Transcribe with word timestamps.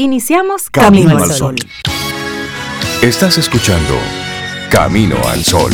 Iniciamos 0.00 0.70
Camino, 0.70 1.18
al 1.18 1.28
Sol. 1.32 1.56
Estás 3.02 3.36
escuchando 3.36 3.94
Camino 4.70 5.16
al 5.26 5.42
Sol. 5.42 5.72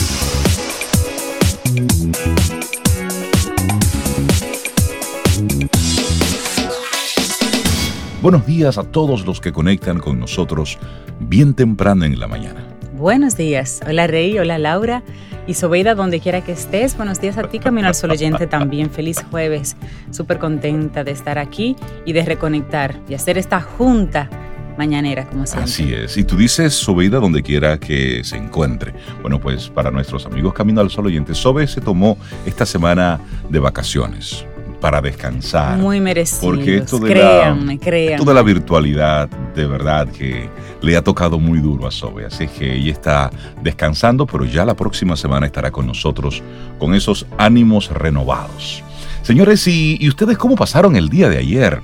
Buenos 8.22 8.46
días 8.46 8.78
a 8.78 8.84
todos 8.84 9.26
los 9.26 9.42
que 9.42 9.52
conectan 9.52 9.98
con 9.98 10.18
nosotros 10.18 10.78
bien 11.20 11.52
temprano 11.52 12.06
en 12.06 12.18
la 12.18 12.26
mañana. 12.26 12.66
Buenos 12.94 13.36
días. 13.36 13.82
Hola 13.86 14.06
Rey, 14.06 14.38
hola 14.38 14.56
Laura 14.56 15.02
y 15.46 15.54
Sobeida, 15.54 15.94
donde 15.94 16.20
quiera 16.20 16.42
que 16.42 16.52
estés. 16.52 16.96
Buenos 16.96 17.20
días 17.20 17.36
a 17.38 17.44
ti, 17.44 17.58
Camino 17.58 17.88
al 17.88 17.94
Sol 17.94 18.10
oyente 18.10 18.46
también. 18.46 18.90
Feliz 18.90 19.24
jueves. 19.30 19.76
Súper 20.10 20.38
contenta 20.38 21.04
de 21.04 21.10
estar 21.10 21.38
aquí 21.38 21.76
y 22.04 22.12
de 22.12 22.24
reconectar 22.24 23.00
y 23.08 23.14
hacer 23.14 23.38
esta 23.38 23.60
junta 23.60 24.28
mañanera, 24.76 25.26
como 25.26 25.46
siempre. 25.46 25.64
Así 25.64 25.92
es. 25.92 26.16
Y 26.16 26.24
tú 26.24 26.36
dices 26.36 26.74
Sobeida 26.74 27.20
donde 27.20 27.42
quiera 27.42 27.78
que 27.78 28.24
se 28.24 28.36
encuentre. 28.36 28.92
Bueno, 29.22 29.40
pues 29.40 29.68
para 29.68 29.90
nuestros 29.90 30.26
amigos 30.26 30.54
Camino 30.54 30.80
al 30.80 30.90
Sol 30.90 31.06
oyente, 31.06 31.34
Sobe 31.34 31.66
se 31.66 31.80
tomó 31.80 32.18
esta 32.46 32.66
semana 32.66 33.20
de 33.48 33.58
vacaciones 33.58 34.46
para 34.84 35.00
descansar. 35.00 35.78
Muy 35.78 35.98
merecido. 35.98 36.42
Porque 36.42 36.76
esto 36.76 36.98
de, 36.98 37.08
créanme, 37.08 37.76
la, 37.76 37.80
créanme. 37.80 38.14
esto 38.16 38.24
de 38.26 38.34
la 38.34 38.42
virtualidad, 38.42 39.30
de 39.54 39.66
verdad 39.66 40.06
que 40.08 40.50
le 40.82 40.94
ha 40.94 41.02
tocado 41.02 41.38
muy 41.38 41.58
duro 41.60 41.86
a 41.86 41.90
Sobe. 41.90 42.26
Así 42.26 42.46
que 42.48 42.74
ella 42.74 42.92
está 42.92 43.30
descansando, 43.62 44.26
pero 44.26 44.44
ya 44.44 44.66
la 44.66 44.74
próxima 44.76 45.16
semana 45.16 45.46
estará 45.46 45.70
con 45.70 45.86
nosotros 45.86 46.42
con 46.78 46.94
esos 46.94 47.24
ánimos 47.38 47.88
renovados. 47.88 48.84
Señores, 49.22 49.66
¿y, 49.66 49.96
y 49.98 50.06
ustedes 50.06 50.36
cómo 50.36 50.54
pasaron 50.54 50.96
el 50.96 51.08
día 51.08 51.30
de 51.30 51.38
ayer? 51.38 51.80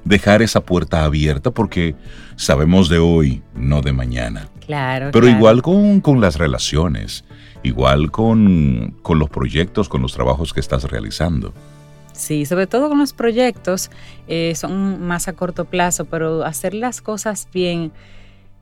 dejar 0.05 0.43
esa 0.43 0.61
puerta 0.61 1.05
abierta 1.05 1.51
porque 1.51 1.95
sabemos 2.37 2.89
de 2.89 2.99
hoy, 2.99 3.43
no 3.55 3.81
de 3.81 3.93
mañana. 3.93 4.49
claro. 4.67 5.11
Pero 5.13 5.25
claro. 5.25 5.39
igual 5.39 5.63
con, 5.63 6.01
con 6.01 6.21
las 6.21 6.37
relaciones, 6.37 7.25
igual 7.63 8.11
con, 8.11 8.95
con 9.03 9.19
los 9.19 9.31
proyectos, 9.31 9.89
con 9.89 10.03
los 10.03 10.13
trabajos 10.13 10.53
que 10.53 10.61
estás 10.61 10.85
realizando. 10.85 11.53
Sí, 12.13 12.45
sobre 12.45 12.67
todo 12.67 12.89
con 12.89 12.99
los 12.99 13.13
proyectos, 13.13 13.91
eh, 14.29 14.55
son 14.55 15.01
más 15.07 15.27
a 15.29 15.33
corto 15.33 15.65
plazo, 15.65 16.05
pero 16.05 16.45
hacer 16.45 16.75
las 16.75 17.01
cosas 17.01 17.49
bien, 17.53 17.93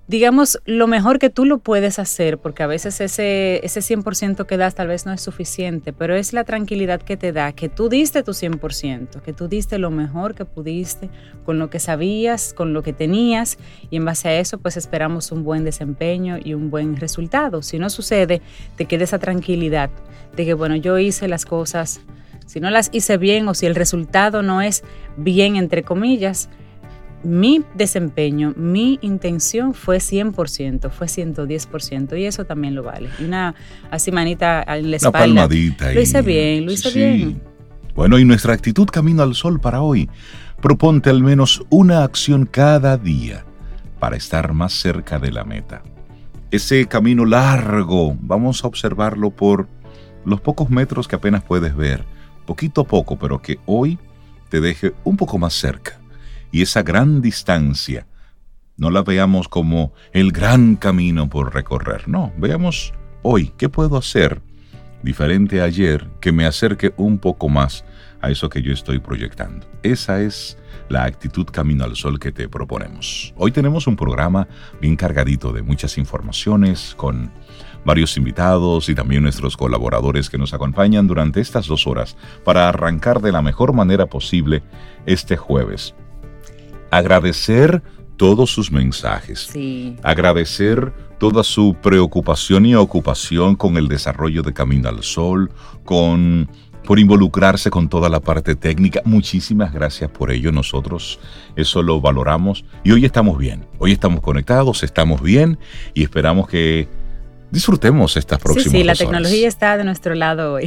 digamos, 0.09 0.59
lo 0.65 0.87
mejor 0.87 1.19
que 1.19 1.29
tú 1.29 1.45
lo 1.45 1.59
puedes 1.59 1.99
hacer, 1.99 2.39
porque 2.39 2.63
a 2.63 2.67
veces 2.67 3.01
ese, 3.03 3.61
ese 3.63 3.81
100% 3.81 4.47
que 4.47 4.57
das 4.57 4.75
tal 4.75 4.89
vez 4.89 5.05
no 5.05 5.13
es 5.13 5.21
suficiente, 5.21 5.93
pero 5.93 6.17
es 6.17 6.33
la 6.33 6.45
tranquilidad 6.45 7.03
que 7.03 7.19
te 7.19 7.31
da, 7.31 7.53
que 7.53 7.69
tú 7.69 7.91
diste 7.91 8.23
tu 8.23 8.33
100%, 8.33 9.21
que 9.21 9.33
tú 9.35 9.49
diste 9.49 9.79
lo 9.79 9.91
mejor 9.91 10.35
que 10.35 10.47
pudiste, 10.47 11.11
con 11.45 11.59
lo 11.59 11.69
que 11.69 11.79
sabías, 11.79 12.55
con 12.55 12.73
lo 12.73 12.83
que 12.83 12.95
tenías, 12.95 13.59
y 13.91 13.97
en 13.97 14.07
base 14.07 14.29
a 14.29 14.41
eso 14.41 14.57
pues 14.59 14.79
esperamos 14.79 15.31
un 15.31 15.45
buen 15.45 15.63
desempeño 15.63 16.39
y 16.43 16.55
un 16.55 16.71
buen 16.71 16.97
resultado. 16.97 17.61
Si 17.61 17.79
no 17.79 17.91
sucede, 17.91 18.41
te 18.77 18.87
queda 18.87 19.05
esa 19.05 19.19
tranquilidad 19.19 19.91
de 20.35 20.47
que, 20.47 20.55
bueno, 20.55 20.75
yo 20.75 20.99
hice 20.99 21.29
las 21.29 21.45
cosas 21.45 22.01
si 22.47 22.61
no 22.61 22.71
las 22.71 22.89
hice 22.93 23.19
bien 23.19 23.47
o 23.47 23.53
si 23.53 23.67
el 23.67 23.75
resultado 23.75 24.43
no 24.43 24.63
es 24.63 24.83
bien, 25.19 25.57
entre 25.57 25.83
comillas, 25.83 26.49
mi 27.25 27.65
desempeño, 27.75 28.55
mi 28.57 28.99
intención 29.03 29.75
fue 29.75 29.99
100%, 29.99 30.91
fue 30.91 31.07
110% 31.09 32.17
y 32.19 32.25
eso 32.27 32.45
también 32.45 32.75
lo 32.75 32.83
vale. 32.83 33.09
Y 33.19 33.25
una 33.25 33.55
así 33.91 34.13
manita 34.13 34.63
en 34.63 34.83
la 34.83 34.89
Una 34.89 34.97
espalda. 34.97 35.19
palmadita. 35.19 35.93
Lo 35.93 36.01
y- 36.01 36.03
hice 36.05 36.23
bien, 36.23 36.67
lo 36.67 36.73
hice 36.73 36.91
Sí. 36.91 36.99
bien. 36.99 37.43
Bueno, 37.95 38.19
y 38.19 38.25
nuestra 38.25 38.55
actitud 38.55 38.87
camino 38.87 39.23
al 39.23 39.35
sol 39.35 39.59
para 39.61 39.81
hoy. 39.83 40.09
Proponte 40.63 41.11
al 41.11 41.23
menos 41.23 41.63
una 41.71 42.03
acción 42.05 42.47
cada 42.47 42.97
día 42.97 43.45
para 43.99 44.17
estar 44.17 44.53
más 44.53 44.73
cerca 44.73 45.19
de 45.19 45.33
la 45.33 45.45
meta. 45.45 45.83
Ese 46.51 46.87
camino 46.87 47.25
largo, 47.25 48.17
vamos 48.21 48.65
a 48.65 48.69
observarlo 48.69 49.31
por 49.31 49.69
los 50.25 50.41
pocos 50.41 50.71
metros 50.71 51.07
que 51.09 51.17
apenas 51.17 51.43
puedes 51.43 51.77
ver, 51.77 52.05
poquito 52.47 52.83
a 52.83 52.85
poco, 52.87 53.19
pero 53.19 53.41
que 53.43 53.59
hoy 53.67 53.99
te 54.49 54.61
deje 54.61 54.95
un 55.05 55.17
poco 55.17 55.37
más 55.39 55.53
cerca. 55.55 55.99
Y 56.51 56.63
esa 56.63 56.83
gran 56.83 57.21
distancia, 57.21 58.07
no 58.77 58.91
la 58.91 59.03
veamos 59.03 59.49
como 59.49 59.93
el 60.13 60.33
gran 60.33 60.77
camino 60.77 61.29
por 61.29 61.55
recorrer, 61.55 62.09
no, 62.09 62.33
veamos 62.39 62.93
hoy 63.23 63.53
qué 63.57 63.69
puedo 63.69 63.97
hacer 63.97 64.41
diferente 65.03 65.61
a 65.61 65.65
ayer 65.65 66.09
que 66.21 66.33
me 66.33 66.47
acerque 66.47 66.93
un 66.97 67.19
poco 67.19 67.49
más 67.49 67.85
a 68.21 68.31
eso 68.31 68.49
que 68.49 68.63
yo 68.63 68.73
estoy 68.73 68.99
proyectando. 68.99 69.67
Esa 69.83 70.21
es 70.21 70.59
la 70.89 71.05
actitud 71.05 71.47
Camino 71.47 71.85
al 71.85 71.97
Sol 71.97 72.19
que 72.19 72.33
te 72.33 72.49
proponemos. 72.49 73.33
Hoy 73.37 73.53
tenemos 73.53 73.87
un 73.87 73.97
programa 73.97 74.49
bien 74.81 74.97
cargadito 74.97 75.53
de 75.53 75.63
muchas 75.63 75.99
informaciones 75.99 76.95
con 76.97 77.31
varios 77.85 78.17
invitados 78.17 78.89
y 78.89 78.95
también 78.95 79.23
nuestros 79.23 79.57
colaboradores 79.57 80.31
que 80.31 80.39
nos 80.39 80.53
acompañan 80.53 81.07
durante 81.07 81.41
estas 81.41 81.67
dos 81.67 81.87
horas 81.87 82.17
para 82.45 82.69
arrancar 82.69 83.21
de 83.21 83.33
la 83.33 83.43
mejor 83.43 83.73
manera 83.73 84.07
posible 84.07 84.63
este 85.07 85.37
jueves. 85.37 85.95
Agradecer 86.91 87.83
todos 88.17 88.51
sus 88.51 88.73
mensajes 88.73 89.49
Sí, 89.53 89.97
agradecer 90.03 90.93
toda 91.19 91.45
su 91.45 91.77
preocupación 91.81 92.67
y 92.67 92.75
ocupación 92.75 93.57
con 93.57 93.77
el 93.77 93.89
desarrollo 93.89 94.43
de 94.43 94.53
Camino 94.53 94.89
al 94.89 95.03
Sol, 95.03 95.51
con 95.85 96.49
por 96.85 96.99
involucrarse 96.99 97.69
con 97.71 97.91
toda 97.91 98.09
la 98.09 98.21
parte 98.21 98.57
técnica. 98.57 99.03
Muchísimas 99.05 99.75
gracias 99.75 100.11
por 100.11 100.31
ello. 100.31 100.53
Nosotros 100.53 101.21
eso 101.55 101.83
lo 101.83 102.01
valoramos 102.01 102.65
y 102.83 102.93
hoy 102.93 103.05
estamos 103.05 103.37
bien. 103.37 103.67
Hoy 103.79 103.93
estamos 103.93 104.21
conectados, 104.23 104.83
estamos 104.83 105.21
bien 105.21 105.59
y 105.93 106.03
esperamos 106.03 106.49
que 106.49 106.89
disfrutemos 107.51 108.17
estas 108.17 108.39
sí, 108.39 108.45
próximas 108.45 108.73
sí, 108.73 108.85
la 108.85 108.93
dos 108.93 109.01
horas. 109.03 109.11
tecnología 109.11 109.49
está 109.49 109.77
de 109.77 109.85
nuestro 109.85 110.15
lado 110.15 110.55
hoy. 110.55 110.65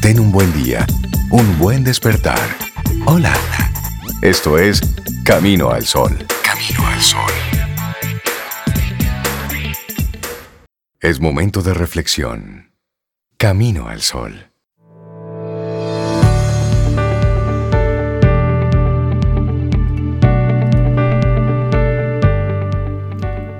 Ten 0.00 0.18
un 0.18 0.32
buen 0.32 0.50
día, 0.54 0.86
un 1.30 1.58
buen 1.58 1.84
despertar. 1.84 2.40
Hola. 3.04 3.34
Esto 4.22 4.56
es 4.56 4.80
Camino 5.24 5.70
al 5.70 5.82
Sol. 5.82 6.16
Camino 6.44 6.86
al 6.86 7.00
Sol. 7.00 7.32
Es 11.00 11.20
momento 11.20 11.60
de 11.60 11.74
reflexión. 11.74 12.70
Camino 13.36 13.88
al 13.88 14.00
sol. 14.00 14.46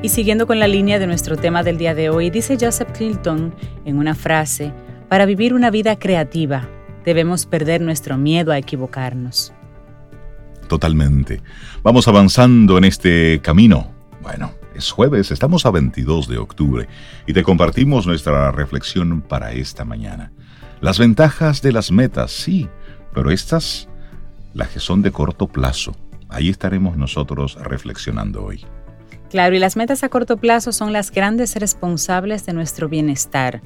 Y 0.01 0.11
siguiendo 0.11 0.47
con 0.47 0.61
la 0.61 0.69
línea 0.69 1.01
de 1.01 1.09
nuestro 1.09 1.37
tema 1.37 1.65
del 1.65 1.77
día 1.77 1.97
de 1.97 2.09
hoy, 2.09 2.31
dice 2.31 2.57
Joseph 2.61 2.93
Clinton 2.97 3.53
en 3.85 3.99
una 3.99 4.15
frase, 4.15 4.73
para 5.09 5.27
vivir 5.27 5.55
una 5.55 5.73
vida 5.73 5.99
creativa 5.99 6.69
debemos 7.05 7.47
perder 7.47 7.81
nuestro 7.81 8.17
miedo 8.17 8.53
a 8.53 8.59
equivocarnos. 8.59 9.53
Totalmente. 10.73 11.43
Vamos 11.83 12.09
avanzando 12.09 12.79
en 12.79 12.85
este 12.85 13.43
camino. 13.43 13.93
Bueno, 14.23 14.53
es 14.75 14.91
jueves, 14.91 15.31
estamos 15.31 15.67
a 15.67 15.71
22 15.71 16.29
de 16.29 16.39
octubre 16.39 16.89
y 17.27 17.35
te 17.35 17.43
compartimos 17.43 18.07
nuestra 18.07 18.51
reflexión 18.53 19.21
para 19.21 19.53
esta 19.53 19.85
mañana. 19.85 20.33
Las 20.81 20.99
ventajas 20.99 21.61
de 21.61 21.73
las 21.73 21.93
metas, 21.93 22.31
sí, 22.31 22.71
pero 23.13 23.31
estas, 23.31 23.87
las 24.55 24.69
que 24.69 24.81
son 24.81 25.03
de 25.03 25.13
corto 25.13 25.47
plazo, 25.47 25.95
ahí 26.31 26.49
estaremos 26.49 26.97
nosotros 26.97 27.57
reflexionando 27.57 28.43
hoy. 28.43 28.65
Claro, 29.29 29.55
y 29.55 29.59
las 29.59 29.77
metas 29.77 30.03
a 30.05 30.09
corto 30.09 30.39
plazo 30.39 30.73
son 30.73 30.95
las 30.95 31.11
grandes 31.11 31.55
responsables 31.57 32.47
de 32.47 32.55
nuestro 32.55 32.89
bienestar. 32.89 33.61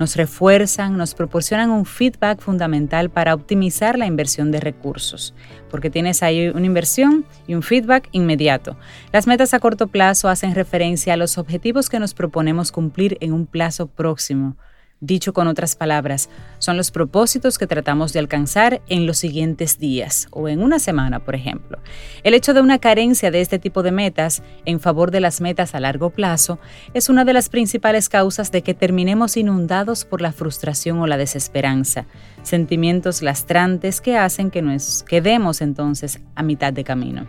Nos 0.00 0.16
refuerzan, 0.16 0.96
nos 0.96 1.14
proporcionan 1.14 1.70
un 1.70 1.86
feedback 1.86 2.40
fundamental 2.40 3.10
para 3.10 3.34
optimizar 3.34 3.96
la 3.96 4.06
inversión 4.06 4.50
de 4.50 4.58
recursos 4.58 5.34
porque 5.70 5.88
tienes 5.88 6.22
ahí 6.22 6.48
una 6.48 6.66
inversión 6.66 7.24
y 7.46 7.54
un 7.54 7.62
feedback 7.62 8.08
inmediato. 8.12 8.76
Las 9.12 9.26
metas 9.26 9.54
a 9.54 9.60
corto 9.60 9.86
plazo 9.86 10.28
hacen 10.28 10.54
referencia 10.54 11.14
a 11.14 11.16
los 11.16 11.38
objetivos 11.38 11.88
que 11.88 12.00
nos 12.00 12.12
proponemos 12.12 12.72
cumplir 12.72 13.16
en 13.20 13.32
un 13.32 13.46
plazo 13.46 13.86
próximo. 13.86 14.56
Dicho 15.02 15.32
con 15.32 15.48
otras 15.48 15.76
palabras, 15.76 16.28
son 16.58 16.76
los 16.76 16.90
propósitos 16.90 17.56
que 17.56 17.66
tratamos 17.66 18.12
de 18.12 18.18
alcanzar 18.18 18.82
en 18.86 19.06
los 19.06 19.16
siguientes 19.16 19.78
días 19.78 20.28
o 20.30 20.46
en 20.46 20.62
una 20.62 20.78
semana, 20.78 21.20
por 21.20 21.34
ejemplo. 21.34 21.78
El 22.22 22.34
hecho 22.34 22.52
de 22.52 22.60
una 22.60 22.78
carencia 22.78 23.30
de 23.30 23.40
este 23.40 23.58
tipo 23.58 23.82
de 23.82 23.92
metas 23.92 24.42
en 24.66 24.78
favor 24.78 25.10
de 25.10 25.20
las 25.20 25.40
metas 25.40 25.74
a 25.74 25.80
largo 25.80 26.10
plazo 26.10 26.58
es 26.92 27.08
una 27.08 27.24
de 27.24 27.32
las 27.32 27.48
principales 27.48 28.10
causas 28.10 28.52
de 28.52 28.60
que 28.60 28.74
terminemos 28.74 29.38
inundados 29.38 30.04
por 30.04 30.20
la 30.20 30.32
frustración 30.32 30.98
o 30.98 31.06
la 31.06 31.16
desesperanza, 31.16 32.04
sentimientos 32.42 33.22
lastrantes 33.22 34.02
que 34.02 34.18
hacen 34.18 34.50
que 34.50 34.60
nos 34.60 35.02
quedemos 35.04 35.62
entonces 35.62 36.20
a 36.34 36.42
mitad 36.42 36.74
de 36.74 36.84
camino. 36.84 37.26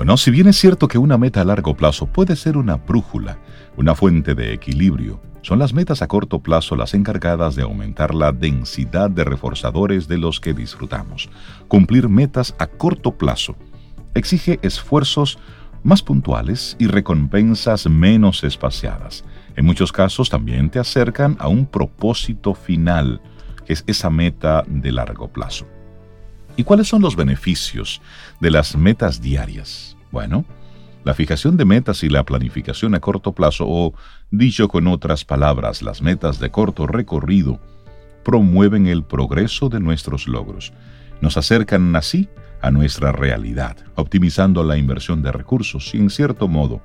Bueno, 0.00 0.16
si 0.16 0.30
bien 0.30 0.48
es 0.48 0.56
cierto 0.56 0.88
que 0.88 0.96
una 0.96 1.18
meta 1.18 1.42
a 1.42 1.44
largo 1.44 1.76
plazo 1.76 2.06
puede 2.06 2.34
ser 2.34 2.56
una 2.56 2.76
brújula, 2.76 3.38
una 3.76 3.94
fuente 3.94 4.34
de 4.34 4.54
equilibrio, 4.54 5.20
son 5.42 5.58
las 5.58 5.74
metas 5.74 6.00
a 6.00 6.08
corto 6.08 6.38
plazo 6.38 6.74
las 6.74 6.94
encargadas 6.94 7.54
de 7.54 7.64
aumentar 7.64 8.14
la 8.14 8.32
densidad 8.32 9.10
de 9.10 9.24
reforzadores 9.24 10.08
de 10.08 10.16
los 10.16 10.40
que 10.40 10.54
disfrutamos. 10.54 11.28
Cumplir 11.68 12.08
metas 12.08 12.54
a 12.58 12.66
corto 12.66 13.18
plazo 13.18 13.56
exige 14.14 14.58
esfuerzos 14.62 15.38
más 15.82 16.00
puntuales 16.00 16.76
y 16.78 16.86
recompensas 16.86 17.86
menos 17.86 18.42
espaciadas. 18.42 19.22
En 19.54 19.66
muchos 19.66 19.92
casos 19.92 20.30
también 20.30 20.70
te 20.70 20.78
acercan 20.78 21.36
a 21.38 21.48
un 21.48 21.66
propósito 21.66 22.54
final, 22.54 23.20
que 23.66 23.74
es 23.74 23.84
esa 23.86 24.08
meta 24.08 24.64
de 24.66 24.92
largo 24.92 25.28
plazo. 25.28 25.66
¿Y 26.56 26.64
cuáles 26.64 26.88
son 26.88 27.02
los 27.02 27.16
beneficios 27.16 28.00
de 28.40 28.50
las 28.50 28.76
metas 28.76 29.20
diarias? 29.20 29.96
Bueno, 30.10 30.44
la 31.04 31.14
fijación 31.14 31.56
de 31.56 31.64
metas 31.64 32.02
y 32.02 32.08
la 32.08 32.24
planificación 32.24 32.94
a 32.94 33.00
corto 33.00 33.32
plazo, 33.32 33.64
o 33.66 33.94
dicho 34.30 34.68
con 34.68 34.86
otras 34.86 35.24
palabras, 35.24 35.82
las 35.82 36.02
metas 36.02 36.38
de 36.40 36.50
corto 36.50 36.86
recorrido, 36.86 37.58
promueven 38.24 38.86
el 38.86 39.02
progreso 39.02 39.68
de 39.68 39.80
nuestros 39.80 40.28
logros. 40.28 40.72
Nos 41.20 41.36
acercan 41.36 41.94
así 41.96 42.28
a 42.60 42.70
nuestra 42.70 43.12
realidad, 43.12 43.76
optimizando 43.94 44.62
la 44.62 44.76
inversión 44.76 45.22
de 45.22 45.32
recursos 45.32 45.94
y, 45.94 45.98
en 45.98 46.10
cierto 46.10 46.48
modo, 46.48 46.82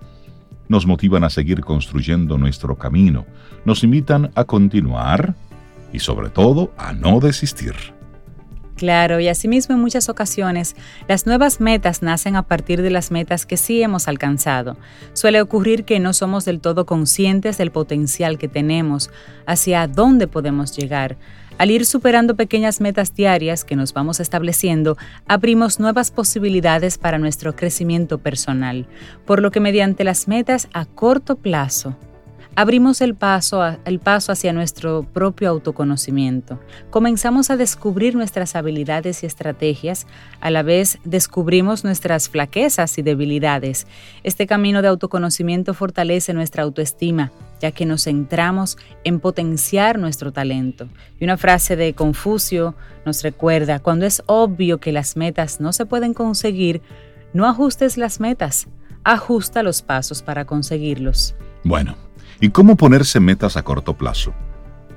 nos 0.70 0.86
motivan 0.86 1.24
a 1.24 1.30
seguir 1.30 1.62
construyendo 1.62 2.38
nuestro 2.38 2.78
camino, 2.78 3.26
nos 3.66 3.84
invitan 3.84 4.32
a 4.36 4.46
continuar 4.46 5.36
y, 5.92 6.00
sobre 6.00 6.30
todo, 6.30 6.74
a 6.78 6.94
no 6.94 7.20
desistir. 7.20 7.95
Claro, 8.76 9.22
y 9.22 9.30
asimismo 9.30 9.74
en 9.74 9.82
muchas 9.82 10.10
ocasiones 10.10 10.76
las 11.08 11.26
nuevas 11.26 11.62
metas 11.62 12.02
nacen 12.02 12.36
a 12.36 12.44
partir 12.44 12.82
de 12.82 12.90
las 12.90 13.10
metas 13.10 13.46
que 13.46 13.56
sí 13.56 13.82
hemos 13.82 14.10
alcanzado. 14.10 14.76
Suele 15.14 15.42
ocurrir 15.42 15.86
que 15.86 16.00
no 16.02 16.12
somos 16.12 16.44
del 16.44 16.60
todo 16.60 16.86
conscientes 16.86 17.58
del 17.58 17.72
potencial 17.72 18.38
que 18.38 18.50
tenemos, 18.50 19.10
hacia 19.46 19.88
dónde 19.88 20.28
podemos 20.28 20.76
llegar. 20.76 21.18
Al 21.58 21.72
ir 21.72 21.86
superando 21.86 22.36
pequeñas 22.36 22.82
metas 22.82 23.16
diarias 23.16 23.64
que 23.64 23.78
nos 23.78 23.94
vamos 23.94 24.20
estableciendo, 24.20 24.98
abrimos 25.26 25.80
nuevas 25.80 26.12
posibilidades 26.12 26.98
para 26.98 27.18
nuestro 27.18 27.56
crecimiento 27.56 28.18
personal, 28.18 28.88
por 29.26 29.42
lo 29.42 29.52
que 29.52 29.62
mediante 29.62 30.04
las 30.04 30.28
metas 30.28 30.68
a 30.74 30.84
corto 30.84 31.38
plazo 31.38 31.96
abrimos 32.56 33.02
el 33.02 33.16
paso, 33.16 33.62
el 33.86 34.00
paso 34.00 34.32
hacia 34.32 34.54
nuestro 34.54 35.04
propio 35.04 35.50
autoconocimiento. 35.50 36.60
Comenzamos 36.90 37.50
a 37.50 37.58
descubrir 37.58 38.16
nuestras 38.16 38.56
habilidades 38.56 39.24
y 39.24 39.26
estrategias, 39.26 40.08
a 40.40 40.50
la 40.50 40.64
vez 40.64 40.98
descubrimos 41.04 41.84
nuestras 41.84 42.30
flaquezas 42.30 42.98
y 42.98 43.02
debilidades. 43.02 43.88
Este 44.24 44.48
camino 44.48 44.82
de 44.82 44.88
autoconocimiento 44.88 45.74
fortalece 45.74 46.34
nuestra 46.34 46.64
autoestima, 46.64 47.32
ya 47.60 47.72
que 47.72 47.86
nos 47.86 48.06
centramos 48.06 48.78
en 49.04 49.20
potenciar 49.20 50.00
nuestro 50.00 50.32
talento. 50.32 50.88
Y 51.20 51.26
una 51.26 51.38
frase 51.38 51.76
de 51.76 51.94
Confucio 51.94 52.76
nos 53.06 53.22
recuerda, 53.22 53.80
cuando 53.80 54.06
es 54.06 54.24
obvio 54.28 54.80
que 54.80 54.92
las 54.92 55.18
metas 55.18 55.60
no 55.60 55.74
se 55.74 55.86
pueden 55.86 56.14
conseguir, 56.14 56.82
no 57.34 57.46
ajustes 57.46 57.98
las 57.98 58.22
metas, 58.22 58.68
ajusta 59.04 59.62
los 59.62 59.82
pasos 59.82 60.24
para 60.24 60.46
conseguirlos. 60.46 61.36
Bueno, 61.64 61.96
¿Y 62.42 62.50
cómo 62.50 62.76
ponerse 62.76 63.20
metas 63.20 63.56
a 63.56 63.64
corto 63.64 63.98
plazo? 63.98 64.34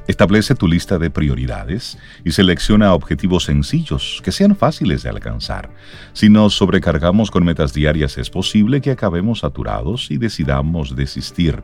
Establece 0.09 0.55
tu 0.55 0.67
lista 0.67 0.99
de 0.99 1.11
prioridades 1.11 1.99
y 2.25 2.33
selecciona 2.33 2.95
objetivos 2.95 3.45
sencillos 3.45 4.21
que 4.25 4.33
sean 4.33 4.57
fáciles 4.57 5.03
de 5.03 5.11
alcanzar. 5.11 5.71
Si 6.15 6.31
nos 6.31 6.55
sobrecargamos 6.55 7.31
con 7.31 7.45
metas 7.45 7.75
diarias 7.75 8.17
es 8.19 8.31
posible 8.31 8.81
que 8.81 8.91
acabemos 8.91 9.41
saturados 9.41 10.11
y 10.11 10.17
decidamos 10.17 10.97
desistir. 10.97 11.63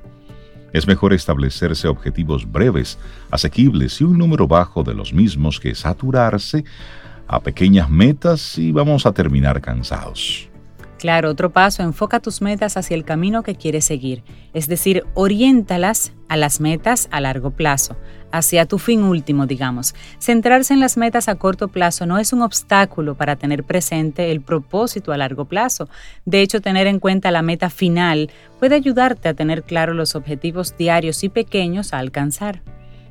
Es 0.73 0.87
mejor 0.87 1.13
establecerse 1.13 1.89
objetivos 1.89 2.51
breves, 2.51 2.99
asequibles 3.31 4.01
y 4.01 4.05
un 4.05 4.19
número 4.19 4.47
bajo 4.47 4.85
de 4.85 4.95
los 4.95 5.13
mismos 5.13 5.59
que 5.59 5.75
saturarse 5.75 6.65
a 7.27 7.41
pequeñas 7.41 7.89
metas 7.91 8.59
y 8.59 8.73
vamos 8.73 9.07
a 9.07 9.13
terminar 9.13 9.61
cansados. 9.61 10.51
Claro, 11.05 11.29
otro 11.29 11.53
paso, 11.53 11.83
enfoca 11.83 12.19
tus 12.19 12.41
metas 12.41 12.79
hacia 12.79 12.95
el 12.95 13.05
camino 13.05 13.43
que 13.43 13.57
quieres 13.57 13.85
seguir, 13.85 14.23
es 14.55 14.69
decir, 14.69 15.05
oriéntalas 15.13 16.15
a 16.31 16.39
las 16.39 16.63
metas 16.63 17.09
a 17.11 17.21
largo 17.21 17.51
plazo, 17.51 17.99
hacia 18.33 18.65
tu 18.65 18.79
fin 18.79 19.03
último, 19.03 19.45
digamos. 19.47 19.95
Centrarse 20.19 20.73
en 20.73 20.81
las 20.81 20.97
metas 20.97 21.29
a 21.29 21.35
corto 21.35 21.69
plazo 21.69 22.07
no 22.07 22.17
es 22.17 22.33
un 22.33 22.41
obstáculo 22.41 23.17
para 23.17 23.37
tener 23.37 23.65
presente 23.65 24.33
el 24.33 24.41
propósito 24.41 25.13
a 25.13 25.19
largo 25.19 25.45
plazo. 25.45 25.91
De 26.25 26.41
hecho, 26.41 26.63
tener 26.63 26.87
en 26.87 27.01
cuenta 27.01 27.31
la 27.31 27.43
meta 27.43 27.69
final 27.69 28.31
puede 28.59 28.75
ayudarte 28.75 29.29
a 29.29 29.35
tener 29.35 29.63
claro 29.63 29.93
los 29.93 30.15
objetivos 30.15 30.75
diarios 30.79 31.23
y 31.23 31.29
pequeños 31.29 31.93
a 31.93 31.99
alcanzar. 31.99 32.63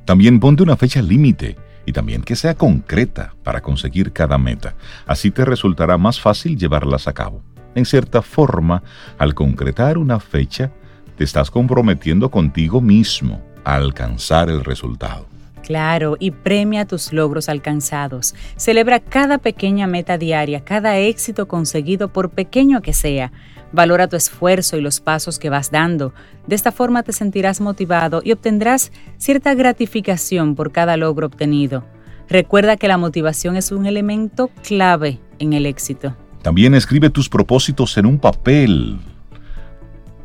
También 0.04 0.40
ponte 0.40 0.64
una 0.64 0.76
fecha 0.76 1.00
límite 1.00 1.54
y 1.86 1.92
también 1.92 2.22
que 2.22 2.34
sea 2.34 2.56
concreta 2.56 3.36
para 3.44 3.60
conseguir 3.60 4.12
cada 4.12 4.36
meta. 4.36 4.74
Así 5.06 5.30
te 5.30 5.44
resultará 5.44 5.96
más 5.96 6.20
fácil 6.20 6.58
llevarlas 6.58 7.06
a 7.06 7.12
cabo. 7.12 7.53
En 7.74 7.84
cierta 7.84 8.22
forma, 8.22 8.82
al 9.18 9.34
concretar 9.34 9.98
una 9.98 10.20
fecha, 10.20 10.70
te 11.16 11.24
estás 11.24 11.50
comprometiendo 11.50 12.30
contigo 12.30 12.80
mismo 12.80 13.40
a 13.64 13.76
alcanzar 13.76 14.48
el 14.48 14.64
resultado. 14.64 15.26
Claro, 15.62 16.16
y 16.20 16.30
premia 16.30 16.84
tus 16.84 17.12
logros 17.12 17.48
alcanzados. 17.48 18.34
Celebra 18.56 19.00
cada 19.00 19.38
pequeña 19.38 19.86
meta 19.86 20.18
diaria, 20.18 20.62
cada 20.62 20.98
éxito 20.98 21.48
conseguido 21.48 22.12
por 22.12 22.30
pequeño 22.30 22.82
que 22.82 22.92
sea. 22.92 23.32
Valora 23.72 24.06
tu 24.06 24.14
esfuerzo 24.14 24.76
y 24.76 24.82
los 24.82 25.00
pasos 25.00 25.38
que 25.38 25.48
vas 25.48 25.70
dando. 25.70 26.12
De 26.46 26.54
esta 26.54 26.70
forma 26.70 27.02
te 27.02 27.12
sentirás 27.12 27.62
motivado 27.62 28.20
y 28.22 28.32
obtendrás 28.32 28.92
cierta 29.16 29.54
gratificación 29.54 30.54
por 30.54 30.70
cada 30.70 30.98
logro 30.98 31.28
obtenido. 31.28 31.84
Recuerda 32.28 32.76
que 32.76 32.88
la 32.88 32.98
motivación 32.98 33.56
es 33.56 33.72
un 33.72 33.86
elemento 33.86 34.50
clave 34.62 35.18
en 35.38 35.54
el 35.54 35.64
éxito. 35.64 36.14
También 36.44 36.74
escribe 36.74 37.08
tus 37.08 37.30
propósitos 37.30 37.96
en 37.96 38.04
un 38.04 38.18
papel. 38.18 38.98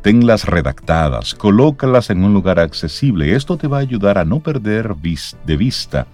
Tenlas 0.02 0.44
redactadas, 0.44 1.34
colócalas 1.34 2.10
en 2.10 2.22
un 2.22 2.34
lugar 2.34 2.60
accesible. 2.60 3.34
Esto 3.34 3.56
te 3.56 3.66
va 3.66 3.78
a 3.78 3.80
ayudar 3.80 4.18
a 4.18 4.26
no 4.26 4.40
perder 4.40 4.94
de 4.96 5.56
vista 5.56 6.06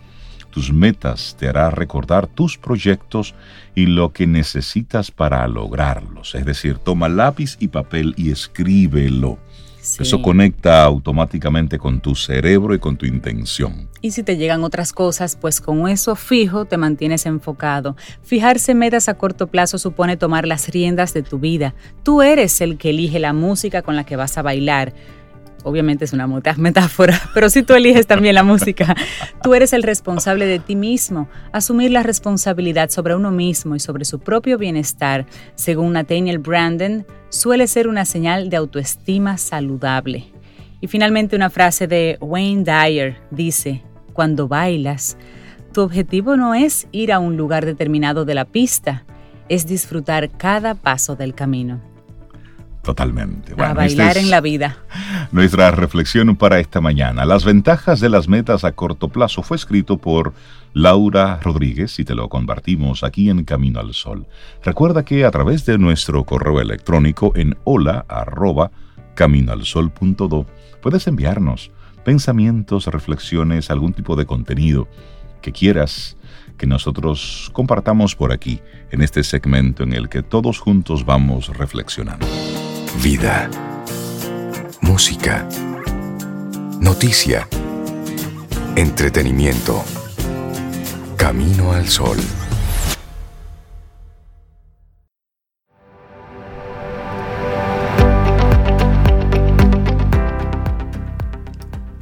tus 0.57 0.73
metas, 0.73 1.37
te 1.39 1.49
hará 1.49 1.69
recordar 1.69 2.29
tus 2.29 2.57
proyectos 2.57 3.35
y 3.75 3.85
lo 3.85 4.13
que 4.15 4.27
necesitas 4.27 5.11
para 5.11 5.47
lograrlos. 5.49 6.35
Es 6.35 6.47
decir, 6.47 6.79
toma 6.79 7.11
lápiz 7.11 7.57
y 7.59 7.69
papel 7.69 8.15
y 8.17 8.31
escríbelo. 8.31 9.39
Eso 9.99 10.21
conecta 10.21 10.83
automáticamente 10.83 11.79
con 11.79 12.01
tu 12.01 12.15
cerebro 12.15 12.75
y 12.75 12.79
con 12.79 12.97
tu 12.97 13.07
intención. 13.07 13.89
Y 14.03 14.11
si 14.11 14.23
te 14.23 14.37
llegan 14.37 14.65
otras 14.65 14.93
cosas, 14.93 15.37
pues 15.37 15.61
con 15.61 15.89
eso 15.89 16.17
fijo 16.17 16.65
te 16.65 16.77
mantienes 16.77 17.27
enfocado. 17.27 17.97
Fijarse 18.23 18.75
metas 18.75 19.09
a 19.09 19.15
corto 19.15 19.47
plazo 19.47 19.79
supone 19.79 20.17
tomar 20.17 20.47
las 20.47 20.69
riendas 20.69 21.15
de 21.15 21.23
tu 21.23 21.39
vida. 21.39 21.75
Tú 22.03 22.23
eres 22.23 22.61
el 22.61 22.79
que 22.79 22.91
elige 22.91 23.19
la 23.19 23.33
música 23.33 23.83
con 23.83 23.97
la 23.97 24.05
que 24.05 24.17
vas 24.17 24.37
a 24.39 24.43
bailar 24.43 24.93
obviamente 25.67 26.05
es 26.05 26.13
una 26.13 26.27
metáfora, 26.57 27.21
pero 27.35 27.51
si 27.51 27.63
tú 27.63 27.75
eliges 27.75 28.07
también 28.07 28.35
la 28.35 28.45
música, 28.45 28.95
tú 29.43 29.55
eres 29.55 29.73
el 29.73 29.83
responsable 29.83 30.47
de 30.47 30.61
ti 30.61 30.77
mismo. 30.77 31.29
Asumir 31.53 31.91
la 31.91 32.03
responsabilidad 32.03 32.89
sobre 32.91 33.17
uno 33.17 33.33
mismo 33.33 33.75
y 33.75 33.81
sobre 33.81 34.05
su 34.05 34.21
propio 34.21 34.59
bienestar, 34.59 35.27
según 35.57 35.95
Nathaniel 35.95 36.39
Brandon, 36.39 37.05
suele 37.29 37.67
ser 37.67 37.89
una 37.89 38.05
señal 38.05 38.49
de 38.49 38.57
autoestima 38.57 39.39
saludable. 39.39 40.27
Y 40.81 40.87
finalmente 40.87 41.35
una 41.35 41.51
frase 41.51 41.89
de 41.89 42.17
Wayne 42.21 42.63
Dyer 42.63 43.17
dice, 43.31 43.83
cuando 44.13 44.47
bailas, 44.47 45.17
tu 45.73 45.83
objetivo 45.83 46.37
no 46.37 46.55
es 46.55 46.87
ir 46.93 47.13
a 47.13 47.19
un 47.19 47.37
lugar 47.37 47.67
determinado 47.67 48.25
de 48.25 48.35
la 48.35 48.45
pista, 48.45 49.05
es 49.49 49.67
disfrutar 49.67 50.31
cada 50.31 50.75
paso 50.75 51.17
del 51.17 51.35
camino. 51.35 51.81
Totalmente. 52.87 53.53
a 53.59 53.75
bailar 53.75 54.17
en 54.17 54.31
la 54.31 54.41
vida. 54.41 54.77
Nuestra 55.33 55.73
reflexión 55.73 56.37
para 56.37 56.61
esta 56.61 56.81
mañana. 56.81 57.25
Las 57.25 57.45
ventajas 57.45 57.99
de 57.99 58.09
las 58.09 58.29
metas 58.29 58.63
a 58.63 58.71
corto 58.71 59.09
plazo 59.09 59.43
fue 59.43 59.57
escrito 59.57 59.99
por 59.99 60.35
Laura 60.73 61.41
Rodríguez 61.43 61.99
y 61.99 62.05
te 62.05 62.15
lo 62.15 62.29
compartimos 62.29 63.03
aquí 63.03 63.29
en 63.29 63.43
Camino 63.43 63.81
al 63.81 63.93
Sol. 63.93 64.29
Recuerda 64.63 65.05
que 65.05 65.25
a 65.25 65.33
través 65.33 65.67
de 65.67 65.79
nuestro 65.79 66.23
correo 66.23 66.61
electrónico 66.61 67.33
en 67.35 67.59
hola 67.65 68.05
arroba 68.09 68.71
caminoalsol.do 69.17 70.47
puedes 70.81 71.09
enviarnos 71.09 71.73
pensamientos, 72.05 72.87
reflexiones, 72.87 73.69
algún 73.69 73.95
tipo 73.95 74.15
de 74.15 74.27
contenido 74.27 74.87
que 75.43 75.51
quieras 75.51 76.17
que 76.57 76.69
nosotros 76.69 77.51
compartamos 77.53 78.15
por 78.15 78.31
aquí, 78.31 78.61
en 78.93 79.03
este 79.03 79.25
segmento 79.25 79.83
en 79.83 79.93
el 79.93 80.09
que 80.09 80.23
todos 80.23 80.61
juntos 80.61 81.05
vamos 81.05 81.49
reflexionando. 81.49 82.27
Vida. 83.03 83.49
Música. 84.81 85.47
Noticia. 86.81 87.47
Entretenimiento. 88.75 89.85
Camino 91.17 91.73
al 91.73 91.89
sol. 91.89 92.17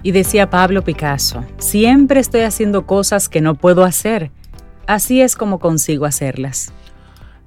Y 0.03 0.13
decía 0.13 0.51
Pablo 0.51 0.85
Picasso, 0.85 1.45
siempre 1.59 2.21
estoy 2.21 2.43
haciendo 2.43 2.87
cosas 2.87 3.29
que 3.29 3.41
no 3.41 3.55
puedo 3.55 3.85
hacer. 3.85 4.31
Así 4.87 5.21
es 5.21 5.35
como 5.35 5.59
consigo 5.59 6.07
hacerlas. 6.07 6.73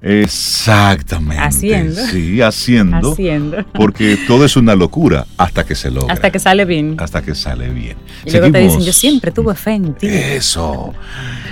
Exactamente. 0.00 1.42
Haciendo. 1.42 2.00
Sí, 2.06 2.40
haciendo. 2.40 3.12
Haciendo. 3.12 3.64
Porque 3.74 4.16
todo 4.28 4.44
es 4.44 4.56
una 4.56 4.76
locura 4.76 5.26
hasta 5.36 5.66
que 5.66 5.74
se 5.74 5.90
logra. 5.90 6.14
Hasta 6.14 6.30
que 6.30 6.38
sale 6.38 6.64
bien. 6.64 6.96
Hasta 6.98 7.22
que 7.22 7.34
sale 7.34 7.68
bien. 7.70 7.96
Y 8.24 8.30
luego 8.30 8.52
te 8.52 8.60
dicen, 8.60 8.80
yo 8.80 8.92
siempre 8.92 9.32
tuve 9.32 9.54
fe 9.54 9.72
en 9.72 9.94
ti. 9.94 10.06
Eso. 10.06 10.94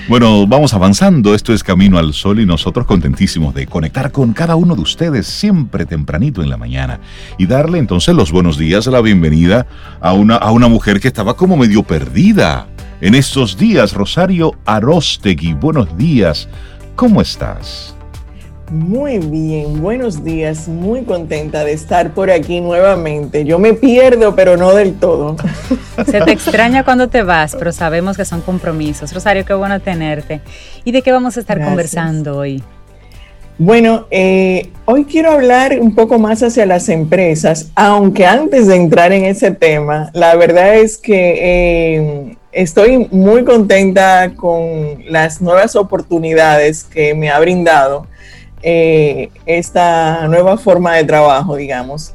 Bueno, 0.09 0.47
vamos 0.47 0.73
avanzando. 0.75 1.35
Esto 1.35 1.53
es 1.53 1.65
Camino 1.65 1.99
al 1.99 2.15
Sol 2.15 2.39
y 2.39 2.47
nosotros 2.47 2.87
contentísimos 2.87 3.53
de 3.53 3.67
conectar 3.67 4.13
con 4.13 4.33
cada 4.33 4.55
uno 4.55 4.77
de 4.77 4.83
ustedes 4.83 5.27
siempre 5.27 5.85
tempranito 5.85 6.41
en 6.41 6.49
la 6.49 6.57
mañana 6.57 7.01
y 7.39 7.47
darle 7.47 7.79
entonces 7.79 8.15
los 8.15 8.31
buenos 8.31 8.59
días, 8.59 8.87
la 8.87 9.01
bienvenida 9.01 9.67
a 10.01 10.13
una, 10.13 10.37
a 10.37 10.53
una 10.53 10.69
mujer 10.69 11.01
que 11.01 11.09
estaba 11.09 11.37
como 11.37 11.57
medio 11.57 11.83
perdida 11.83 12.69
en 13.01 13.17
estos 13.17 13.59
días. 13.59 13.93
Rosario 13.93 14.53
Arostegui, 14.65 15.55
buenos 15.55 15.99
días. 15.99 16.49
¿Cómo 16.95 17.21
estás? 17.21 17.96
Muy 18.71 19.19
bien, 19.19 19.81
buenos 19.81 20.25
días, 20.25 20.67
muy 20.67 21.03
contenta 21.03 21.63
de 21.63 21.73
estar 21.73 22.11
por 22.11 22.33
aquí 22.33 22.61
nuevamente. 22.61 23.45
Yo 23.45 23.61
me 23.61 23.75
pierdo, 23.75 24.35
pero 24.35 24.57
no 24.57 24.75
del 24.75 24.95
todo. 24.95 25.37
Se 26.05 26.21
te 26.21 26.33
extraña 26.33 26.85
cuando 26.85 27.09
te 27.09 27.23
vas, 27.23 27.55
pero 27.57 27.71
sabemos 27.71 28.17
que 28.17 28.25
son 28.25 28.41
compromisos. 28.41 29.13
Rosario, 29.13 29.45
qué 29.45 29.55
bueno 29.55 29.79
tenerte. 29.79 30.41
¿Y 30.83 30.91
de 30.91 31.03
qué 31.03 31.13
vamos 31.13 31.37
a 31.37 31.41
estar 31.41 31.63
conversando 31.63 32.39
hoy? 32.39 32.61
Bueno, 33.57 34.09
eh, 34.11 34.69
hoy 34.85 35.05
quiero 35.05 35.31
hablar 35.31 35.79
un 35.81 35.95
poco 35.95 36.19
más 36.19 36.43
hacia 36.43 36.67
las 36.67 36.89
empresas, 36.89 37.71
aunque 37.77 38.27
antes 38.27 38.67
de 38.67 38.75
entrar 38.75 39.13
en 39.13 39.27
ese 39.27 39.53
tema, 39.53 40.11
la 40.13 40.35
verdad 40.35 40.75
es 40.75 40.99
que 40.99 41.37
eh, 41.39 42.37
estoy 42.51 43.07
muy 43.13 43.45
contenta 43.45 44.33
con 44.35 45.05
las 45.09 45.41
nuevas 45.41 45.77
oportunidades 45.77 46.83
que 46.83 47.15
me 47.15 47.31
ha 47.31 47.39
brindado 47.39 48.09
eh, 48.69 49.29
esta 49.47 50.27
nueva 50.27 50.59
forma 50.59 50.97
de 50.97 51.05
trabajo, 51.05 51.55
digamos. 51.55 52.15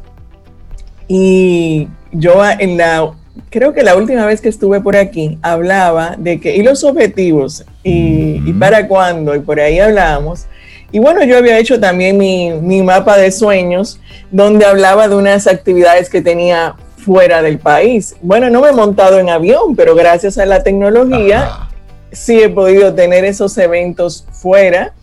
Y 1.08 1.88
yo 2.12 2.42
en 2.60 2.76
la, 2.76 3.14
creo 3.50 3.72
que 3.72 3.84
la 3.84 3.96
última 3.96 4.26
vez 4.26 4.42
que 4.42 4.50
estuve 4.50 4.82
por 4.82 4.98
aquí 4.98 5.40
hablaba 5.42 6.16
de 6.18 6.42
que, 6.42 6.58
y 6.58 6.62
los 6.62 6.84
objetivos, 6.84 7.64
y, 7.84 8.52
para 8.60 8.86
cuándo, 8.90 9.34
y 9.34 9.40
por 9.40 9.62
ahí 9.62 9.80
hablábamos. 9.80 10.48
Y 10.92 11.00
bueno, 11.00 11.24
yo 11.24 11.38
había 11.38 11.58
hecho 11.58 11.80
también 11.80 12.18
mi, 12.18 12.52
mi, 12.52 12.82
mapa 12.82 13.16
de 13.16 13.32
sueños, 13.32 14.02
donde 14.30 14.66
hablaba 14.66 15.08
de 15.08 15.16
unas 15.16 15.48
actividades 15.48 16.10
que 16.10 16.22
tenía 16.22 16.76
fuera 16.98 17.42
del 17.42 17.60
país. 17.60 18.18
Bueno, 18.22 18.50
no 18.50 18.60
me 18.60 18.68
he 18.68 18.74
montado 18.74 19.20
en 19.20 19.30
avión, 19.30 19.78
pero 19.78 19.96
gracias 19.96 20.38
a 20.38 20.46
la 20.46 20.64
tecnología 20.64 21.70
sí 22.12 22.42
he 22.42 22.50
podido 22.50 22.94
tener 22.94 23.24
esos 23.24 23.58
eventos 23.58 24.28
fuera 24.34 24.94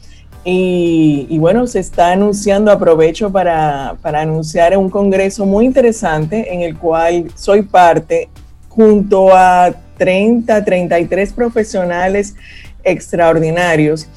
y, 0.50 1.38
bueno, 1.38 1.66
se 1.66 1.80
está 1.80 2.12
anunciando, 2.12 2.70
aprovecho 2.70 3.30
para, 3.30 3.96
para 4.00 4.22
anunciar 4.22 4.76
un 4.78 4.88
congreso 4.88 5.44
muy 5.44 5.66
interesante 5.66 6.54
en 6.54 6.62
el 6.62 6.78
cual 6.78 7.30
soy 7.34 7.62
parte 7.62 8.30
junto 8.68 9.34
a 9.34 9.74
30, 9.98 10.64
33 10.64 11.32
profesionales 11.34 12.34
extraordinarios, 12.82 14.08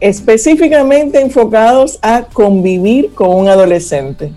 específicamente 0.00 1.20
enfocados 1.20 2.00
a 2.02 2.22
convivir 2.32 3.12
con 3.14 3.30
un 3.30 3.48
adolescente. 3.48 4.32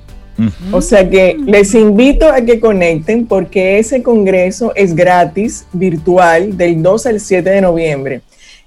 O 0.71 0.79
sea 0.81 1.09
que 1.09 1.35
les 1.45 1.73
invito 1.73 2.29
a 2.29 2.41
que 2.41 2.61
conecten 2.61 3.25
porque 3.25 3.77
ese 3.77 4.01
congreso 4.01 4.71
es 4.73 4.95
gratis, 4.95 5.65
virtual, 5.73 6.55
del 6.55 6.81
2 6.81 7.05
al 7.07 7.19
7 7.19 7.49
de 7.49 7.59
noviembre. 7.59 8.21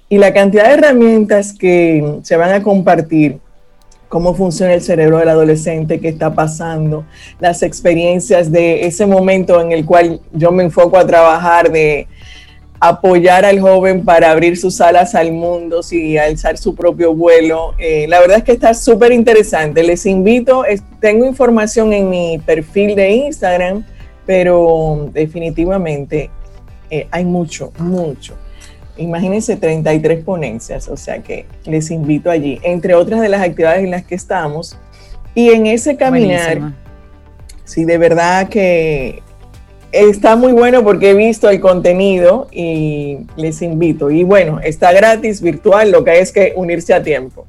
Y 0.09 0.17
la 0.17 0.33
cantidad 0.33 0.65
de 0.65 0.73
herramientas 0.73 1.53
que 1.53 2.19
se 2.23 2.35
van 2.37 2.51
a 2.51 2.61
compartir, 2.61 3.39
cómo 4.09 4.35
funciona 4.35 4.75
el 4.75 4.81
cerebro 4.83 5.17
del 5.17 5.29
adolescente, 5.29 5.99
qué 5.99 6.09
está 6.09 6.35
pasando, 6.35 7.03
las 7.39 7.63
experiencias 7.63 8.51
de 8.51 8.85
ese 8.85 9.07
momento 9.07 9.59
en 9.59 9.71
el 9.71 9.85
cual 9.85 10.21
yo 10.31 10.51
me 10.51 10.61
enfoco 10.61 10.99
a 10.99 11.07
trabajar 11.07 11.71
de 11.71 12.07
apoyar 12.79 13.43
al 13.43 13.59
joven 13.59 14.05
para 14.05 14.29
abrir 14.29 14.55
sus 14.57 14.81
alas 14.81 15.15
al 15.15 15.31
mundo 15.31 15.81
y 15.89 16.17
alzar 16.17 16.59
su 16.59 16.75
propio 16.75 17.15
vuelo. 17.15 17.73
Eh, 17.79 18.05
la 18.07 18.19
verdad 18.19 18.37
es 18.37 18.43
que 18.43 18.51
está 18.51 18.75
súper 18.75 19.13
interesante. 19.13 19.81
Les 19.83 20.05
invito, 20.05 20.63
tengo 20.99 21.25
información 21.25 21.91
en 21.93 22.09
mi 22.09 22.37
perfil 22.37 22.95
de 22.95 23.09
Instagram, 23.09 23.83
pero 24.27 25.09
definitivamente 25.11 26.29
eh, 26.91 27.07
hay 27.09 27.25
mucho, 27.25 27.71
mucho 27.79 28.35
imagínense 28.97 29.55
33 29.55 30.23
ponencias, 30.23 30.87
o 30.87 30.97
sea 30.97 31.19
que 31.23 31.45
les 31.65 31.91
invito 31.91 32.29
allí, 32.29 32.59
entre 32.63 32.95
otras 32.95 33.21
de 33.21 33.29
las 33.29 33.41
actividades 33.41 33.83
en 33.83 33.91
las 33.91 34.03
que 34.03 34.15
estamos. 34.15 34.77
Y 35.35 35.49
en 35.49 35.65
ese 35.65 35.97
caminar, 35.97 36.73
sí, 37.63 37.85
de 37.85 37.97
verdad 37.97 38.49
que 38.49 39.23
está 39.91 40.35
muy 40.35 40.51
bueno 40.51 40.83
porque 40.83 41.11
he 41.11 41.13
visto 41.13 41.49
el 41.49 41.59
contenido 41.59 42.47
y 42.51 43.19
les 43.35 43.61
invito. 43.61 44.11
Y 44.11 44.23
bueno, 44.23 44.59
está 44.59 44.91
gratis, 44.91 45.41
virtual, 45.41 45.91
lo 45.91 46.03
que 46.03 46.11
hay 46.11 46.19
es 46.19 46.31
que 46.31 46.53
unirse 46.55 46.93
a 46.93 47.01
tiempo. 47.01 47.45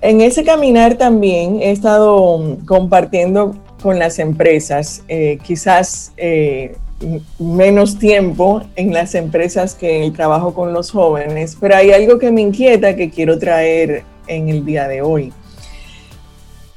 En 0.00 0.20
ese 0.20 0.44
caminar 0.44 0.96
también 0.96 1.60
he 1.60 1.70
estado 1.70 2.58
compartiendo 2.66 3.56
con 3.82 3.98
las 3.98 4.18
empresas, 4.18 5.02
eh, 5.08 5.38
quizás 5.42 6.12
eh, 6.16 6.76
menos 7.38 7.98
tiempo 7.98 8.62
en 8.76 8.92
las 8.92 9.14
empresas 9.14 9.74
que 9.74 9.96
en 9.96 10.02
el 10.04 10.12
trabajo 10.12 10.54
con 10.54 10.72
los 10.72 10.90
jóvenes, 10.90 11.56
pero 11.60 11.76
hay 11.76 11.92
algo 11.92 12.18
que 12.18 12.30
me 12.30 12.40
inquieta 12.40 12.96
que 12.96 13.10
quiero 13.10 13.38
traer 13.38 14.04
en 14.26 14.48
el 14.48 14.64
día 14.64 14.88
de 14.88 15.02
hoy. 15.02 15.32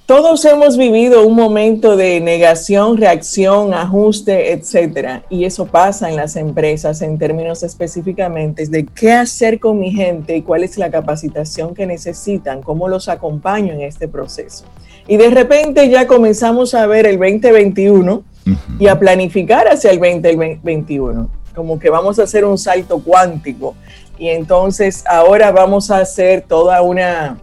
Todos 0.05 0.45
hemos 0.45 0.77
vivido 0.77 1.25
un 1.25 1.33
momento 1.33 1.97
de 1.97 2.19
negación, 2.21 2.95
reacción, 2.97 3.73
ajuste, 3.73 4.51
etcétera, 4.51 5.23
y 5.31 5.45
eso 5.45 5.65
pasa 5.65 6.09
en 6.09 6.15
las 6.15 6.35
empresas 6.35 7.01
en 7.01 7.17
términos 7.17 7.63
específicamente 7.63 8.67
de 8.67 8.85
qué 8.85 9.13
hacer 9.13 9.59
con 9.59 9.79
mi 9.79 9.91
gente 9.91 10.37
y 10.37 10.43
cuál 10.43 10.63
es 10.63 10.77
la 10.77 10.91
capacitación 10.91 11.73
que 11.73 11.87
necesitan, 11.87 12.61
cómo 12.61 12.87
los 12.87 13.09
acompaño 13.09 13.73
en 13.73 13.81
este 13.81 14.07
proceso. 14.07 14.65
Y 15.07 15.17
de 15.17 15.31
repente 15.31 15.89
ya 15.89 16.05
comenzamos 16.05 16.75
a 16.75 16.85
ver 16.85 17.07
el 17.07 17.17
2021 17.17 18.34
y 18.79 18.87
a 18.87 18.97
planificar 18.97 19.67
hacia 19.67 19.91
el 19.91 19.99
2021. 19.99 21.29
Como 21.55 21.79
que 21.79 21.89
vamos 21.89 22.19
a 22.19 22.23
hacer 22.23 22.45
un 22.45 22.57
salto 22.57 22.99
cuántico 22.99 23.75
y 24.17 24.29
entonces 24.29 25.03
ahora 25.07 25.51
vamos 25.51 25.91
a 25.91 25.99
hacer 25.99 26.41
toda 26.41 26.81
una, 26.81 27.37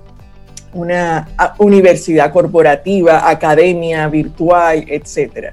una 0.73 1.29
universidad 1.59 2.33
corporativa, 2.33 3.29
academia 3.29 4.09
virtual, 4.09 4.85
etcétera. 4.89 5.53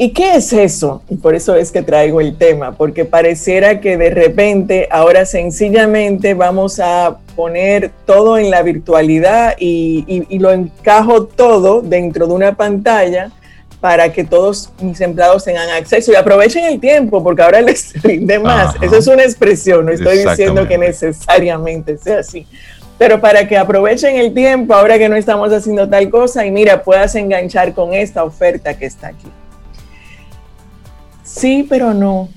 ¿Y 0.00 0.10
qué 0.10 0.36
es 0.36 0.52
eso? 0.52 1.02
Y 1.08 1.16
por 1.16 1.34
eso 1.34 1.56
es 1.56 1.72
que 1.72 1.82
traigo 1.82 2.20
el 2.20 2.38
tema, 2.38 2.76
porque 2.76 3.04
pareciera 3.04 3.80
que 3.80 3.96
de 3.96 4.10
repente 4.10 4.86
ahora 4.92 5.26
sencillamente 5.26 6.34
vamos 6.34 6.78
a 6.78 7.18
poner 7.34 7.90
todo 8.06 8.38
en 8.38 8.48
la 8.48 8.62
virtualidad 8.62 9.56
y, 9.58 10.38
lo 10.38 10.52
encajo 10.52 11.24
todo 11.24 11.82
dentro 11.82 12.28
de 12.28 12.32
una 12.32 12.54
pantalla 12.54 13.32
para 13.80 14.12
que 14.12 14.24
todos 14.24 14.70
mis 14.80 15.00
empleados 15.00 15.44
tengan 15.44 15.70
acceso 15.70 16.12
y 16.12 16.16
aprovechen 16.16 16.64
el 16.64 16.80
tiempo, 16.80 17.22
porque 17.22 17.42
ahora 17.42 17.60
les 17.60 17.92
rinde 18.02 18.38
más. 18.38 18.74
Eso 18.82 18.96
es 18.96 19.06
una 19.06 19.22
expresión, 19.22 19.86
no 19.86 19.92
estoy 19.92 20.24
diciendo 20.24 20.66
que 20.66 20.78
necesariamente 20.78 21.96
sea 21.96 22.20
así. 22.20 22.46
Pero 22.98 23.20
para 23.20 23.46
que 23.46 23.56
aprovechen 23.56 24.16
el 24.16 24.34
tiempo, 24.34 24.74
ahora 24.74 24.98
que 24.98 25.08
no 25.08 25.14
estamos 25.14 25.52
haciendo 25.52 25.88
tal 25.88 26.10
cosa, 26.10 26.44
y 26.44 26.50
mira, 26.50 26.82
puedas 26.82 27.14
enganchar 27.14 27.72
con 27.72 27.94
esta 27.94 28.24
oferta 28.24 28.76
que 28.76 28.86
está 28.86 29.08
aquí. 29.08 29.28
Sí, 31.22 31.64
pero 31.68 31.94
no. 31.94 32.28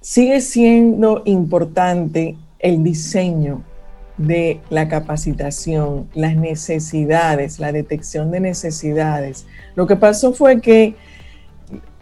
Sigue 0.00 0.40
siendo 0.40 1.22
importante 1.26 2.36
el 2.58 2.82
diseño 2.82 3.62
de 4.16 4.60
la 4.70 4.88
capacitación, 4.88 6.08
las 6.14 6.36
necesidades, 6.36 7.58
la 7.58 7.72
detección 7.72 8.30
de 8.30 8.40
necesidades. 8.40 9.46
Lo 9.74 9.86
que 9.86 9.96
pasó 9.96 10.32
fue 10.32 10.60
que 10.60 10.94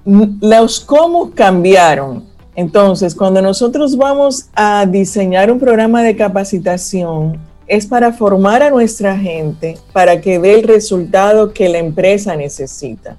los 0.04 0.80
cómo 0.80 1.30
cambiaron. 1.32 2.28
Entonces, 2.56 3.14
cuando 3.14 3.40
nosotros 3.40 3.96
vamos 3.96 4.48
a 4.54 4.86
diseñar 4.86 5.50
un 5.50 5.60
programa 5.60 6.02
de 6.02 6.16
capacitación, 6.16 7.38
es 7.66 7.86
para 7.86 8.12
formar 8.12 8.64
a 8.64 8.70
nuestra 8.70 9.16
gente 9.16 9.78
para 9.92 10.20
que 10.20 10.40
dé 10.40 10.54
el 10.54 10.64
resultado 10.64 11.52
que 11.52 11.68
la 11.68 11.78
empresa 11.78 12.34
necesita. 12.34 13.16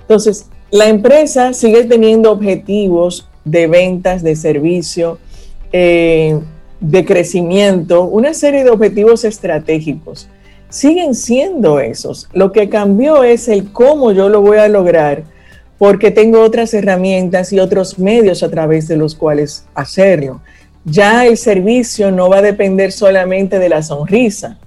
Entonces, 0.00 0.46
la 0.70 0.88
empresa 0.88 1.54
sigue 1.54 1.84
teniendo 1.84 2.30
objetivos 2.30 3.26
de 3.44 3.66
ventas, 3.66 4.22
de 4.22 4.36
servicio, 4.36 5.18
eh, 5.72 6.38
de 6.84 7.04
crecimiento, 7.04 8.04
una 8.04 8.34
serie 8.34 8.62
de 8.62 8.70
objetivos 8.70 9.24
estratégicos. 9.24 10.28
Siguen 10.68 11.14
siendo 11.14 11.80
esos. 11.80 12.28
Lo 12.34 12.52
que 12.52 12.68
cambió 12.68 13.24
es 13.24 13.48
el 13.48 13.72
cómo 13.72 14.12
yo 14.12 14.28
lo 14.28 14.42
voy 14.42 14.58
a 14.58 14.68
lograr, 14.68 15.24
porque 15.78 16.10
tengo 16.10 16.40
otras 16.42 16.74
herramientas 16.74 17.52
y 17.52 17.58
otros 17.58 17.98
medios 17.98 18.42
a 18.42 18.50
través 18.50 18.86
de 18.86 18.98
los 18.98 19.14
cuales 19.14 19.64
hacerlo. 19.74 20.42
Ya 20.84 21.24
el 21.24 21.38
servicio 21.38 22.10
no 22.10 22.28
va 22.28 22.38
a 22.38 22.42
depender 22.42 22.92
solamente 22.92 23.58
de 23.58 23.70
la 23.70 23.82
sonrisa, 23.82 24.58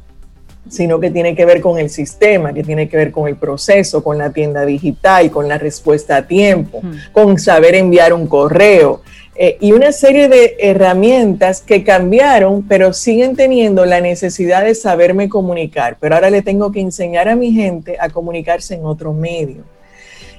sino 0.69 1.00
que 1.00 1.12
tiene 1.12 1.36
que 1.36 1.45
ver 1.45 1.62
con 1.62 1.77
el 1.77 1.91
sistema, 1.91 2.51
que 2.51 2.63
tiene 2.63 2.89
que 2.89 2.97
ver 2.97 3.12
con 3.12 3.27
el 3.27 3.36
proceso, 3.36 4.03
con 4.03 4.17
la 4.17 4.31
tienda 4.31 4.65
digital, 4.65 5.29
con 5.29 5.47
la 5.47 5.59
respuesta 5.59 6.17
a 6.17 6.27
tiempo, 6.27 6.81
con 7.12 7.38
saber 7.38 7.75
enviar 7.75 8.12
un 8.12 8.25
correo 8.25 9.01
eh, 9.38 9.58
y 9.60 9.72
una 9.72 9.91
serie 9.91 10.29
de 10.29 10.56
herramientas 10.60 11.62
que 11.62 11.84
cambiaron, 11.84 12.63
pero 12.67 12.94
siguen 12.94 13.36
teniendo 13.36 13.86
la 13.86 14.01
necesidad 14.01 14.63
de 14.63 14.74
saberme 14.74 15.29
comunicar. 15.29 15.98
Pero 16.00 16.15
ahora 16.15 16.29
le 16.29 16.41
tengo 16.41 16.72
que 16.72 16.82
enseñar 16.82 17.29
a 17.29 17.36
mi 17.36 17.51
gente 17.51 17.98
a 18.00 18.10
comunicarse 18.10 18.75
en 18.75 18.86
otro 18.86 19.13
medio. 19.13 19.63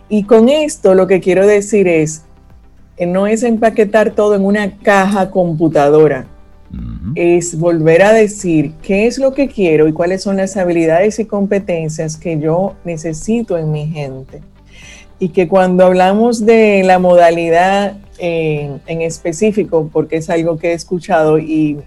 Y 0.08 0.24
con 0.24 0.48
esto 0.48 0.94
lo 0.94 1.06
que 1.06 1.20
quiero 1.20 1.46
decir 1.46 1.86
es, 1.86 2.22
que 2.96 3.06
no 3.06 3.28
es 3.28 3.44
empaquetar 3.44 4.10
todo 4.10 4.34
en 4.34 4.44
una 4.44 4.78
caja 4.78 5.30
computadora 5.30 6.26
es 7.14 7.58
volver 7.58 8.02
a 8.02 8.12
decir 8.12 8.72
qué 8.82 9.06
es 9.06 9.18
lo 9.18 9.32
que 9.32 9.48
quiero 9.48 9.88
y 9.88 9.92
cuáles 9.92 10.22
son 10.22 10.36
las 10.36 10.56
habilidades 10.56 11.18
y 11.18 11.24
competencias 11.24 12.16
que 12.16 12.38
yo 12.38 12.74
necesito 12.84 13.56
en 13.56 13.72
mi 13.72 13.86
gente. 13.86 14.42
Y 15.18 15.30
que 15.30 15.48
cuando 15.48 15.84
hablamos 15.84 16.44
de 16.44 16.82
la 16.84 16.98
modalidad 16.98 17.96
en, 18.18 19.02
específico, 19.02 19.88
porque 19.92 20.16
es 20.16 20.30
algo 20.30 20.58
que 20.58 20.70
he 20.70 20.74
escuchado 20.74 21.38
y, 21.38 21.78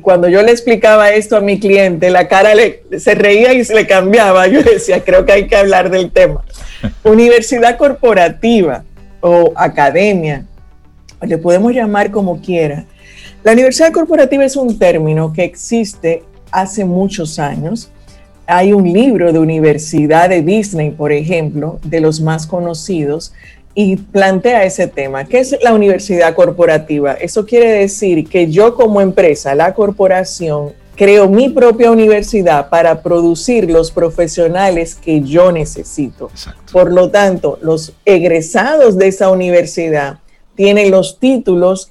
cuando 0.00 0.26
yo 0.26 0.40
le 0.40 0.52
explicaba 0.52 1.10
esto 1.10 1.36
a 1.36 1.42
mi 1.42 1.60
cliente, 1.60 2.08
la 2.08 2.26
cara 2.26 2.54
le, 2.54 2.82
se 2.98 3.14
reía 3.14 3.52
y 3.52 3.62
se 3.62 3.74
le 3.74 3.86
cambiaba. 3.86 4.46
Yo 4.48 4.62
decía, 4.62 5.04
creo 5.04 5.26
que 5.26 5.32
hay 5.32 5.46
que 5.46 5.56
hablar 5.56 5.90
del 5.90 6.10
tema. 6.10 6.42
Universidad 7.04 7.76
corporativa 7.76 8.84
o 9.20 9.52
academia, 9.54 10.46
le 11.20 11.36
podemos 11.36 11.72
llamar 11.72 12.10
como 12.10 12.40
quiera, 12.40 12.86
la 13.44 13.52
universidad 13.52 13.90
corporativa 13.90 14.44
es 14.44 14.54
un 14.54 14.78
término 14.78 15.32
que 15.32 15.42
existe 15.42 16.22
hace 16.52 16.84
muchos 16.84 17.40
años. 17.40 17.90
Hay 18.46 18.72
un 18.72 18.92
libro 18.92 19.32
de 19.32 19.40
universidad 19.40 20.28
de 20.28 20.42
Disney, 20.42 20.92
por 20.92 21.10
ejemplo, 21.10 21.80
de 21.82 22.00
los 22.00 22.20
más 22.20 22.46
conocidos, 22.46 23.32
y 23.74 23.96
plantea 23.96 24.64
ese 24.64 24.86
tema. 24.86 25.24
¿Qué 25.24 25.38
es 25.40 25.56
la 25.62 25.72
universidad 25.72 26.34
corporativa? 26.34 27.14
Eso 27.14 27.46
quiere 27.46 27.72
decir 27.72 28.28
que 28.28 28.50
yo 28.50 28.74
como 28.74 29.00
empresa, 29.00 29.54
la 29.54 29.74
corporación, 29.74 30.72
creo 30.94 31.28
mi 31.28 31.48
propia 31.48 31.90
universidad 31.90 32.68
para 32.68 33.02
producir 33.02 33.70
los 33.70 33.90
profesionales 33.90 34.94
que 34.94 35.22
yo 35.22 35.50
necesito. 35.52 36.30
Por 36.70 36.92
lo 36.92 37.10
tanto, 37.10 37.58
los 37.62 37.94
egresados 38.04 38.98
de 38.98 39.08
esa 39.08 39.30
universidad 39.30 40.18
tienen 40.54 40.90
los 40.90 41.18
títulos 41.18 41.90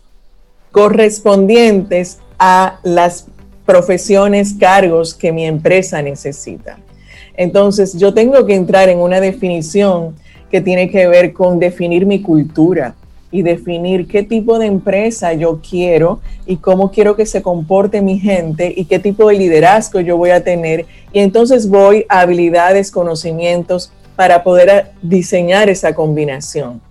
correspondientes 0.72 2.20
a 2.38 2.80
las 2.84 3.26
profesiones, 3.66 4.54
cargos 4.60 5.14
que 5.14 5.32
mi 5.32 5.46
empresa 5.46 6.02
necesita. 6.02 6.78
Entonces, 7.36 7.98
yo 7.98 8.14
tengo 8.14 8.46
que 8.46 8.56
entrar 8.56 8.90
en 8.90 9.00
una 9.00 9.20
definición 9.20 10.16
que 10.52 10.62
tiene 10.62 10.90
que 10.90 11.08
ver 11.08 11.34
con 11.34 11.58
definir 11.58 12.06
mi 12.06 12.22
cultura 12.22 12.94
y 13.32 13.42
definir 13.42 14.08
qué 14.08 14.24
tipo 14.24 14.60
de 14.60 14.68
empresa 14.68 15.34
yo 15.34 15.62
quiero 15.68 16.20
y 16.46 16.58
cómo 16.58 16.92
quiero 16.92 17.16
que 17.16 17.26
se 17.26 17.42
comporte 17.42 18.02
mi 18.02 18.20
gente 18.20 18.74
y 18.76 18.86
qué 18.86 19.00
tipo 19.00 19.30
de 19.30 19.36
liderazgo 19.36 20.02
yo 20.02 20.18
voy 20.18 20.32
a 20.32 20.44
tener. 20.44 20.86
Y 21.14 21.20
entonces 21.20 21.70
voy 21.70 22.06
a 22.10 22.22
habilidades, 22.22 22.92
conocimientos 22.92 23.94
para 24.18 24.44
poder 24.44 24.92
diseñar 25.02 25.70
esa 25.70 25.96
combinación. 25.96 26.82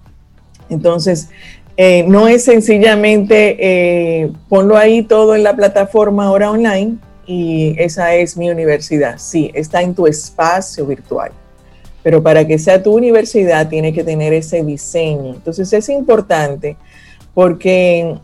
Entonces, 0.70 1.28
eh, 1.76 2.04
no 2.08 2.28
es 2.28 2.44
sencillamente 2.44 3.56
eh, 3.58 4.32
ponlo 4.48 4.76
ahí 4.76 5.02
todo 5.02 5.34
en 5.34 5.42
la 5.42 5.54
plataforma 5.54 6.26
ahora 6.26 6.50
online 6.50 6.96
y 7.26 7.74
esa 7.78 8.14
es 8.14 8.36
mi 8.36 8.50
universidad. 8.50 9.18
Sí, 9.18 9.50
está 9.54 9.82
en 9.82 9.94
tu 9.94 10.06
espacio 10.06 10.86
virtual. 10.86 11.32
Pero 12.02 12.22
para 12.22 12.46
que 12.46 12.58
sea 12.58 12.82
tu 12.82 12.96
universidad 12.96 13.68
tiene 13.68 13.92
que 13.92 14.04
tener 14.04 14.32
ese 14.32 14.62
diseño. 14.62 15.34
Entonces 15.34 15.72
es 15.72 15.88
importante 15.88 16.76
porque 17.34 18.16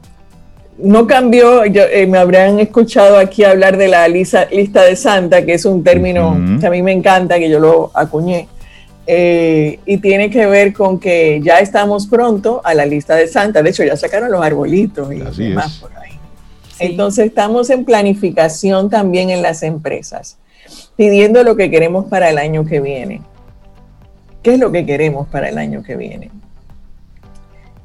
no 0.78 1.06
cambió, 1.06 1.64
eh, 1.64 2.06
me 2.06 2.18
habrán 2.18 2.60
escuchado 2.60 3.18
aquí 3.18 3.44
hablar 3.44 3.76
de 3.76 3.88
la 3.88 4.06
lista, 4.08 4.46
lista 4.50 4.82
de 4.84 4.96
Santa, 4.96 5.44
que 5.44 5.54
es 5.54 5.64
un 5.64 5.82
término 5.82 6.38
que 6.60 6.66
a 6.66 6.70
mí 6.70 6.82
me 6.82 6.92
encanta, 6.92 7.38
que 7.38 7.48
yo 7.48 7.58
lo 7.58 7.90
acuñé. 7.94 8.48
Eh, 9.08 9.78
y 9.86 9.98
tiene 9.98 10.30
que 10.30 10.46
ver 10.46 10.72
con 10.72 10.98
que 10.98 11.40
ya 11.42 11.60
estamos 11.60 12.08
pronto 12.08 12.60
a 12.64 12.74
la 12.74 12.84
lista 12.84 13.14
de 13.14 13.28
Santa. 13.28 13.62
De 13.62 13.70
hecho, 13.70 13.84
ya 13.84 13.96
sacaron 13.96 14.32
los 14.32 14.44
arbolitos 14.44 15.12
y 15.12 15.18
demás 15.44 15.78
por 15.80 15.96
ahí. 15.96 16.18
Entonces, 16.78 17.26
estamos 17.26 17.70
en 17.70 17.84
planificación 17.84 18.90
también 18.90 19.30
en 19.30 19.42
las 19.42 19.62
empresas, 19.62 20.38
pidiendo 20.96 21.42
lo 21.44 21.56
que 21.56 21.70
queremos 21.70 22.06
para 22.06 22.28
el 22.28 22.38
año 22.38 22.66
que 22.66 22.80
viene. 22.80 23.22
¿Qué 24.46 24.54
es 24.54 24.60
lo 24.60 24.70
que 24.70 24.86
queremos 24.86 25.26
para 25.26 25.48
el 25.48 25.58
año 25.58 25.82
que 25.82 25.96
viene? 25.96 26.30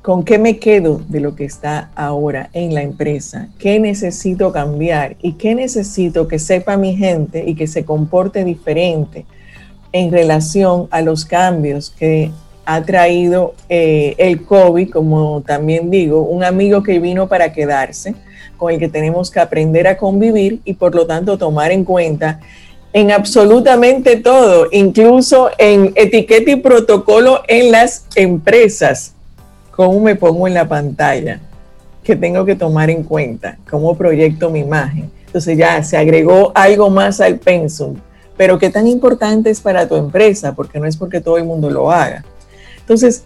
¿Con 0.04 0.24
qué 0.24 0.38
me 0.38 0.60
quedo 0.60 1.02
de 1.10 1.20
lo 1.20 1.36
que 1.36 1.44
está 1.44 1.90
ahora 1.96 2.52
en 2.54 2.76
la 2.76 2.84
empresa? 2.84 3.50
¿Qué 3.58 3.80
necesito 3.80 4.52
cambiar? 4.52 5.16
¿Y 5.24 5.34
qué 5.34 5.56
necesito 5.56 6.28
que 6.28 6.38
sepa 6.38 6.78
mi 6.78 6.96
gente 6.96 7.44
y 7.48 7.56
que 7.56 7.66
se 7.66 7.84
comporte 7.84 8.44
diferente? 8.44 9.26
en 9.92 10.12
relación 10.12 10.88
a 10.92 11.02
los 11.02 11.26
cambios 11.26 11.90
que 11.90 12.32
ha 12.66 12.84
traído 12.84 13.56
eh, 13.68 14.14
el 14.20 14.46
COVID, 14.46 14.92
como 14.92 15.42
también 15.42 15.90
digo, 15.90 16.22
un 16.22 16.44
amigo 16.44 16.84
que 16.84 17.00
vino 17.00 17.28
para 17.28 17.52
quedarse, 17.52 18.14
con 18.56 18.72
el 18.72 18.80
que 18.80 18.88
tenemos 18.88 19.32
que 19.32 19.40
aprender 19.40 19.88
a 19.88 19.98
convivir 19.98 20.62
y 20.64 20.76
por 20.76 20.94
lo 20.94 21.08
tanto 21.08 21.38
tomar 21.38 21.72
en 21.72 21.84
cuenta 21.84 22.40
en 22.94 23.12
absolutamente 23.12 24.18
todo, 24.18 24.68
incluso 24.72 25.50
en 25.58 25.94
etiqueta 25.96 26.52
y 26.52 26.56
protocolo 26.58 27.42
en 27.48 27.72
las 27.72 28.06
empresas. 28.16 29.14
¿Cómo 29.72 30.00
me 30.02 30.16
pongo 30.16 30.48
en 30.48 30.54
la 30.54 30.68
pantalla? 30.68 31.40
Que 32.04 32.16
tengo 32.16 32.46
que 32.46 32.56
tomar 32.56 32.90
en 32.90 33.04
cuenta, 33.04 33.58
cómo 33.70 33.98
proyecto 33.98 34.50
mi 34.50 34.60
imagen. 34.60 35.10
Entonces 35.26 35.58
ya 35.58 35.82
se 35.84 35.98
agregó 35.98 36.52
algo 36.54 36.90
más 36.90 37.22
al 37.22 37.40
pensum 37.40 37.96
pero 38.42 38.58
qué 38.58 38.72
tan 38.72 38.88
importante 38.88 39.52
es 39.52 39.60
para 39.60 39.88
tu 39.88 39.96
empresa, 39.96 40.56
porque 40.56 40.80
no 40.80 40.88
es 40.88 40.98
porque 40.98 41.22
todo 41.22 41.38
el 41.38 41.44
mundo 41.44 41.70
lo 41.70 41.92
haga. 41.92 42.24
Entonces, 42.80 43.24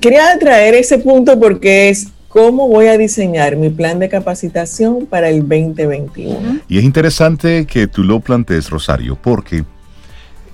quería 0.00 0.38
traer 0.38 0.74
ese 0.74 0.96
punto 0.96 1.38
porque 1.38 1.90
es 1.90 2.06
cómo 2.28 2.68
voy 2.68 2.86
a 2.86 2.98
diseñar 2.98 3.56
mi 3.56 3.70
plan 3.70 3.98
de 3.98 4.08
capacitación 4.08 5.06
para 5.06 5.28
el 5.30 5.40
2021. 5.40 6.60
Y 6.68 6.78
es 6.78 6.84
interesante 6.84 7.66
que 7.66 7.86
tú 7.86 8.04
lo 8.04 8.20
plantees, 8.20 8.70
Rosario, 8.70 9.16
porque 9.16 9.64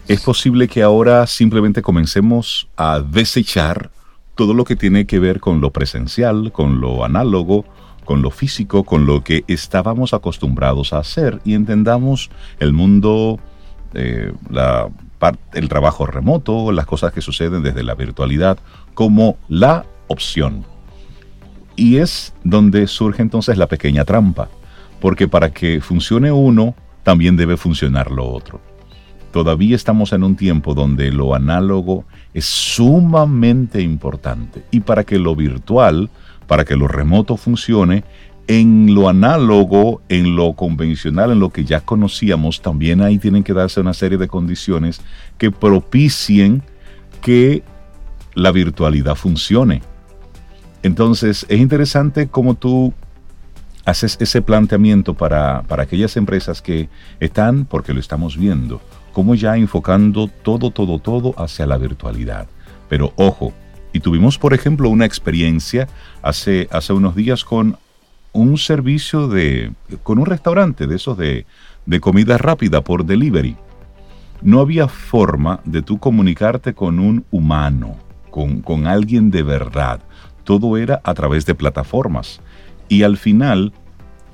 es 0.06 0.20
posible 0.20 0.68
que 0.68 0.82
ahora 0.82 1.26
simplemente 1.26 1.82
comencemos 1.82 2.68
a 2.76 3.00
desechar 3.00 3.90
todo 4.34 4.54
lo 4.54 4.64
que 4.64 4.76
tiene 4.76 5.06
que 5.06 5.18
ver 5.18 5.40
con 5.40 5.60
lo 5.60 5.70
presencial, 5.70 6.52
con 6.52 6.80
lo 6.80 7.04
análogo, 7.04 7.64
con 8.04 8.22
lo 8.22 8.30
físico, 8.30 8.84
con 8.84 9.06
lo 9.06 9.24
que 9.24 9.44
estábamos 9.48 10.12
acostumbrados 10.12 10.92
a 10.92 10.98
hacer 10.98 11.40
y 11.44 11.54
entendamos 11.54 12.30
el 12.58 12.72
mundo, 12.72 13.38
eh, 13.94 14.32
el 15.54 15.68
trabajo 15.68 16.06
remoto, 16.06 16.70
las 16.70 16.86
cosas 16.86 17.12
que 17.12 17.20
suceden 17.20 17.62
desde 17.62 17.82
la 17.82 17.94
virtualidad 17.94 18.58
como 18.92 19.38
la 19.48 19.86
opción. 20.08 20.73
Y 21.76 21.96
es 21.96 22.32
donde 22.44 22.86
surge 22.86 23.22
entonces 23.22 23.58
la 23.58 23.66
pequeña 23.66 24.04
trampa, 24.04 24.48
porque 25.00 25.28
para 25.28 25.50
que 25.50 25.80
funcione 25.80 26.30
uno, 26.30 26.74
también 27.02 27.36
debe 27.36 27.56
funcionar 27.56 28.10
lo 28.10 28.26
otro. 28.26 28.60
Todavía 29.32 29.74
estamos 29.74 30.12
en 30.12 30.22
un 30.22 30.36
tiempo 30.36 30.74
donde 30.74 31.10
lo 31.10 31.34
análogo 31.34 32.04
es 32.32 32.44
sumamente 32.44 33.82
importante 33.82 34.62
y 34.70 34.80
para 34.80 35.02
que 35.02 35.18
lo 35.18 35.34
virtual, 35.34 36.08
para 36.46 36.64
que 36.64 36.76
lo 36.76 36.86
remoto 36.86 37.36
funcione, 37.36 38.04
en 38.46 38.94
lo 38.94 39.08
análogo, 39.08 40.02
en 40.08 40.36
lo 40.36 40.52
convencional, 40.52 41.32
en 41.32 41.40
lo 41.40 41.50
que 41.50 41.64
ya 41.64 41.80
conocíamos, 41.80 42.62
también 42.62 43.00
ahí 43.00 43.18
tienen 43.18 43.42
que 43.42 43.54
darse 43.54 43.80
una 43.80 43.94
serie 43.94 44.18
de 44.18 44.28
condiciones 44.28 45.00
que 45.38 45.50
propicien 45.50 46.62
que 47.20 47.62
la 48.34 48.52
virtualidad 48.52 49.14
funcione. 49.14 49.82
Entonces, 50.84 51.46
es 51.48 51.60
interesante 51.60 52.28
cómo 52.28 52.54
tú 52.54 52.92
haces 53.86 54.18
ese 54.20 54.42
planteamiento 54.42 55.14
para, 55.14 55.62
para 55.62 55.84
aquellas 55.84 56.14
empresas 56.18 56.60
que 56.60 56.90
están, 57.20 57.64
porque 57.64 57.94
lo 57.94 58.00
estamos 58.00 58.36
viendo, 58.36 58.82
como 59.14 59.34
ya 59.34 59.56
enfocando 59.56 60.28
todo, 60.28 60.70
todo, 60.70 60.98
todo 60.98 61.34
hacia 61.38 61.66
la 61.66 61.78
virtualidad. 61.78 62.48
Pero 62.90 63.14
ojo, 63.16 63.54
y 63.94 64.00
tuvimos, 64.00 64.36
por 64.36 64.52
ejemplo, 64.52 64.90
una 64.90 65.06
experiencia 65.06 65.88
hace, 66.20 66.68
hace 66.70 66.92
unos 66.92 67.16
días 67.16 67.46
con 67.46 67.78
un 68.34 68.58
servicio 68.58 69.26
de, 69.26 69.72
con 70.02 70.18
un 70.18 70.26
restaurante 70.26 70.86
de 70.86 70.96
esos 70.96 71.16
de, 71.16 71.46
de 71.86 72.00
comida 72.00 72.36
rápida 72.36 72.84
por 72.84 73.06
delivery. 73.06 73.56
No 74.42 74.60
había 74.60 74.88
forma 74.88 75.60
de 75.64 75.80
tú 75.80 75.98
comunicarte 75.98 76.74
con 76.74 76.98
un 76.98 77.24
humano, 77.30 77.96
con, 78.30 78.60
con 78.60 78.86
alguien 78.86 79.30
de 79.30 79.42
verdad. 79.42 80.02
Todo 80.44 80.76
era 80.76 81.00
a 81.04 81.14
través 81.14 81.46
de 81.46 81.54
plataformas. 81.54 82.40
Y 82.88 83.02
al 83.02 83.16
final, 83.16 83.72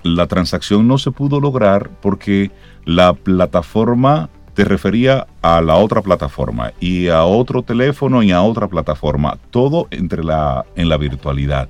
la 0.03 0.27
transacción 0.27 0.87
no 0.87 0.99
se 0.99 1.11
pudo 1.11 1.41
lograr 1.41 1.91
porque 2.01 2.51
la 2.85 3.15
plataforma 3.15 4.29
te 4.55 4.65
refería 4.65 5.27
a 5.43 5.61
la 5.61 5.77
otra 5.77 6.03
plataforma 6.03 6.73
y 6.81 7.09
a 7.09 7.25
otro 7.25 7.63
teléfono 7.63 8.23
y 8.23 8.33
a 8.33 8.43
otra 8.43 8.69
plataforma, 8.69 9.39
todo 9.51 9.87
entre 9.91 10.25
la, 10.25 10.67
en 10.75 10.89
la 10.89 10.97
virtualidad. 10.97 11.69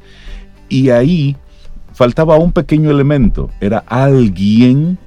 Y 0.69 0.91
ahí 0.91 1.37
faltaba 1.93 2.37
un 2.37 2.53
pequeño 2.53 2.91
elemento, 2.91 3.51
era 3.61 3.85
alguien 3.87 4.99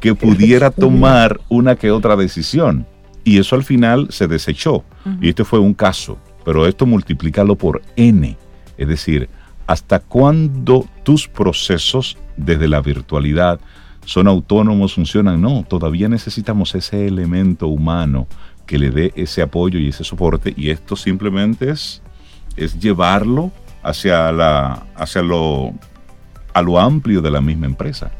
que 0.00 0.14
pudiera 0.14 0.70
tomar 0.70 1.40
una 1.48 1.74
que 1.76 1.90
otra 1.90 2.16
decisión. 2.16 2.86
Y 3.24 3.38
eso 3.38 3.56
al 3.56 3.64
final 3.64 4.06
se 4.10 4.28
desechó. 4.28 4.84
Y 5.20 5.30
este 5.30 5.44
fue 5.44 5.58
un 5.58 5.74
caso, 5.74 6.16
pero 6.44 6.66
esto 6.66 6.86
multiplícalo 6.86 7.56
por 7.56 7.82
n. 7.96 8.36
Es 8.78 8.88
decir, 8.88 9.28
hasta 9.66 9.98
cuándo 9.98 10.86
tus 11.02 11.28
procesos 11.28 12.16
desde 12.36 12.68
la 12.68 12.80
virtualidad 12.80 13.58
son 14.04 14.28
autónomos, 14.28 14.94
funcionan. 14.94 15.40
No, 15.40 15.64
todavía 15.68 16.08
necesitamos 16.08 16.74
ese 16.74 17.06
elemento 17.06 17.66
humano 17.68 18.26
que 18.66 18.78
le 18.78 18.90
dé 18.90 19.12
ese 19.16 19.42
apoyo 19.42 19.78
y 19.78 19.88
ese 19.88 20.04
soporte 20.04 20.52
y 20.56 20.70
esto 20.70 20.96
simplemente 20.96 21.70
es, 21.70 22.02
es 22.56 22.78
llevarlo 22.78 23.52
hacia, 23.82 24.32
la, 24.32 24.86
hacia 24.96 25.22
lo, 25.22 25.72
a 26.52 26.62
lo 26.62 26.78
amplio 26.78 27.22
de 27.22 27.30
la 27.30 27.40
misma 27.40 27.66
empresa. 27.66 28.10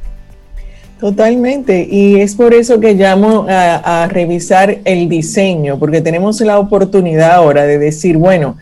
Totalmente, 1.00 1.86
y 1.90 2.20
es 2.20 2.34
por 2.34 2.54
eso 2.54 2.80
que 2.80 2.94
llamo 2.94 3.46
a, 3.50 4.04
a 4.04 4.08
revisar 4.08 4.78
el 4.84 5.10
diseño, 5.10 5.78
porque 5.78 6.00
tenemos 6.00 6.40
la 6.40 6.58
oportunidad 6.58 7.32
ahora 7.32 7.64
de 7.64 7.78
decir, 7.78 8.16
bueno, 8.16 8.56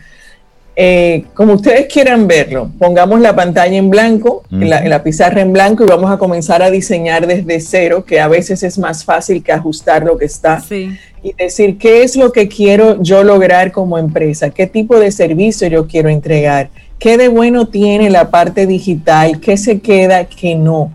eh, 0.77 1.23
como 1.33 1.53
ustedes 1.53 1.87
quieran 1.91 2.27
verlo, 2.27 2.69
pongamos 2.77 3.21
la 3.21 3.33
pantalla 3.33 3.77
en 3.77 3.89
blanco, 3.89 4.43
en, 4.51 4.69
la, 4.69 5.03
pizarra 5.03 5.39
en 5.41 5.53
blanco 5.53 5.85
y 5.85 5.87
vamos 5.87 6.11
a 6.11 6.17
comenzar 6.17 6.61
a 6.61 6.69
diseñar 6.69 7.27
desde 7.27 7.61
cero, 7.61 8.03
que 8.05 8.19
a 8.19 8.27
veces 8.27 8.61
es 8.61 8.77
más 8.77 9.05
fácil 9.05 9.41
que 9.41 9.53
ajustar 9.53 10.03
lo 10.03 10.17
que 10.17 10.25
está. 10.25 10.61
Y 10.69 11.33
decir, 11.37 11.77
¿qué 11.77 12.03
es 12.03 12.17
lo 12.17 12.31
que 12.31 12.47
quiero 12.47 13.01
yo 13.01 13.23
lograr 13.23 13.71
como 13.71 13.97
empresa? 13.97 14.49
¿Qué 14.49 14.67
tipo 14.67 14.99
de 14.99 15.11
servicio 15.11 15.67
yo 15.67 15.87
quiero 15.87 16.09
entregar? 16.09 16.69
¿Qué 16.99 17.17
de 17.17 17.29
bueno 17.29 17.67
tiene 17.67 18.09
la 18.09 18.29
parte 18.29 18.67
digital? 18.67 19.39
¿Qué 19.39 19.57
se 19.57 19.79
queda? 19.79 20.25
¿Qué 20.25 20.55
no? 20.55 20.91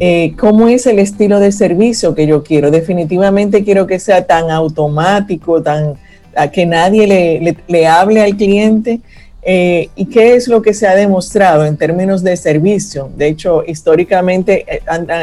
Eh, 0.00 0.34
¿Cómo 0.38 0.68
es 0.68 0.86
el 0.86 0.98
estilo 0.98 1.40
de 1.40 1.52
servicio 1.52 2.14
que 2.14 2.26
yo 2.26 2.42
quiero? 2.42 2.70
Definitivamente 2.70 3.64
quiero 3.64 3.86
que 3.86 3.98
sea 3.98 4.26
tan 4.26 4.50
automático, 4.50 5.62
tan 5.62 5.94
a 6.34 6.50
que 6.50 6.66
nadie 6.66 7.06
le, 7.06 7.56
le, 7.66 7.86
hable 7.86 8.22
al 8.22 8.36
cliente. 8.36 9.00
Eh, 9.44 9.88
¿Y 9.96 10.06
qué 10.06 10.34
es 10.34 10.46
lo 10.46 10.62
que 10.62 10.72
se 10.72 10.86
ha 10.86 10.94
demostrado 10.94 11.64
en 11.64 11.76
términos 11.76 12.22
de 12.22 12.36
servicio? 12.36 13.10
De 13.16 13.26
hecho, 13.28 13.64
históricamente 13.66 14.64
eh, 14.68 14.80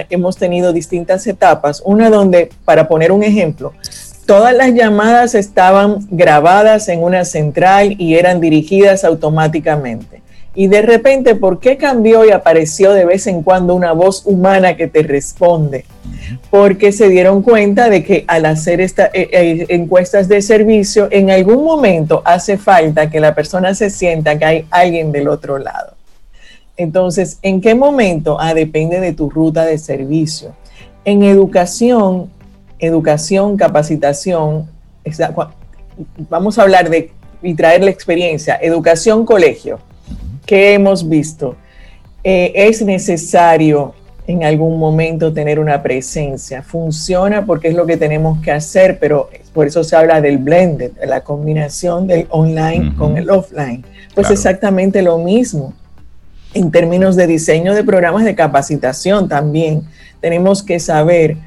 hemos 0.09 0.37
tenido 0.37 0.73
distintas 0.73 1.25
etapas. 1.27 1.81
Una 1.85 2.09
donde, 2.09 2.49
para 2.65 2.87
poner 2.87 3.11
un 3.11 3.23
ejemplo, 3.23 3.73
todas 4.25 4.53
las 4.53 4.73
llamadas 4.73 5.35
estaban 5.35 6.05
grabadas 6.11 6.89
en 6.89 7.01
una 7.01 7.25
central 7.25 7.95
y 7.97 8.15
eran 8.15 8.41
dirigidas 8.41 9.03
automáticamente. 9.03 10.18
Y 10.59 10.67
de 10.67 10.81
repente, 10.81 11.35
¿por 11.35 11.61
qué 11.61 11.77
cambió 11.77 12.25
y 12.25 12.31
apareció 12.31 12.91
de 12.91 13.05
vez 13.05 13.27
en 13.27 13.43
cuando 13.43 13.73
una 13.73 13.93
voz 13.93 14.23
humana 14.25 14.75
que 14.75 14.89
te 14.89 15.03
responde? 15.03 15.85
Porque 16.51 16.91
se 16.91 17.07
dieron 17.07 17.43
cuenta 17.43 17.87
de 17.87 18.03
que 18.03 18.25
al 18.27 18.45
hacer 18.45 18.81
estas 18.81 19.09
eh, 19.13 19.29
eh, 19.31 19.65
encuestas 19.69 20.27
de 20.27 20.41
servicio, 20.41 21.07
en 21.11 21.31
algún 21.31 21.63
momento 21.63 22.21
hace 22.25 22.57
falta 22.57 23.09
que 23.09 23.21
la 23.21 23.33
persona 23.33 23.73
se 23.73 23.89
sienta 23.89 24.37
que 24.37 24.43
hay 24.43 24.65
alguien 24.69 25.13
del 25.13 25.29
otro 25.29 25.59
lado. 25.59 25.93
Entonces, 26.75 27.39
¿en 27.41 27.61
qué 27.61 27.73
momento? 27.73 28.35
Ah, 28.37 28.53
depende 28.53 28.99
de 28.99 29.13
tu 29.13 29.29
ruta 29.29 29.63
de 29.63 29.77
servicio. 29.77 30.53
En 31.05 31.23
educación, 31.23 32.29
educación, 32.79 33.55
capacitación, 33.55 34.67
vamos 36.29 36.59
a 36.59 36.63
hablar 36.63 36.89
de 36.89 37.13
y 37.41 37.53
traer 37.53 37.81
la 37.81 37.91
experiencia, 37.91 38.59
educación, 38.61 39.25
colegio 39.25 39.79
que 40.49 40.73
hemos 40.73 41.07
visto, 41.07 41.55
eh, 42.23 42.51
es 42.55 42.81
necesario 42.81 43.93
en 44.25 44.43
algún 44.43 44.79
momento 44.79 45.31
tener 45.31 45.59
una 45.59 45.83
presencia. 45.83 46.63
Funciona 46.63 47.45
porque 47.45 47.67
es 47.67 47.75
lo 47.75 47.85
que 47.85 47.97
tenemos 47.97 48.41
que 48.41 48.51
hacer, 48.51 48.97
pero 48.97 49.29
por 49.53 49.67
eso 49.67 49.83
se 49.83 49.95
habla 49.95 50.21
del 50.21 50.39
blended, 50.39 50.93
de 50.93 51.05
la 51.05 51.21
combinación 51.21 52.07
del 52.07 52.25
online 52.31 52.95
con 52.97 53.15
el 53.15 53.29
offline. 53.29 53.85
Pues 54.15 54.31
exactamente 54.31 55.03
lo 55.03 55.19
mismo. 55.19 55.75
En 56.55 56.71
términos 56.71 57.15
de 57.15 57.27
diseño 57.27 57.75
de 57.75 57.83
programas 57.83 58.25
de 58.25 58.33
capacitación 58.33 59.29
también 59.29 59.83
tenemos 60.19 60.63
que 60.63 60.79
saber 60.79 61.37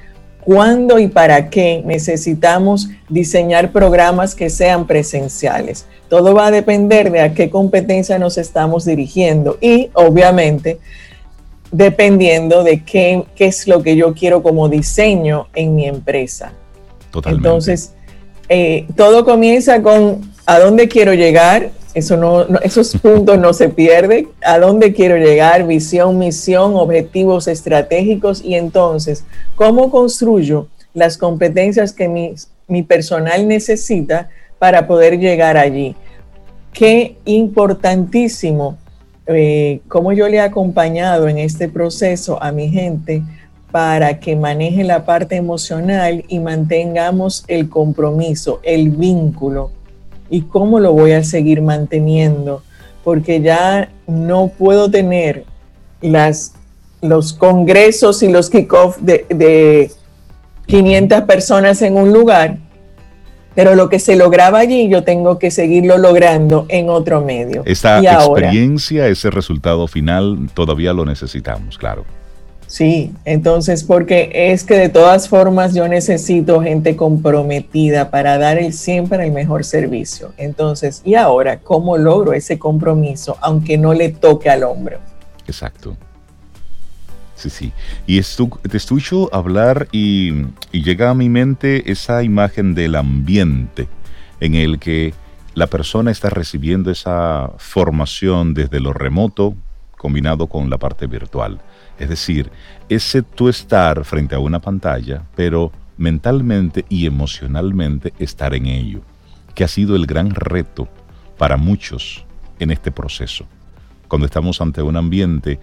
cuándo 0.44 0.98
y 0.98 1.08
para 1.08 1.50
qué 1.50 1.82
necesitamos 1.84 2.88
diseñar 3.08 3.72
programas 3.72 4.34
que 4.34 4.50
sean 4.50 4.86
presenciales. 4.86 5.86
Todo 6.08 6.34
va 6.34 6.46
a 6.46 6.50
depender 6.50 7.10
de 7.10 7.20
a 7.20 7.34
qué 7.34 7.50
competencia 7.50 8.18
nos 8.18 8.38
estamos 8.38 8.84
dirigiendo 8.84 9.58
y 9.60 9.90
obviamente 9.94 10.78
dependiendo 11.70 12.62
de 12.62 12.84
qué, 12.84 13.24
es 13.38 13.66
lo 13.66 13.82
que 13.82 13.96
yo 13.96 14.12
quiero 14.14 14.42
como 14.42 14.68
diseño 14.68 15.48
en 15.54 15.74
mi 15.74 15.86
empresa. 15.86 16.52
Totalmente. 17.10 17.48
Entonces, 17.48 17.94
eh, 18.48 18.86
todo 18.94 19.24
comienza 19.24 19.82
con 19.82 20.20
a 20.44 20.58
dónde 20.58 20.88
quiero 20.88 21.14
llegar, 21.14 21.70
eso 21.94 22.16
no, 22.16 22.46
esos 22.62 22.96
puntos 22.96 23.38
no 23.38 23.52
se 23.52 23.68
pierden. 23.68 24.28
¿A 24.44 24.58
dónde 24.58 24.92
quiero 24.92 25.16
llegar? 25.16 25.66
Visión, 25.66 26.18
misión, 26.18 26.74
objetivos 26.74 27.48
estratégicos 27.48 28.42
y 28.44 28.54
entonces, 28.54 29.24
¿cómo 29.54 29.90
construyo 29.90 30.68
las 30.94 31.18
competencias 31.18 31.92
que 31.92 32.08
mi, 32.08 32.34
mi 32.68 32.82
personal 32.82 33.46
necesita 33.46 34.28
para 34.58 34.86
poder 34.86 35.18
llegar 35.18 35.56
allí? 35.56 35.96
Qué 36.72 37.16
importantísimo 37.24 38.78
eh, 39.26 39.80
cómo 39.88 40.12
yo 40.12 40.28
le 40.28 40.38
he 40.38 40.40
acompañado 40.40 41.28
en 41.28 41.38
este 41.38 41.68
proceso 41.68 42.42
a 42.42 42.50
mi 42.50 42.68
gente 42.68 43.22
para 43.70 44.18
que 44.18 44.34
maneje 44.36 44.84
la 44.84 45.04
parte 45.04 45.36
emocional 45.36 46.24
y 46.28 46.40
mantengamos 46.40 47.44
el 47.46 47.68
compromiso, 47.68 48.60
el 48.64 48.90
vínculo 48.90 49.70
y 50.32 50.40
cómo 50.40 50.80
lo 50.80 50.94
voy 50.94 51.12
a 51.12 51.22
seguir 51.22 51.60
manteniendo, 51.60 52.62
porque 53.04 53.42
ya 53.42 53.90
no 54.06 54.48
puedo 54.48 54.90
tener 54.90 55.44
las, 56.00 56.54
los 57.02 57.34
congresos 57.34 58.22
y 58.22 58.32
los 58.32 58.48
kickoffs 58.48 59.04
de, 59.04 59.26
de 59.28 59.90
500 60.66 61.20
personas 61.24 61.82
en 61.82 61.98
un 61.98 62.14
lugar, 62.14 62.56
pero 63.54 63.74
lo 63.74 63.90
que 63.90 63.98
se 63.98 64.16
lograba 64.16 64.60
allí 64.60 64.88
yo 64.88 65.04
tengo 65.04 65.38
que 65.38 65.50
seguirlo 65.50 65.98
logrando 65.98 66.64
en 66.70 66.88
otro 66.88 67.20
medio. 67.20 67.62
Esta 67.66 68.00
experiencia, 68.00 69.08
ese 69.08 69.30
resultado 69.30 69.86
final, 69.86 70.48
todavía 70.54 70.94
lo 70.94 71.04
necesitamos, 71.04 71.76
claro. 71.76 72.06
Sí, 72.72 73.12
entonces 73.26 73.84
porque 73.84 74.30
es 74.32 74.64
que 74.64 74.72
de 74.72 74.88
todas 74.88 75.28
formas 75.28 75.74
yo 75.74 75.88
necesito 75.88 76.62
gente 76.62 76.96
comprometida 76.96 78.10
para 78.10 78.38
dar 78.38 78.56
el, 78.56 78.72
siempre 78.72 79.26
el 79.26 79.30
mejor 79.30 79.62
servicio. 79.62 80.32
Entonces, 80.38 81.02
¿y 81.04 81.16
ahora 81.16 81.60
cómo 81.60 81.98
logro 81.98 82.32
ese 82.32 82.58
compromiso 82.58 83.36
aunque 83.42 83.76
no 83.76 83.92
le 83.92 84.08
toque 84.08 84.48
al 84.48 84.62
hombro? 84.62 85.00
Exacto. 85.46 85.98
Sí, 87.34 87.50
sí. 87.50 87.72
Y 88.06 88.18
te 88.22 88.76
escucho 88.78 89.28
hablar 89.34 89.86
y, 89.92 90.46
y 90.72 90.82
llega 90.82 91.10
a 91.10 91.14
mi 91.14 91.28
mente 91.28 91.92
esa 91.92 92.22
imagen 92.22 92.74
del 92.74 92.94
ambiente 92.94 93.86
en 94.40 94.54
el 94.54 94.78
que 94.78 95.12
la 95.52 95.66
persona 95.66 96.10
está 96.10 96.30
recibiendo 96.30 96.90
esa 96.90 97.50
formación 97.58 98.54
desde 98.54 98.80
lo 98.80 98.94
remoto 98.94 99.54
combinado 99.98 100.46
con 100.46 100.70
la 100.70 100.78
parte 100.78 101.06
virtual. 101.06 101.60
Es 102.02 102.08
decir, 102.08 102.50
ese 102.88 103.22
tú 103.22 103.48
estar 103.48 104.04
frente 104.04 104.34
a 104.34 104.40
una 104.40 104.60
pantalla, 104.60 105.22
pero 105.36 105.70
mentalmente 105.96 106.84
y 106.88 107.06
emocionalmente 107.06 108.12
estar 108.18 108.54
en 108.54 108.66
ello, 108.66 109.02
que 109.54 109.62
ha 109.62 109.68
sido 109.68 109.94
el 109.94 110.06
gran 110.06 110.30
reto 110.30 110.88
para 111.38 111.56
muchos 111.56 112.24
en 112.58 112.72
este 112.72 112.90
proceso. 112.90 113.46
Cuando 114.08 114.26
estamos 114.26 114.60
ante 114.60 114.82
un 114.82 114.96
ambiente 114.96 115.60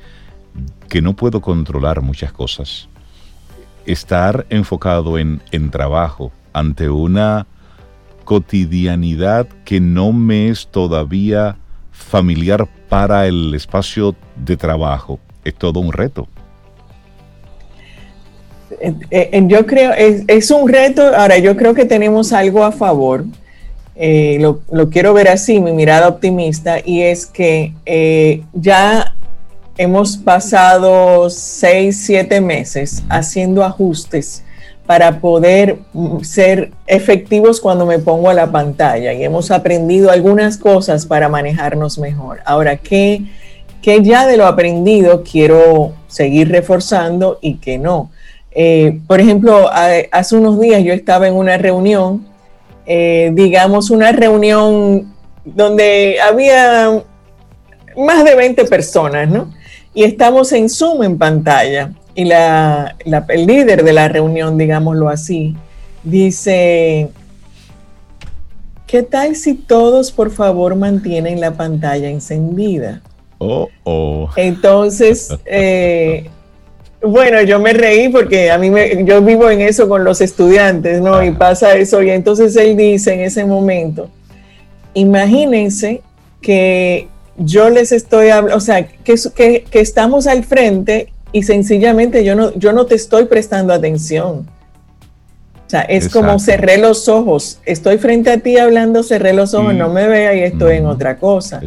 que 0.88 1.02
no 1.02 1.14
puedo 1.14 1.42
controlar 1.42 2.02
muchas 2.02 2.32
cosas. 2.32 2.88
Estar 3.86 4.46
enfocado 4.50 5.18
en, 5.18 5.42
en 5.52 5.72
trabajo 5.72 6.32
ante 6.54 6.90
una 6.90 7.48
cotidianidad 8.24 9.46
que 9.66 9.82
no 9.82 10.14
me 10.14 10.48
es 10.48 10.68
todavía 10.72 11.58
familiar 11.92 12.66
para 12.88 13.28
el 13.28 13.54
espacio 13.54 14.16
de 14.38 14.56
trabajo 14.56 15.20
es 15.44 15.56
todo 15.56 15.80
un 15.80 15.92
reto. 15.92 16.28
Eh, 18.80 18.94
eh, 19.12 19.44
yo 19.48 19.66
creo, 19.66 19.94
es, 19.94 20.24
es, 20.28 20.52
un 20.52 20.70
reto, 20.70 21.02
ahora 21.16 21.38
yo 21.40 21.58
creo 21.58 21.74
que 21.74 21.86
tenemos 21.86 22.32
algo 22.34 22.64
a 22.64 22.72
favor, 22.72 23.26
eh, 23.96 24.38
lo, 24.40 24.62
lo, 24.72 24.90
quiero 24.90 25.14
ver 25.14 25.28
así, 25.28 25.60
mi 25.60 25.72
mirada 25.72 26.08
optimista, 26.08 26.78
y 26.84 27.02
es 27.02 27.26
que 27.26 27.74
ya 28.54 29.16
hemos 29.78 30.18
pasado 30.18 31.30
seis, 31.30 32.04
siete 32.06 32.42
meses 32.42 33.04
haciendo 33.10 33.64
ajustes 33.64 34.44
para 34.90 35.22
poder 35.22 35.78
mm, 35.94 36.22
ser 36.22 36.72
efectivos 36.88 37.62
cuando 37.62 37.86
me 37.86 38.00
pongo 38.00 38.28
a 38.30 38.34
la 38.34 38.52
pantalla 38.52 39.14
y 39.14 39.24
hemos 39.24 39.52
aprendido 39.52 40.10
algunas 40.10 40.58
cosas 40.58 41.06
para 41.06 41.30
manejarnos 41.30 42.00
mejor. 42.00 42.40
Ahora, 42.44 42.78
¿qué, 42.78 43.22
qué 43.82 44.02
ya 44.02 44.28
de 44.28 44.38
lo 44.38 44.46
aprendido 44.46 45.24
quiero 45.24 45.94
seguir 46.08 46.50
reforzando 46.50 47.40
y 47.42 47.56
qué 47.56 47.78
no? 47.78 48.12
Eh, 48.52 49.00
por 49.08 49.20
ejemplo, 49.20 49.70
hace 50.12 50.36
unos 50.36 50.60
días 50.60 50.84
yo 50.84 50.94
estaba 50.94 51.28
en 51.28 51.36
una 51.36 51.58
reunión, 51.58 52.28
eh, 52.86 53.32
digamos 53.34 53.90
una 53.90 54.12
reunión 54.12 55.14
donde 55.46 56.18
había 56.22 57.04
más 57.96 58.24
de 58.24 58.36
20 58.36 58.66
personas, 58.66 59.30
¿no? 59.30 59.60
y 59.94 60.04
estamos 60.04 60.52
en 60.52 60.70
Zoom 60.70 61.04
en 61.04 61.18
pantalla. 61.18 61.92
Y 62.16 62.26
la, 62.26 62.96
el 63.30 63.46
líder 63.46 63.84
de 63.84 63.94
la 63.94 64.08
reunión, 64.08 64.58
digámoslo 64.58 65.10
así, 65.10 65.56
dice, 66.04 67.10
¿qué 68.88 69.04
tal 69.04 69.36
si 69.36 69.54
todos 69.56 70.12
por 70.12 70.32
favor 70.32 70.76
mantienen 70.76 71.40
la 71.40 71.52
pantalla 71.52 72.10
encendida? 72.10 73.02
Oh, 73.40 73.70
oh. 73.86 74.30
Entonces, 74.36 75.36
eh, 75.46 76.30
bueno, 77.02 77.42
yo 77.42 77.60
me 77.60 77.74
reí 77.74 78.10
porque 78.10 78.52
a 78.52 78.58
mí 78.58 78.70
me, 78.70 79.04
yo 79.06 79.22
vivo 79.22 79.50
en 79.50 79.62
eso 79.62 79.90
con 79.90 80.04
los 80.04 80.22
estudiantes, 80.22 81.02
¿no? 81.02 81.24
Y 81.24 81.32
pasa 81.32 81.76
eso. 81.76 82.04
Y 82.04 82.10
entonces 82.12 82.56
él 82.56 82.78
dice 82.78 83.14
en 83.14 83.22
ese 83.22 83.46
momento, 83.46 84.10
imagínense 84.94 86.02
que 86.42 87.08
yo 87.38 87.70
les 87.70 87.92
estoy 87.92 88.30
hablando, 88.30 88.58
o 88.58 88.60
sea, 88.60 88.86
que, 88.86 89.16
que, 89.70 89.80
estamos 89.80 90.28
al 90.28 90.44
frente 90.44 91.14
y 91.32 91.44
sencillamente 91.44 92.26
yo 92.26 92.36
no, 92.36 92.54
yo 92.56 92.74
no 92.74 92.86
te 92.86 92.96
estoy 92.96 93.26
prestando 93.26 93.74
atención. 93.74 94.48
O 95.70 95.72
sea, 95.72 95.82
es 95.82 96.10
como 96.10 96.40
cerré 96.40 96.80
los 96.80 97.08
ojos. 97.08 97.60
Estoy 97.64 98.00
frente 98.00 98.32
a 98.32 98.40
ti 98.40 98.58
hablando, 98.58 99.04
cerré 99.04 99.34
los 99.34 99.54
ojos, 99.54 99.76
no 99.76 99.88
me 99.88 100.08
vea 100.08 100.34
y 100.34 100.40
estoy 100.40 100.78
en 100.78 100.88
otra 100.88 101.20
cosa. 101.20 101.62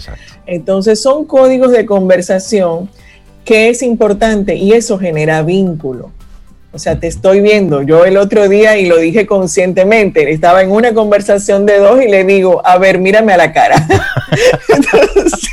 Entonces 0.44 1.00
son 1.00 1.24
códigos 1.24 1.70
de 1.70 1.86
conversación 1.86 2.90
que 3.44 3.68
es 3.68 3.80
importante 3.80 4.56
y 4.56 4.72
eso 4.72 4.98
genera 4.98 5.42
vínculo. 5.42 6.10
O 6.74 6.78
sea, 6.78 6.98
te 6.98 7.06
estoy 7.06 7.42
viendo. 7.42 7.82
Yo 7.82 8.06
el 8.06 8.16
otro 8.16 8.48
día, 8.48 8.78
y 8.78 8.87
lo 8.87 8.96
dije 8.96 9.26
conscientemente, 9.26 10.30
estaba 10.32 10.62
en 10.62 10.70
una 10.70 10.94
conversación 10.94 11.66
de 11.66 11.78
dos 11.78 12.02
y 12.02 12.08
le 12.08 12.24
digo, 12.24 12.62
a 12.64 12.78
ver, 12.78 12.98
mírame 12.98 13.35
a 13.35 13.37
la 13.37 13.52
cara. 13.52 13.87
Entonces, 14.68 15.50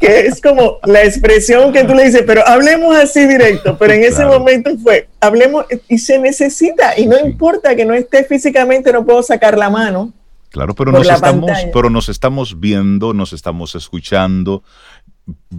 que 0.00 0.20
es 0.20 0.40
como 0.40 0.78
la 0.84 1.04
expresión 1.04 1.70
que 1.70 1.84
tú 1.84 1.94
le 1.94 2.06
dices, 2.06 2.24
pero 2.26 2.46
hablemos 2.46 2.96
así 2.96 3.26
directo. 3.26 3.76
Pero 3.78 3.92
en 3.92 4.04
ese 4.04 4.24
momento 4.24 4.70
fue, 4.82 5.08
hablemos, 5.20 5.66
y 5.86 5.98
se 5.98 6.18
necesita, 6.18 6.98
y 6.98 7.06
no 7.06 7.18
importa 7.18 7.76
que 7.76 7.84
no 7.84 7.92
esté 7.92 8.24
físicamente, 8.24 8.90
no 8.90 9.04
puedo 9.04 9.22
sacar 9.22 9.58
la 9.58 9.68
mano. 9.68 10.14
Claro, 10.50 10.74
pero 10.74 10.92
nos, 10.92 11.08
estamos, 11.08 11.50
pero 11.74 11.90
nos 11.90 12.08
estamos 12.08 12.58
viendo, 12.58 13.12
nos 13.12 13.34
estamos 13.34 13.74
escuchando, 13.74 14.62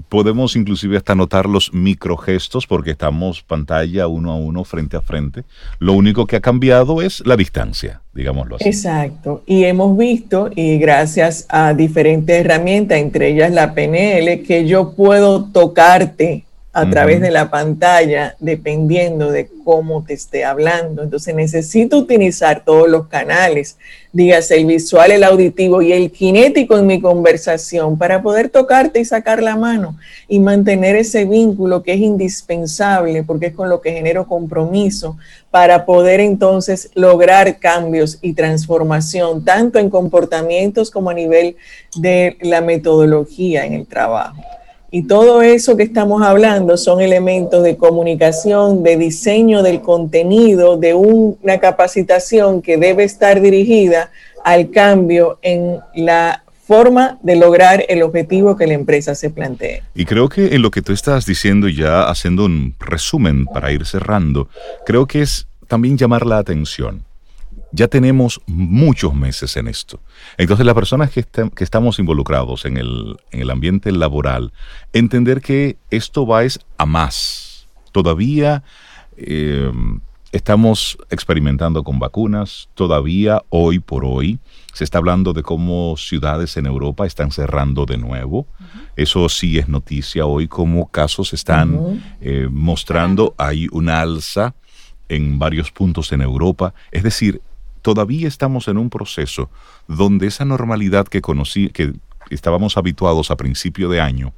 podemos 0.10 0.56
inclusive 0.56 0.98
hasta 0.98 1.16
notar 1.16 1.48
los 1.48 1.74
microgestos 1.74 2.68
porque 2.68 2.92
estamos 2.92 3.42
pantalla 3.44 4.08
uno 4.08 4.32
a 4.32 4.36
uno 4.36 4.64
frente 4.64 4.98
a 4.98 5.02
frente. 5.02 5.44
Lo 5.80 5.94
único 5.94 6.26
que 6.26 6.36
ha 6.36 6.42
cambiado 6.42 7.02
es 7.02 7.26
la 7.26 7.36
distancia, 7.36 8.02
digámoslo 8.14 8.56
así. 8.56 8.68
Exacto. 8.68 9.44
Y 9.46 9.64
hemos 9.66 9.98
visto, 9.98 10.50
y 10.56 10.78
gracias 10.78 11.46
a 11.50 11.74
diferentes 11.74 12.46
herramientas, 12.46 13.00
entre 13.00 13.30
ellas 13.30 13.52
la 13.52 13.74
PNL, 13.74 14.44
que 14.44 14.66
yo 14.68 14.94
puedo 14.96 15.46
tocarte 15.46 16.46
a 16.72 16.90
través 16.90 17.20
de 17.20 17.32
la 17.32 17.50
pantalla, 17.50 18.36
dependiendo 18.40 19.32
de 19.32 19.50
cómo 19.70 20.04
te 20.04 20.16
esté 20.16 20.46
hablando. 20.46 21.04
Entonces 21.04 21.36
necesito 21.36 22.00
utilizar 22.00 22.66
todos 22.66 22.90
los 22.90 23.06
canales, 23.06 23.78
dígase 24.12 24.56
el 24.56 24.66
visual, 24.66 25.12
el 25.12 25.24
auditivo 25.24 25.84
y 25.84 25.94
el 25.94 26.10
kinético 26.10 26.76
en 26.76 26.88
mi 26.88 27.00
conversación 27.00 27.96
para 27.96 28.24
poder 28.24 28.50
tocarte 28.50 29.00
y 29.00 29.06
sacar 29.06 29.44
la 29.44 29.56
mano 29.56 29.96
y 30.28 30.40
mantener 30.40 30.96
ese 30.96 31.26
vínculo 31.26 31.84
que 31.84 31.94
es 31.94 32.00
indispensable 32.00 33.22
porque 33.22 33.46
es 33.46 33.54
con 33.54 33.70
lo 33.70 33.80
que 33.80 33.92
genero 33.92 34.26
compromiso 34.26 35.18
para 35.52 35.86
poder 35.86 36.20
entonces 36.20 36.90
lograr 36.96 37.60
cambios 37.60 38.18
y 38.24 38.34
transformación, 38.34 39.46
tanto 39.46 39.78
en 39.78 39.92
comportamientos 39.92 40.90
como 40.90 41.12
a 41.12 41.14
nivel 41.14 41.58
de 41.96 42.38
la 42.42 42.62
metodología 42.62 43.68
en 43.68 43.74
el 43.74 43.86
trabajo. 43.86 44.42
Y 44.92 45.04
todo 45.04 45.42
eso 45.44 45.78
que 45.78 45.84
estamos 45.84 46.24
hablando 46.24 46.76
son 46.76 47.00
elementos 47.00 47.64
de 47.64 47.78
comunicación, 47.78 48.82
de 48.82 48.98
diseño 48.98 49.62
del 49.62 49.82
contenido, 49.82 50.78
de 50.78 50.96
una 50.96 51.60
capacitación 51.60 52.62
que 52.62 52.78
debe 52.78 53.04
estar 53.04 53.40
dirigida 53.40 54.12
al 54.44 54.72
cambio 54.72 55.38
en 55.44 55.78
la 55.96 56.44
forma 56.66 57.18
de 57.22 57.36
lograr 57.36 57.84
el 57.90 58.04
objetivo 58.04 58.56
que 58.56 58.68
la 58.68 58.74
empresa 58.74 59.14
se 59.16 59.30
plantee. 59.30 59.84
Y 59.94 60.06
creo 60.06 60.30
que 60.30 60.56
en 60.56 60.62
lo 60.62 60.72
que 60.72 60.82
tú 60.82 60.94
estás 60.94 61.26
diciendo, 61.26 61.68
ya 61.68 62.10
haciendo 62.10 62.46
un 62.46 62.76
resumen 62.80 63.46
para 63.46 63.72
ir 63.72 63.86
cerrando, 63.86 64.48
creo 64.86 65.06
que 65.06 65.22
es 65.22 65.48
también 65.68 65.98
llamar 65.98 66.26
la 66.26 66.40
atención 66.40 67.09
ya 67.72 67.88
tenemos 67.88 68.42
muchos 68.48 69.14
meses 69.14 69.56
en 69.58 69.68
esto. 69.68 70.02
Entonces, 70.38 70.66
las 70.66 70.76
personas 70.76 71.12
que, 71.12 71.24
que 71.24 71.64
estamos 71.64 72.00
involucrados 72.00 72.66
en 72.66 72.78
el, 72.78 73.18
en 73.32 73.42
el, 73.42 73.50
ambiente 73.50 73.92
laboral, 73.92 74.54
entender 74.94 75.42
que 75.42 75.78
esto 75.90 76.26
va 76.26 76.44
es 76.44 76.60
a 76.78 76.86
más. 76.86 77.68
Todavía 77.92 78.64
eh, 79.18 79.72
estamos 80.32 80.98
experimentando 81.10 81.84
con 81.84 82.00
vacunas, 82.00 82.70
todavía 82.76 83.44
hoy 83.50 83.80
por 83.80 84.06
hoy 84.06 84.40
se 84.74 84.84
está 84.84 85.00
hablando 85.00 85.34
de 85.34 85.44
cómo 85.44 85.96
ciudades 85.98 86.56
en 86.58 86.66
Europa 86.66 87.06
están 87.06 87.32
cerrando 87.32 87.86
de 87.86 87.98
nuevo. 87.98 88.48
Eso 88.96 89.28
sí 89.28 89.58
es 89.58 89.68
noticia 89.68 90.26
hoy, 90.26 90.48
cómo 90.48 90.88
casos 90.90 91.34
están 91.34 92.02
eh, 92.22 92.48
mostrando, 92.50 93.34
hay 93.38 93.68
una 93.72 94.02
alza 94.02 94.56
en 95.10 95.40
varios 95.40 95.72
puntos 95.72 96.12
en 96.12 96.22
Europa. 96.22 96.74
Es 96.92 97.04
decir, 97.04 97.42
todavía 97.90 98.28
estamos 98.28 98.68
en 98.68 98.78
un 98.78 98.92
proceso 98.92 99.50
donde 99.88 100.28
esa 100.28 100.46
normalidad 100.46 101.08
que 101.08 101.22
conocí, 101.22 101.70
que 101.70 101.94
estábamos 102.30 102.78
habituados 102.78 103.32
a 103.32 103.36
principio 103.36 103.90
de 103.90 104.00
año, 104.00 104.32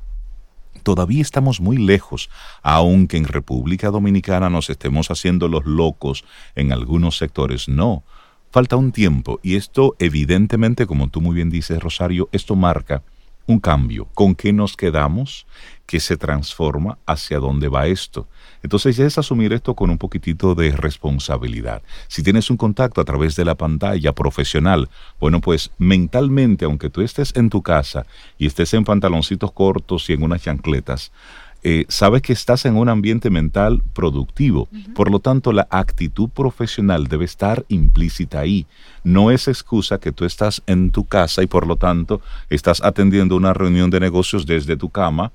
todavía 0.83 1.21
estamos 1.21 1.59
muy 1.59 1.75
lejos, 1.75 2.29
aunque 2.63 3.17
en 3.17 3.25
República 3.25 3.89
Dominicana 3.89 4.49
nos 4.49 4.69
estemos 4.69 5.11
haciendo 5.11 5.49
los 5.49 5.65
locos 5.65 6.23
en 6.55 6.71
algunos 6.71 7.17
sectores. 7.17 7.67
No, 7.67 8.05
falta 8.51 8.77
un 8.77 8.93
tiempo 8.93 9.41
y 9.43 9.57
esto 9.57 9.97
evidentemente, 9.99 10.87
como 10.87 11.09
tú 11.09 11.19
muy 11.19 11.35
bien 11.35 11.49
dices, 11.49 11.77
Rosario, 11.83 12.29
esto 12.31 12.55
marca 12.55 13.03
un 13.51 13.59
cambio. 13.59 14.07
¿Con 14.13 14.35
qué 14.35 14.53
nos 14.53 14.75
quedamos? 14.75 15.45
¿Qué 15.85 15.99
se 15.99 16.17
transforma? 16.17 16.97
¿Hacia 17.05 17.39
dónde 17.39 17.67
va 17.67 17.87
esto? 17.87 18.27
Entonces 18.63 18.95
ya 18.95 19.05
es 19.05 19.17
asumir 19.17 19.53
esto 19.53 19.75
con 19.75 19.89
un 19.89 19.97
poquitito 19.97 20.55
de 20.55 20.71
responsabilidad. 20.71 21.81
Si 22.07 22.23
tienes 22.23 22.49
un 22.49 22.57
contacto 22.57 23.01
a 23.01 23.05
través 23.05 23.35
de 23.35 23.45
la 23.45 23.55
pantalla 23.55 24.13
profesional, 24.13 24.89
bueno, 25.19 25.41
pues 25.41 25.71
mentalmente, 25.77 26.65
aunque 26.65 26.89
tú 26.89 27.01
estés 27.01 27.35
en 27.35 27.49
tu 27.49 27.61
casa 27.61 28.05
y 28.37 28.47
estés 28.47 28.73
en 28.73 28.85
pantaloncitos 28.85 29.51
cortos 29.51 30.09
y 30.09 30.13
en 30.13 30.23
unas 30.23 30.43
chancletas, 30.43 31.11
eh, 31.63 31.85
sabes 31.89 32.23
que 32.23 32.33
estás 32.33 32.65
en 32.65 32.75
un 32.75 32.89
ambiente 32.89 33.29
mental 33.29 33.83
productivo. 33.93 34.67
Por 34.95 35.11
lo 35.11 35.19
tanto, 35.19 35.53
la 35.53 35.67
actitud 35.69 36.29
profesional 36.29 37.07
debe 37.07 37.25
estar 37.25 37.65
implícita 37.67 38.39
ahí. 38.39 38.65
No 39.03 39.29
es 39.29 39.47
excusa 39.47 39.99
que 39.99 40.11
tú 40.11 40.25
estás 40.25 40.63
en 40.65 40.89
tu 40.89 41.05
casa 41.05 41.43
y 41.43 41.47
por 41.47 41.67
lo 41.67 41.75
tanto 41.75 42.21
estás 42.49 42.83
atendiendo 42.83 43.35
una 43.35 43.53
reunión 43.53 43.91
de 43.91 43.99
negocios 43.99 44.47
desde 44.47 44.75
tu 44.75 44.89
cama, 44.89 45.31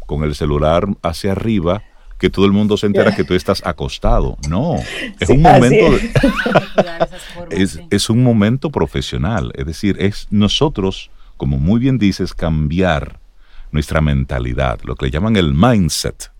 con 0.00 0.24
el 0.24 0.34
celular 0.34 0.86
hacia 1.02 1.32
arriba, 1.32 1.82
que 2.18 2.30
todo 2.30 2.44
el 2.44 2.52
mundo 2.52 2.76
se 2.76 2.86
entera 2.86 3.14
que 3.14 3.24
tú 3.24 3.34
estás 3.34 3.62
acostado. 3.64 4.36
No, 4.48 4.76
es 5.18 5.28
un 5.28 5.42
momento 5.42 5.86
es, 7.50 7.80
es 7.90 8.10
un 8.10 8.22
momento 8.22 8.70
profesional, 8.70 9.52
es 9.54 9.66
decir, 9.66 9.96
es 10.00 10.26
nosotros, 10.30 11.10
como 11.36 11.58
muy 11.58 11.80
bien 11.80 11.98
dices, 11.98 12.34
cambiar 12.34 13.20
nuestra 13.76 14.00
mentalidad, 14.00 14.78
lo 14.84 14.94
que 14.94 15.04
le 15.04 15.10
llaman 15.10 15.36
el 15.36 15.52
mindset. 15.52 16.30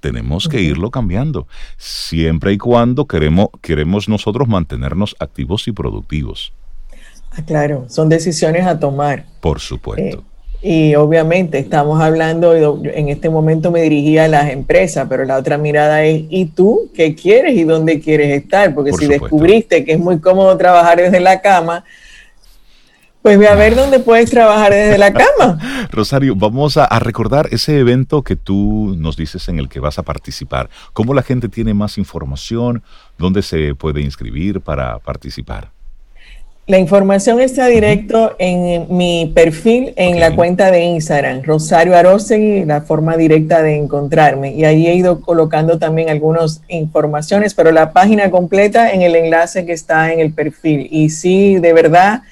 Tenemos 0.00 0.48
que 0.48 0.62
irlo 0.62 0.90
cambiando, 0.90 1.46
siempre 1.76 2.54
y 2.54 2.58
cuando 2.58 3.06
queremos, 3.06 3.48
queremos 3.60 4.08
nosotros 4.08 4.48
mantenernos 4.48 5.14
activos 5.18 5.68
y 5.68 5.72
productivos. 5.72 6.54
Ah, 7.32 7.42
claro, 7.46 7.84
son 7.88 8.08
decisiones 8.08 8.64
a 8.64 8.80
tomar. 8.80 9.26
Por 9.42 9.60
supuesto. 9.60 10.20
Eh, 10.20 10.22
y 10.62 10.94
obviamente 10.94 11.58
estamos 11.58 12.00
hablando, 12.00 12.54
en 12.54 13.08
este 13.10 13.28
momento 13.28 13.70
me 13.70 13.82
dirigía 13.82 14.24
a 14.24 14.28
las 14.28 14.50
empresas, 14.50 15.06
pero 15.06 15.26
la 15.26 15.36
otra 15.36 15.58
mirada 15.58 16.02
es, 16.02 16.24
¿y 16.30 16.46
tú 16.46 16.90
qué 16.94 17.14
quieres 17.14 17.54
y 17.58 17.64
dónde 17.64 18.00
quieres 18.00 18.42
estar? 18.42 18.74
Porque 18.74 18.94
si 18.94 19.06
descubriste 19.06 19.84
que 19.84 19.92
es 19.92 19.98
muy 19.98 20.18
cómodo 20.18 20.56
trabajar 20.56 20.96
desde 20.96 21.20
la 21.20 21.42
cama, 21.42 21.84
pues 23.26 23.40
ve 23.40 23.48
a 23.48 23.56
ver 23.56 23.74
dónde 23.74 23.98
puedes 23.98 24.30
trabajar 24.30 24.72
desde 24.72 24.98
la 24.98 25.12
cama. 25.12 25.58
Rosario, 25.90 26.36
vamos 26.36 26.76
a, 26.76 26.86
recordar 27.00 27.48
ese 27.50 27.76
evento 27.80 28.22
que 28.22 28.36
tú 28.36 28.94
nos 28.96 29.16
dices 29.16 29.48
en 29.48 29.58
el 29.58 29.68
que 29.68 29.80
vas 29.80 29.98
a 29.98 30.04
participar. 30.04 30.70
¿Cómo 30.92 31.12
la 31.12 31.24
gente 31.24 31.48
tiene 31.48 31.74
más 31.74 31.98
información? 31.98 32.84
¿Dónde 33.18 33.42
se 33.42 33.74
puede 33.74 34.00
inscribir 34.00 34.60
para 34.60 35.00
participar? 35.00 35.70
La 36.68 36.78
información 36.78 37.40
está 37.40 37.66
directo 37.66 38.36
en 38.38 38.86
mi 38.96 39.32
perfil 39.34 39.92
en 39.96 40.20
la 40.20 40.36
cuenta 40.36 40.70
de 40.70 40.84
Instagram, 40.84 41.42
Rosario 41.42 41.96
Arosegui, 41.96 42.64
la 42.64 42.82
forma 42.82 43.16
directa 43.16 43.60
de 43.60 43.74
encontrarme. 43.74 44.52
Y 44.54 44.64
ahí 44.64 44.86
he 44.86 44.94
ido 44.94 45.20
colocando 45.20 45.80
también 45.80 46.10
algunas 46.10 46.62
informaciones, 46.68 47.54
pero 47.54 47.72
la 47.72 47.92
página 47.92 48.30
completa 48.30 48.92
en 48.92 49.02
el 49.02 49.16
enlace 49.16 49.66
que 49.66 49.72
está 49.72 50.12
en 50.12 50.20
el 50.20 50.32
perfil. 50.32 50.86
Y 50.92 51.10
sí, 51.10 51.58
de 51.58 51.72
verdad, 51.72 52.22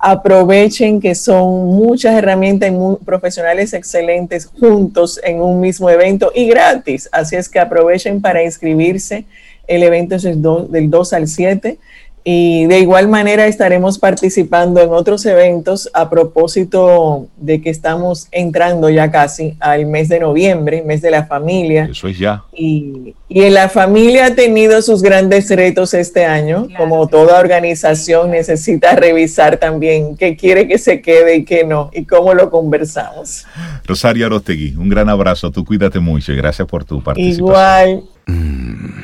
aprovechen 0.00 0.98
que 0.98 1.14
son 1.14 1.66
muchas 1.66 2.14
herramientas 2.14 2.72
y 2.72 3.04
profesionales 3.04 3.74
excelentes 3.74 4.46
juntos 4.46 5.20
en 5.22 5.42
un 5.42 5.60
mismo 5.60 5.90
evento 5.90 6.32
y 6.34 6.48
gratis. 6.48 7.08
Así 7.12 7.36
es 7.36 7.50
que 7.50 7.60
aprovechen 7.60 8.22
para 8.22 8.42
inscribirse. 8.42 9.26
El 9.66 9.82
evento 9.82 10.16
es 10.16 10.22
del 10.22 10.90
2 10.90 11.12
al 11.12 11.28
7 11.28 11.78
y 12.22 12.66
de 12.66 12.80
igual 12.80 13.08
manera 13.08 13.46
estaremos 13.46 13.98
participando 13.98 14.80
en 14.80 14.90
otros 14.90 15.24
eventos 15.24 15.88
a 15.94 16.10
propósito 16.10 17.28
de 17.38 17.62
que 17.62 17.70
estamos 17.70 18.28
entrando 18.30 18.90
ya 18.90 19.10
casi 19.10 19.56
al 19.58 19.86
mes 19.86 20.08
de 20.08 20.20
noviembre, 20.20 20.82
mes 20.82 21.00
de 21.00 21.10
la 21.10 21.24
familia. 21.24 21.88
Eso 21.90 22.08
es 22.08 22.18
ya. 22.18 22.44
Y, 22.52 23.14
y 23.28 23.42
en 23.42 23.54
la 23.54 23.68
familia 23.68 24.26
ha 24.26 24.34
tenido 24.34 24.82
sus 24.82 25.02
grandes 25.02 25.48
retos 25.48 25.94
este 25.94 26.26
año. 26.26 26.68
Como 26.76 27.06
toda 27.08 27.40
organización 27.40 28.32
necesita 28.32 28.94
revisar 28.96 29.56
también 29.56 30.16
qué 30.16 30.36
quiere 30.36 30.68
que 30.68 30.78
se 30.78 31.00
quede 31.00 31.36
y 31.36 31.44
qué 31.44 31.64
no, 31.64 31.90
y 31.92 32.04
cómo 32.04 32.34
lo 32.34 32.50
conversamos. 32.50 33.46
Rosario 33.86 34.26
Arostegui, 34.26 34.76
un 34.76 34.90
gran 34.90 35.08
abrazo. 35.08 35.50
Tú 35.50 35.64
cuídate 35.64 36.00
mucho 36.00 36.32
y 36.32 36.36
gracias 36.36 36.68
por 36.68 36.84
tu 36.84 37.02
participación. 37.02 37.48
Igual. 37.48 38.02
Mm, 38.26 39.00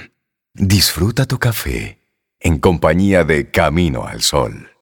disfruta 0.54 1.24
tu 1.24 1.38
café 1.38 1.98
en 2.40 2.58
compañía 2.58 3.24
de 3.24 3.50
Camino 3.50 4.06
al 4.06 4.22
Sol. 4.22 4.75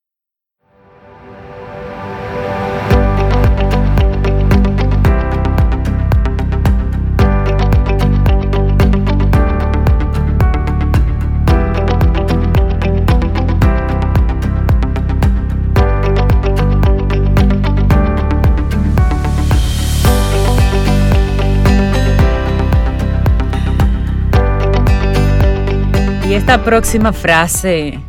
Esta 26.36 26.64
próxima 26.64 27.12
frase 27.12 28.00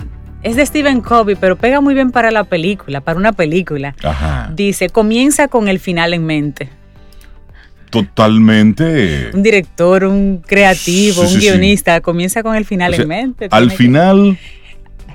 es 0.42 0.56
de 0.56 0.66
Stephen 0.66 1.02
Covey, 1.02 1.36
pero 1.36 1.58
pega 1.58 1.80
muy 1.80 1.94
bien 1.94 2.10
para 2.10 2.32
la 2.32 2.44
película, 2.44 3.02
para 3.02 3.20
una 3.20 3.34
película. 3.34 3.96
Dice, 4.54 4.90
comienza 4.90 5.48
con 5.48 5.68
el 5.68 5.80
final 5.80 6.14
en 6.14 6.26
mente. 6.26 6.70
Totalmente. 7.92 9.30
Un 9.32 9.44
director, 9.44 10.06
un 10.06 10.40
creativo, 10.40 11.22
un 11.22 11.40
guionista, 11.40 12.02
comienza 12.02 12.42
con 12.42 12.56
el 12.56 12.66
final 12.66 12.96
en 12.96 13.08
mente. 13.08 13.48
Al 13.52 13.70
final, 13.70 14.40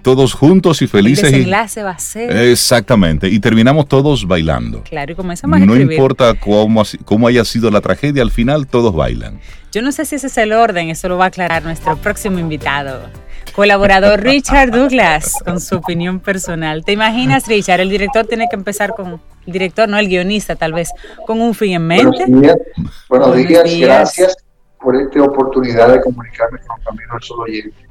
todos 0.02 0.34
juntos 0.34 0.82
y 0.82 0.86
felices. 0.86 1.24
El 1.26 1.32
desenlace 1.32 1.82
va 1.82 1.90
a 1.90 1.98
ser. 1.98 2.30
Exactamente. 2.36 3.28
Y 3.28 3.40
terminamos 3.40 3.86
todos 3.88 4.26
bailando. 4.26 4.82
Claro, 4.82 5.12
y 5.12 5.14
comenzamos 5.14 5.60
a 5.60 5.66
No 5.66 5.76
importa 5.76 6.34
cómo, 6.34 6.82
cómo 7.04 7.28
haya 7.28 7.44
sido 7.44 7.70
la 7.70 7.80
tragedia, 7.80 8.22
al 8.22 8.30
final 8.30 8.66
todos 8.66 8.94
bailan. 8.94 9.40
Yo 9.72 9.82
no 9.82 9.92
sé 9.92 10.04
si 10.04 10.16
ese 10.16 10.26
es 10.26 10.38
el 10.38 10.52
orden, 10.52 10.90
eso 10.90 11.08
lo 11.08 11.16
va 11.16 11.24
a 11.24 11.28
aclarar 11.28 11.62
nuestro 11.62 11.96
próximo 11.96 12.38
invitado. 12.38 13.08
Colaborador 13.54 14.20
Richard 14.24 14.70
Douglas, 14.70 15.36
con 15.44 15.60
su 15.60 15.76
opinión 15.76 16.20
personal. 16.20 16.84
¿Te 16.84 16.92
imaginas, 16.92 17.46
Richard? 17.46 17.80
El 17.80 17.90
director 17.90 18.26
tiene 18.26 18.46
que 18.48 18.56
empezar 18.56 18.94
con. 18.94 19.20
El 19.46 19.52
director, 19.54 19.88
no 19.88 19.98
el 19.98 20.08
guionista, 20.08 20.54
tal 20.54 20.74
vez, 20.74 20.90
con 21.26 21.40
un 21.40 21.54
fin 21.54 21.72
en 21.72 21.86
mente. 21.86 22.26
Buenos 23.08 23.36
días, 23.36 23.78
gracias 23.78 24.36
por 24.80 24.96
esta 24.96 25.22
oportunidad 25.22 25.92
de 25.92 26.00
comunicarme 26.00 26.58
con 26.66 26.76
Camino 26.82 27.14
al 27.14 27.22
Solo 27.22 27.42
Oyente 27.42 27.89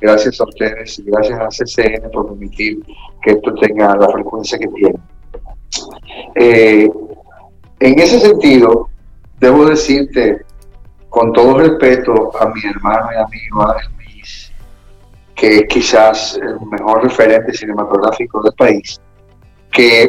Gracias 0.00 0.40
a 0.40 0.44
ustedes 0.44 0.98
y 1.00 1.02
gracias 1.04 1.40
a 1.40 1.48
CCN 1.48 2.10
por 2.12 2.28
permitir 2.28 2.80
que 3.22 3.32
esto 3.32 3.52
tenga 3.54 3.96
la 3.96 4.08
frecuencia 4.08 4.58
que 4.58 4.68
tiene. 4.68 4.98
Eh, 6.36 6.88
en 7.80 7.98
ese 7.98 8.20
sentido, 8.20 8.88
debo 9.40 9.66
decirte, 9.66 10.42
con 11.08 11.32
todo 11.32 11.58
respeto 11.58 12.30
a 12.38 12.48
mi 12.48 12.60
hermano 12.64 13.08
y 13.12 13.16
amigo 13.16 13.74
Luis, 13.96 14.52
que 15.34 15.58
es 15.58 15.64
quizás 15.68 16.38
el 16.40 16.58
mejor 16.70 17.02
referente 17.02 17.52
cinematográfico 17.52 18.42
del 18.42 18.52
país, 18.54 19.00
que 19.72 20.08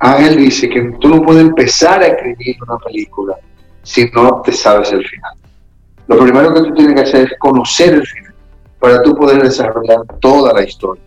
Ángel 0.00 0.36
dice 0.36 0.68
que 0.68 0.80
tú 1.00 1.08
no 1.08 1.22
puedes 1.22 1.42
empezar 1.42 2.02
a 2.02 2.06
escribir 2.06 2.56
una 2.62 2.78
película 2.78 3.36
si 3.82 4.10
no 4.10 4.40
te 4.42 4.52
sabes 4.52 4.90
el 4.92 5.06
final. 5.06 5.34
Lo 6.08 6.18
primero 6.18 6.52
que 6.54 6.60
tú 6.62 6.74
tienes 6.74 6.94
que 6.94 7.00
hacer 7.02 7.26
es 7.26 7.38
conocer 7.38 7.94
el 7.94 8.06
final 8.06 8.29
para 8.80 9.02
tú 9.02 9.14
poder 9.14 9.42
desarrollar 9.42 10.00
toda 10.20 10.52
la 10.52 10.64
historia. 10.64 11.02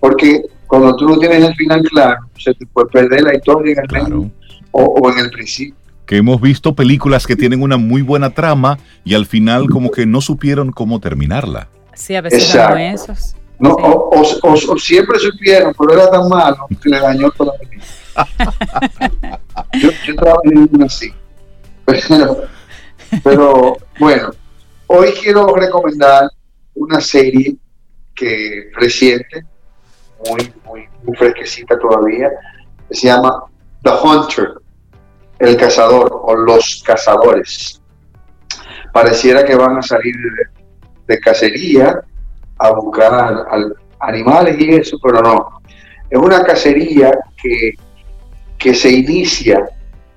Porque 0.00 0.42
cuando 0.66 0.94
tú 0.96 1.08
no 1.08 1.18
tienes 1.18 1.44
el 1.44 1.54
final 1.54 1.82
claro, 1.82 2.20
se 2.36 2.52
te 2.52 2.66
puede 2.66 2.88
perder 2.88 3.22
la 3.22 3.34
historia 3.34 3.72
en 3.72 3.78
el 3.78 4.02
medio 4.02 4.30
o, 4.72 5.10
en 5.10 5.18
el 5.20 5.30
principio. 5.30 5.76
Que 6.04 6.18
hemos 6.18 6.40
visto 6.40 6.74
películas 6.74 7.26
que 7.26 7.36
tienen 7.36 7.62
una 7.62 7.76
muy 7.76 8.02
buena 8.02 8.30
trama 8.30 8.78
y 9.04 9.14
al 9.14 9.24
final 9.24 9.68
como 9.70 9.90
que 9.90 10.04
no 10.04 10.20
supieron 10.20 10.72
cómo 10.72 11.00
terminarla. 11.00 11.68
Sí, 11.94 12.14
a 12.14 12.20
veces 12.20 12.44
son 12.44 12.78
esos. 12.78 13.36
No, 13.58 13.70
o, 13.72 14.76
siempre 14.76 15.18
supieron, 15.18 15.72
pero 15.78 15.94
era 15.94 16.10
tan 16.10 16.28
malo 16.28 16.66
que 16.82 16.90
le 16.90 16.98
dañó 16.98 17.30
toda 17.30 17.52
la 17.52 17.58
película. 17.58 19.40
yo, 19.80 19.90
yo 20.06 20.16
trabajé 20.16 20.48
en 20.48 20.68
una 20.72 20.86
así. 20.86 21.14
pero 23.22 23.76
bueno, 23.98 24.30
hoy 24.88 25.08
quiero 25.22 25.54
recomendar 25.54 26.28
una 26.74 27.00
serie 27.00 27.56
que 28.14 28.70
reciente, 28.74 29.44
muy, 30.28 30.52
muy, 30.64 30.88
muy 31.02 31.16
fresquecita 31.16 31.78
todavía, 31.78 32.30
se 32.90 33.08
llama 33.08 33.44
The 33.82 33.90
Hunter, 33.90 34.54
el 35.38 35.56
cazador 35.56 36.10
o 36.12 36.34
los 36.36 36.82
cazadores. 36.86 37.80
Pareciera 38.92 39.44
que 39.44 39.56
van 39.56 39.78
a 39.78 39.82
salir 39.82 40.14
de, 41.06 41.20
cacería 41.20 42.00
a 42.58 42.70
buscar 42.72 43.46
animales 44.00 44.56
y 44.58 44.74
eso, 44.74 44.96
pero 45.02 45.20
no. 45.20 45.60
Es 46.08 46.18
una 46.18 46.44
cacería 46.44 47.12
que, 47.36 47.74
que 48.58 48.74
se 48.74 48.90
inicia 48.90 49.68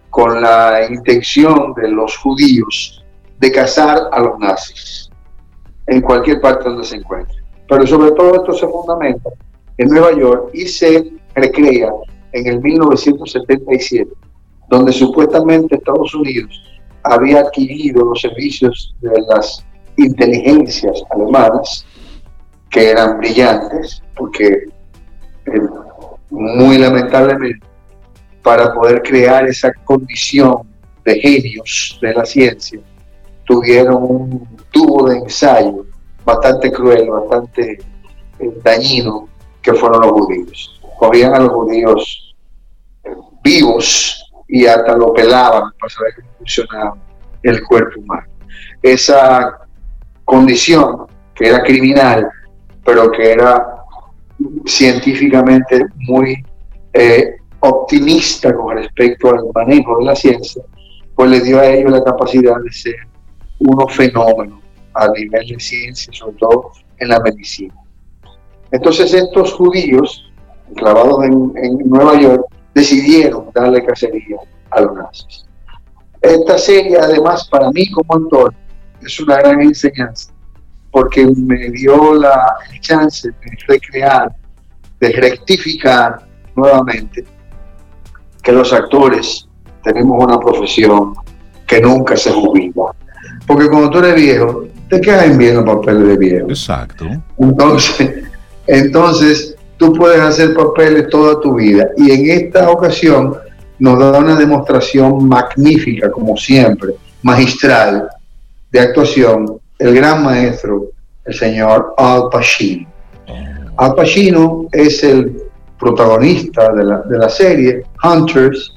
con 0.10 0.41
la 0.41 0.86
intención 0.89 1.74
de 1.74 1.89
los 1.89 2.16
judíos 2.18 3.03
de 3.39 3.51
cazar 3.51 4.10
a 4.12 4.20
los 4.20 4.39
nazis 4.39 5.07
en 5.88 6.02
cualquier 6.02 6.42
parte 6.42 6.70
donde 6.70 6.84
se 6.84 6.98
encuentren. 6.98 7.44
Pero 7.68 7.88
sobre 7.88 8.12
todo 8.12 8.36
esto 8.36 8.54
se 8.54 8.68
fundamenta 8.68 9.30
en 9.78 9.90
Nueva 9.90 10.14
York 10.14 10.50
y 10.54 10.66
se 10.68 11.12
recrea 11.36 11.92
en 12.32 12.48
el 12.48 12.62
1977, 12.62 14.10
donde 14.70 14.92
supuestamente 14.92 15.76
Estados 15.76 16.14
Unidos 16.14 16.62
había 17.04 17.42
adquirido 17.42 18.06
los 18.06 18.22
servicios 18.22 18.96
de 19.02 19.22
las 19.28 19.66
inteligencias 19.98 21.04
alemanas, 21.12 21.86
que 22.70 22.92
eran 22.92 23.18
brillantes, 23.18 24.04
porque 24.16 24.66
eh, 25.46 25.62
muy 26.30 26.78
lamentablemente 26.78 27.66
para 28.44 28.74
poder 28.74 29.02
crear 29.02 29.48
esa 29.48 29.72
condición 29.86 30.68
de 31.04 31.20
genios 31.20 31.98
de 32.02 32.14
la 32.14 32.26
ciencia, 32.26 32.80
tuvieron 33.46 34.04
un 34.04 34.57
tubo 34.78 35.09
de 35.09 35.17
ensayo 35.17 35.86
bastante 36.23 36.71
cruel, 36.71 37.09
bastante 37.09 37.80
eh, 38.39 38.51
dañino, 38.63 39.28
que 39.61 39.73
fueron 39.73 40.01
los 40.01 40.11
judíos. 40.11 40.82
Cogían 40.99 41.34
a 41.34 41.39
los 41.39 41.49
judíos 41.49 42.36
eh, 43.03 43.09
vivos 43.43 44.23
y 44.47 44.65
hasta 44.67 44.95
lo 44.95 45.13
pelaban 45.13 45.71
para 45.80 45.89
saber 45.89 46.13
cómo 46.15 46.30
funcionaba 46.38 46.97
el 47.41 47.63
cuerpo 47.63 47.99
humano. 48.01 48.28
Esa 48.84 49.57
condición 50.25 51.07
que 51.34 51.47
era 51.47 51.63
criminal, 51.63 52.30
pero 52.86 53.11
que 53.11 53.32
era 53.32 53.84
científicamente 54.65 55.86
muy 56.07 56.45
eh, 56.93 57.38
optimista 57.61 58.53
con 58.53 58.78
respecto 58.78 59.30
al 59.30 59.45
manejo 59.55 59.97
de 59.99 60.05
la 60.05 60.15
ciencia, 60.15 60.61
pues 61.15 61.32
le 61.32 61.41
dio 61.41 61.59
a 61.59 61.65
ellos 61.65 61.91
la 61.91 62.03
capacidad 62.03 62.57
de 62.63 62.71
ser 62.71 62.95
unos 63.59 63.95
fenómenos 63.95 64.66
a 64.98 65.08
nivel 65.10 65.48
de 65.48 65.60
ciencia, 65.60 66.12
sobre 66.14 66.38
todo 66.38 66.72
en 67.00 67.10
la 67.10 67.20
medicina. 67.20 67.74
Entonces 68.72 69.14
estos 69.14 69.54
judíos, 69.54 70.32
clavados 70.76 71.24
en, 71.24 71.78
Nueva 71.86 72.20
York, 72.20 72.43
decidieron 72.74 73.50
darle 73.54 73.86
cacería 73.86 74.38
a 74.72 74.82
los 74.82 74.95
nazis. 74.95 75.45
Esta 76.22 76.58
serie, 76.58 76.98
además, 77.00 77.48
para 77.50 77.70
mí 77.72 77.89
como 77.91 78.14
actor, 78.14 78.54
es 79.02 79.20
una 79.20 79.38
gran 79.38 79.62
enseñanza, 79.62 80.32
porque 80.91 81.26
me 81.26 81.70
dio 81.70 82.16
la 82.16 82.56
chance 82.82 83.30
de 83.30 83.58
recrear, 83.68 84.36
de 85.00 85.10
rectificar 85.12 86.28
nuevamente 86.56 87.24
que 88.43 88.52
los 88.52 88.74
actores 88.74 89.48
tenemos 89.84 90.24
una 90.24 90.39
profesión 90.39 91.14
que 91.68 91.80
nunca 91.82 92.18
se 92.18 92.32
jubila. 92.32 92.93
Porque 93.45 93.70
cuando 93.70 93.89
tú 93.89 94.00
eres 94.00 94.16
viejo, 94.16 94.66
te 94.90 95.02
quedas 95.02 95.38
viendo 95.38 95.66
papeles 95.66 96.08
de 96.08 96.18
viejo. 96.18 96.50
Exacto. 96.50 97.06
Entonces, 97.38 98.24
entonces, 98.68 99.56
tú 99.78 99.94
puedes 99.94 100.20
hacer 100.20 100.54
papeles 100.54 101.10
toda 101.10 101.40
tu 101.40 101.56
vida. 101.56 101.90
Y 101.98 102.12
en 102.12 102.40
esta 102.40 102.70
ocasión 102.70 103.36
nos 103.80 104.00
da 104.00 104.20
una 104.20 104.36
demostración 104.36 105.28
magnífica, 105.28 106.12
como 106.12 106.36
siempre, 106.38 106.94
magistral, 107.22 108.08
de 108.72 108.80
actuación, 108.80 109.60
el 109.80 109.96
gran 109.96 110.24
maestro, 110.24 110.90
el 111.26 111.34
señor 111.34 111.94
Al 111.98 112.30
Pacino. 112.32 112.88
Oh. 113.28 113.84
Al 113.84 113.96
Pacino 113.96 114.68
es 114.72 115.04
el 115.04 115.44
protagonista 115.80 116.74
de 116.74 116.84
la, 116.84 117.02
de 117.02 117.18
la 117.18 117.30
serie, 117.30 117.84
Hunters, 118.04 118.74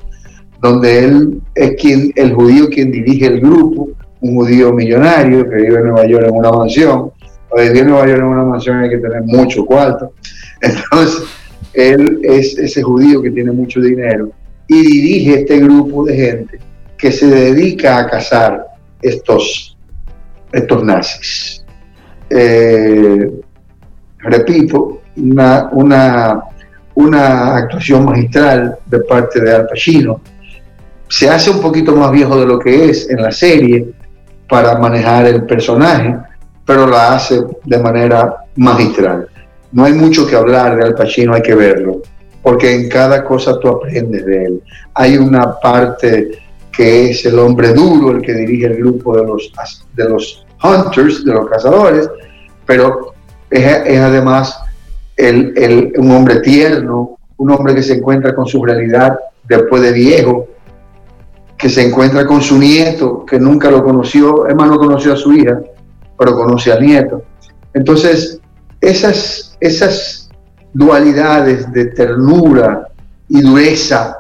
donde 0.61 1.05
él 1.05 1.41
es 1.55 1.75
quien, 1.81 2.13
el 2.17 2.35
judío 2.35 2.69
quien 2.69 2.91
dirige 2.91 3.27
el 3.27 3.41
grupo, 3.41 3.89
un 4.21 4.35
judío 4.35 4.73
millonario 4.73 5.49
que 5.49 5.57
vive 5.57 5.77
en 5.77 5.85
Nueva 5.85 6.07
York 6.07 6.27
en 6.29 6.35
una 6.35 6.51
mansión. 6.51 7.13
Para 7.49 7.63
vivir 7.65 7.83
en 7.83 7.89
Nueva 7.89 8.07
York 8.07 8.19
en 8.19 8.27
una 8.27 8.45
mansión 8.45 8.79
hay 8.79 8.91
que 8.91 8.99
tener 8.99 9.23
mucho 9.23 9.65
cuarto. 9.65 10.13
Entonces, 10.61 11.23
él 11.73 12.21
es 12.23 12.59
ese 12.59 12.83
judío 12.83 13.23
que 13.23 13.31
tiene 13.31 13.53
mucho 13.53 13.81
dinero 13.81 14.31
y 14.69 14.83
dirige 14.83 15.41
este 15.41 15.59
grupo 15.59 16.05
de 16.05 16.17
gente 16.17 16.59
que 16.97 17.11
se 17.11 17.27
dedica 17.27 17.99
a 17.99 18.11
cazar 18.11 18.67
estos, 19.01 19.77
estos 20.53 20.85
nazis. 20.85 21.65
Eh, 22.29 23.31
repito, 24.19 25.01
una, 25.17 25.71
una 25.73 26.43
una 27.01 27.57
actuación 27.57 28.05
magistral 28.05 28.79
de 28.87 29.01
parte 29.01 29.41
de 29.41 29.55
Al 29.55 29.67
Pacino. 29.67 30.21
Se 31.09 31.29
hace 31.29 31.51
un 31.51 31.61
poquito 31.61 31.95
más 31.97 32.11
viejo 32.13 32.39
de 32.39 32.47
lo 32.47 32.59
que 32.59 32.91
es 32.91 33.09
en 33.09 33.23
la 33.23 33.33
serie 33.33 33.89
para 34.51 34.77
manejar 34.77 35.27
el 35.27 35.45
personaje, 35.45 36.17
pero 36.67 36.87
la 36.87 37.15
hace 37.15 37.41
de 37.65 37.79
manera 37.79 38.45
magistral. 38.57 39.29
No 39.73 39.85
hay 39.85 39.93
mucho 39.93 40.27
que 40.27 40.35
hablar 40.35 40.77
de 40.77 40.85
Al 40.85 40.95
Pacino, 40.95 41.35
hay 41.35 41.43
que 41.43 41.55
verlo, 41.55 42.03
porque 42.43 42.75
en 42.75 42.89
cada 42.89 43.25
cosa 43.25 43.59
tú 43.61 43.69
aprendes 43.69 44.27
de 44.27 44.45
él. 44.45 44.63
Hay 44.95 45.17
una 45.17 45.59
parte 45.61 46.31
que 46.73 47.11
es 47.11 47.25
el 47.27 47.39
hombre 47.39 47.73
duro, 47.73 48.11
el 48.11 48.23
que 48.23 48.35
dirige 48.35 48.67
el 48.67 48.79
grupo 48.79 49.17
de 49.17 49.25
los, 49.25 49.53
de 49.95 50.09
los 50.09 50.45
hunters, 50.63 51.25
de 51.25 51.33
los 51.33 51.49
cazadores, 51.49 52.11
pero 52.67 53.15
es, 53.49 53.65
es 53.65 54.01
además 54.01 54.61
un 55.97 56.11
hombre 56.11 56.41
tierno, 56.41 57.19
un 57.37 57.51
hombre 57.51 57.75
que 57.75 57.83
se 57.83 57.95
encuentra 57.95 58.35
con 58.35 58.47
su 58.47 58.65
realidad 58.65 59.17
después 59.47 59.83
de 59.83 59.93
viejo, 59.93 60.49
que 61.61 61.69
se 61.69 61.87
encuentra 61.87 62.27
con 62.27 62.41
su 62.41 62.59
nieto, 62.59 63.25
que 63.27 63.39
nunca 63.39 63.71
lo 63.71 63.85
conoció, 63.85 64.47
es 64.47 64.55
más, 64.55 64.69
no 64.69 64.79
conoció 64.79 65.13
a 65.13 65.17
su 65.17 65.33
hija, 65.33 65.61
pero 66.19 66.35
conoce 66.35 66.73
al 66.73 66.85
nieto. 66.85 67.23
Entonces, 67.75 68.41
esas, 68.81 69.57
esas 69.61 70.31
dualidades 70.73 71.71
de 71.73 71.87
ternura 71.87 72.89
y 73.29 73.43
dureza 73.43 74.17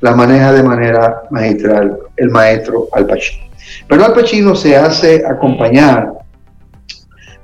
la 0.00 0.14
maneja 0.14 0.52
de 0.52 0.62
manera 0.62 1.22
magistral 1.30 1.98
el 2.16 2.30
maestro 2.30 2.88
Al 2.92 3.06
Pacino. 3.06 3.44
Pero 3.88 4.04
Al 4.04 4.14
Pacino 4.14 4.54
se 4.54 4.76
hace 4.76 5.24
acompañar 5.26 6.12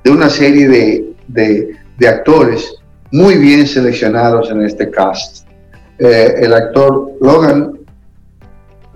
de 0.03 0.11
una 0.11 0.29
serie 0.29 0.69
de, 0.69 1.13
de, 1.27 1.75
de 1.97 2.07
actores 2.07 2.73
muy 3.11 3.37
bien 3.37 3.67
seleccionados 3.67 4.49
en 4.49 4.61
este 4.61 4.89
cast. 4.89 5.45
Eh, 5.99 6.35
el 6.39 6.53
actor 6.53 7.11
Logan 7.21 7.74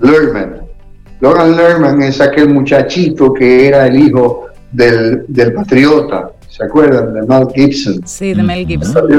Lerman. 0.01 0.61
Logan 1.21 1.55
Lerman 1.55 2.01
es 2.01 2.21
aquel 2.21 2.49
muchachito 2.49 3.33
que 3.33 3.67
era 3.67 3.87
el 3.87 3.99
hijo 3.99 4.47
del, 4.71 5.25
patriota, 5.53 6.31
¿se 6.47 6.63
acuerdan? 6.63 7.13
De 7.13 7.21
Mel 7.23 7.47
Gibson. 7.53 8.01
Sí, 8.05 8.33
de 8.33 8.43
Mel 8.43 8.65
Gibson. 8.65 9.09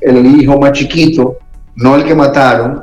El, 0.00 0.26
hijo 0.26 0.58
más 0.58 0.72
chiquito, 0.72 1.38
no 1.76 1.96
el 1.96 2.04
que 2.04 2.14
mataron, 2.14 2.82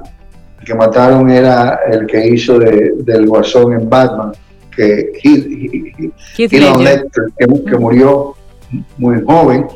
el 0.59 0.65
que 0.65 0.73
mataron 0.75 1.29
era 1.29 1.79
el 1.91 2.05
que 2.05 2.27
hizo 2.27 2.59
del 2.59 3.27
guasón 3.27 3.73
en 3.73 3.89
Batman, 3.89 4.31
que, 4.73 5.11
que 6.37 7.77
murió 7.77 8.35
muy 8.97 9.21
joven. 9.25 9.67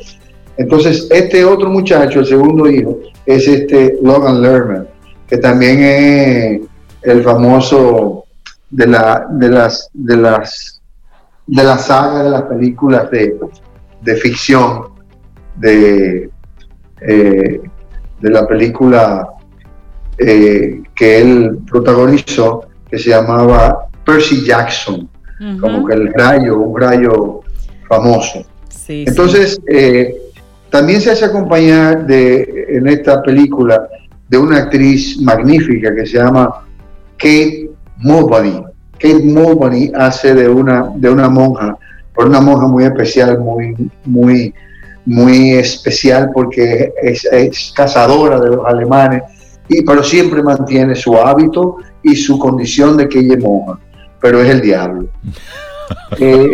Entonces, 0.56 1.08
este 1.12 1.44
otro 1.44 1.70
muchacho, 1.70 2.20
el 2.20 2.26
segundo 2.26 2.70
hijo, 2.70 3.00
es 3.26 3.48
este 3.48 3.98
Logan 4.02 4.41
Lerman, 4.41 4.88
que 5.28 5.38
también 5.38 5.80
es 5.82 6.62
el 7.04 7.24
famoso 7.24 8.26
de 8.70 8.88
la, 8.88 9.28
de 9.30 9.49
las, 9.49 9.89
de 9.93 10.18
las, 10.18 10.82
de 11.47 11.64
la 11.64 11.78
saga 11.78 12.24
de 12.24 12.30
las 12.30 12.41
películas 12.43 13.10
de, 13.12 14.16
ficción, 14.16 14.86
de, 15.58 16.30
eh, 17.01 17.62
de 18.22 18.30
la 18.30 18.47
película 18.47 19.30
eh, 20.18 20.82
que 20.95 21.22
él 21.22 21.60
protagonizó, 21.70 22.68
que 22.89 22.97
se 22.97 23.10
llamaba 23.10 23.88
Percy 24.06 24.45
Jackson, 24.45 25.10
como 25.60 25.86
que 25.86 25.93
el 25.93 26.14
rayo, 26.14 26.58
un 26.60 26.80
rayo 26.80 27.41
famoso. 27.89 28.45
Entonces, 28.88 29.60
eh, 29.68 30.16
también 30.70 31.01
se 31.01 31.12
hace 31.12 31.26
acompañar 31.26 32.06
de, 32.06 32.66
en 32.70 32.88
esta 32.88 33.22
película 33.22 33.88
de 34.28 34.38
una 34.38 34.58
actriz 34.58 35.20
magnífica 35.22 35.93
que 35.93 36.06
se 36.06 36.18
llama 36.18 36.64
Kate 37.18 37.70
Mulvany. 37.97 38.64
Kate 38.93 39.24
Mulvany 39.24 39.91
hace 39.95 40.34
de 40.34 40.47
una, 40.47 40.91
de 40.95 41.09
una 41.09 41.30
monja, 41.30 41.78
por 42.14 42.28
una 42.28 42.41
monja 42.41 42.68
muy 42.68 42.84
especial, 42.84 43.39
muy, 43.39 43.76
muy, 44.05 44.53
muy 45.05 45.53
especial 45.53 46.32
porque 46.34 46.93
es, 47.01 47.74
cazadora 47.76 48.39
de 48.39 48.49
los 48.49 48.66
alemanes, 48.66 49.24
y, 49.68 49.82
pero 49.82 50.03
siempre 50.03 50.43
mantiene 50.43 50.95
su 50.95 51.18
hábito 51.18 51.78
y 52.01 52.16
su 52.16 52.38
condición 52.38 52.97
de 52.97 53.07
que 53.07 53.20
ella 53.20 53.38
moja, 53.39 53.80
pero 54.22 54.41
es 54.41 54.49
el 54.49 54.61
diablo. 54.61 55.07
Eh, 56.18 56.53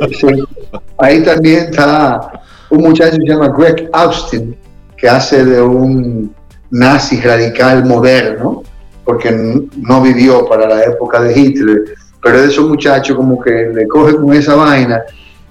ahí 0.98 1.24
también 1.24 1.66
está 1.70 2.42
un 2.72 2.82
muchacho 2.82 3.18
que 3.18 3.22
se 3.22 3.28
llama 3.28 3.50
Greg 3.50 3.88
Austin, 3.94 4.56
que 4.98 5.08
hace 5.08 5.46
de 5.46 5.62
un 5.62 6.34
nazi 6.72 7.20
radical 7.22 7.86
moderno, 7.86 8.64
porque 9.10 9.32
no 9.32 10.04
vivió 10.04 10.48
para 10.48 10.68
la 10.68 10.84
época 10.84 11.20
de 11.20 11.36
Hitler, 11.36 11.96
pero 12.22 12.36
es 12.36 12.42
de 12.44 12.48
esos 12.50 12.70
muchachos 12.70 13.18
como 13.18 13.42
que 13.42 13.72
le 13.74 13.88
coge 13.88 14.16
con 14.16 14.32
esa 14.36 14.54
vaina 14.54 15.02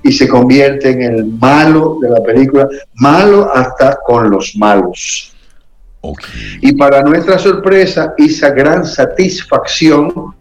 y 0.01 0.13
se 0.13 0.29
convierte 0.29 0.91
en 0.91 1.03
el 1.03 1.25
malo 1.25 1.99
de 2.01 2.09
la 2.09 2.23
película, 2.23 2.69
malo 2.95 3.51
hasta 3.53 3.99
con 4.07 4.31
los 4.31 4.55
malos. 4.57 5.35
Y 6.61 6.71
para 6.77 7.03
nuestra 7.03 7.37
sorpresa 7.37 8.15
y 8.17 8.27
esa 8.27 8.51
gran 8.51 8.87
satisfacción, 8.87 10.37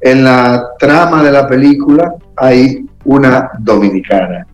en 0.00 0.24
la 0.24 0.70
trama 0.80 1.22
de 1.22 1.30
la 1.30 1.46
película 1.46 2.16
hay 2.34 2.84
una 3.04 3.48
dominicana, 3.60 4.44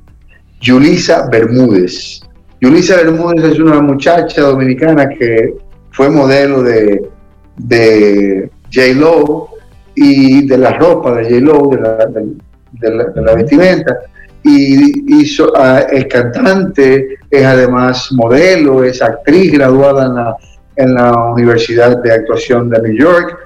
Yulisa 0.61 1.31
Bermúdez. 1.31 2.21
Yulisa 2.61 2.97
Bermúdez 2.97 3.53
es 3.53 3.59
una 3.59 3.81
muchacha 3.81 4.43
dominicana 4.43 5.09
que 5.09 5.55
fue 5.93 6.11
modelo 6.11 6.63
de, 6.63 7.12
de 7.57 8.51
J-Lo 8.73 9.49
y 9.95 10.47
de 10.47 10.59
la 10.59 10.73
ropa 10.79 11.15
de 11.17 11.25
J-Lo, 11.25 11.69
de 11.69 11.81
la, 11.81 13.05
de 13.05 13.23
la 13.23 13.35
vestimenta. 13.35 13.99
Y 14.45 15.25
ah, 15.57 15.87
es 15.91 16.07
cantante, 16.07 17.19
es 17.31 17.45
además 17.45 18.11
modelo, 18.13 18.83
es 18.83 19.01
actriz 19.01 19.53
graduada 19.53 20.07
en 20.07 20.15
la, 20.15 20.37
en 20.77 20.95
la 20.95 21.27
Universidad 21.33 22.03
de 22.03 22.13
Actuación 22.13 22.69
de 22.69 22.83
New 22.83 22.97
York. 22.97 23.39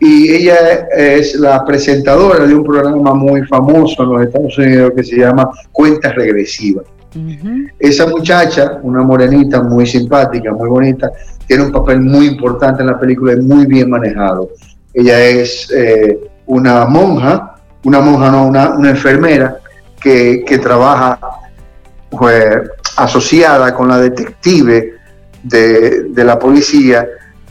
Y 0.00 0.30
ella 0.30 0.86
es 0.96 1.34
la 1.34 1.64
presentadora 1.64 2.46
de 2.46 2.54
un 2.54 2.62
programa 2.62 3.14
muy 3.14 3.44
famoso 3.46 4.04
en 4.04 4.10
los 4.10 4.22
Estados 4.22 4.56
Unidos 4.58 4.92
que 4.94 5.02
se 5.02 5.16
llama 5.16 5.50
Cuentas 5.72 6.14
Regresivas. 6.14 6.84
Esa 7.78 8.06
muchacha, 8.06 8.78
una 8.82 9.02
morenita 9.02 9.62
muy 9.62 9.86
simpática, 9.86 10.52
muy 10.52 10.68
bonita, 10.68 11.10
tiene 11.46 11.64
un 11.64 11.72
papel 11.72 12.00
muy 12.00 12.26
importante 12.26 12.82
en 12.82 12.88
la 12.88 12.98
película 12.98 13.32
y 13.32 13.36
muy 13.36 13.66
bien 13.66 13.88
manejado. 13.88 14.50
Ella 14.92 15.20
es 15.20 15.70
eh, 15.74 16.18
una 16.46 16.84
monja, 16.84 17.56
una 17.84 18.00
monja 18.00 18.30
no, 18.30 18.46
una, 18.46 18.70
una 18.70 18.90
enfermera 18.90 19.58
que, 20.00 20.60
trabaja 20.62 21.18
pues, 22.10 22.44
asociada 22.96 23.74
con 23.74 23.88
la 23.88 23.98
detective 23.98 24.94
de, 25.42 26.24
la 26.24 26.38
policía 26.38 27.06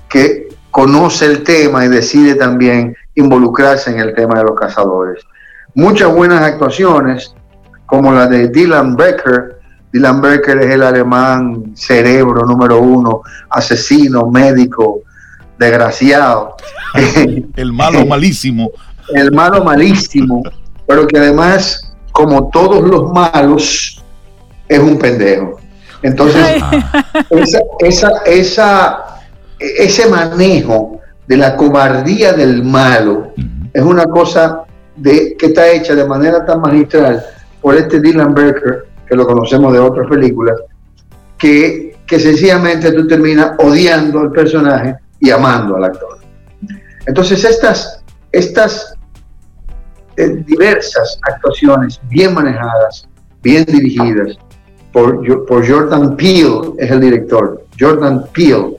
que 0.09 0.49
conoce 0.71 1.25
el 1.25 1.43
tema 1.43 1.85
y 1.85 1.89
decide 1.89 2.35
también 2.35 2.95
involucrarse 3.15 3.91
en 3.91 3.99
el 3.99 4.13
tema 4.13 4.39
de 4.39 4.45
los 4.45 4.59
cazadores. 4.59 5.23
Muchas 5.73 6.13
buenas 6.13 6.41
actuaciones, 6.41 7.33
como 7.87 8.11
la 8.11 8.27
de 8.27 8.49
Dylan 8.49 8.95
Becker. 8.95 9.59
Dylan 9.91 10.21
Becker 10.21 10.59
es 10.59 10.75
el 10.75 10.83
alemán 10.83 11.71
cerebro 11.73 12.45
número 12.45 12.79
uno, 12.79 13.21
asesino, 13.49 14.29
médico, 14.29 14.99
desgraciado. 15.57 16.55
el 17.55 17.73
malo 17.73 18.05
malísimo. 18.05 18.69
El 19.15 19.31
malo 19.31 19.63
malísimo, 19.63 20.43
pero 20.85 21.07
que 21.07 21.17
además 21.17 21.87
como 22.17 22.49
todos 22.49 22.81
los 22.81 23.11
malos, 23.13 24.03
es 24.67 24.79
un 24.79 24.97
pendejo. 24.97 25.59
Entonces, 26.01 26.61
esa, 27.79 28.09
esa, 28.25 29.05
ese 29.59 30.09
manejo 30.09 30.99
de 31.27 31.37
la 31.37 31.55
cobardía 31.55 32.33
del 32.33 32.63
malo 32.63 33.33
es 33.71 33.83
una 33.83 34.05
cosa 34.05 34.63
de, 34.95 35.35
que 35.37 35.45
está 35.45 35.69
hecha 35.69 35.93
de 35.93 36.05
manera 36.05 36.43
tan 36.43 36.59
magistral 36.59 37.23
por 37.67 37.75
este 37.75 37.99
Dylan 37.99 38.33
Berker, 38.33 38.85
que 39.05 39.13
lo 39.13 39.27
conocemos 39.27 39.73
de 39.73 39.79
otras 39.79 40.07
películas, 40.07 40.57
que, 41.37 41.97
que 42.07 42.17
sencillamente 42.17 42.93
tú 42.93 43.05
terminas 43.05 43.55
odiando 43.57 44.21
al 44.21 44.31
personaje 44.31 44.95
y 45.19 45.31
amando 45.31 45.75
al 45.75 45.83
actor. 45.83 46.17
Entonces, 47.05 47.43
estas, 47.43 48.01
estas 48.31 48.95
diversas 50.15 51.19
actuaciones 51.29 51.99
bien 52.09 52.35
manejadas, 52.35 53.05
bien 53.43 53.65
dirigidas 53.65 54.37
por, 54.93 55.45
por 55.45 55.69
Jordan 55.69 56.15
Peele, 56.15 56.71
es 56.77 56.89
el 56.89 57.01
director. 57.01 57.65
Jordan 57.77 58.27
Peele 58.33 58.77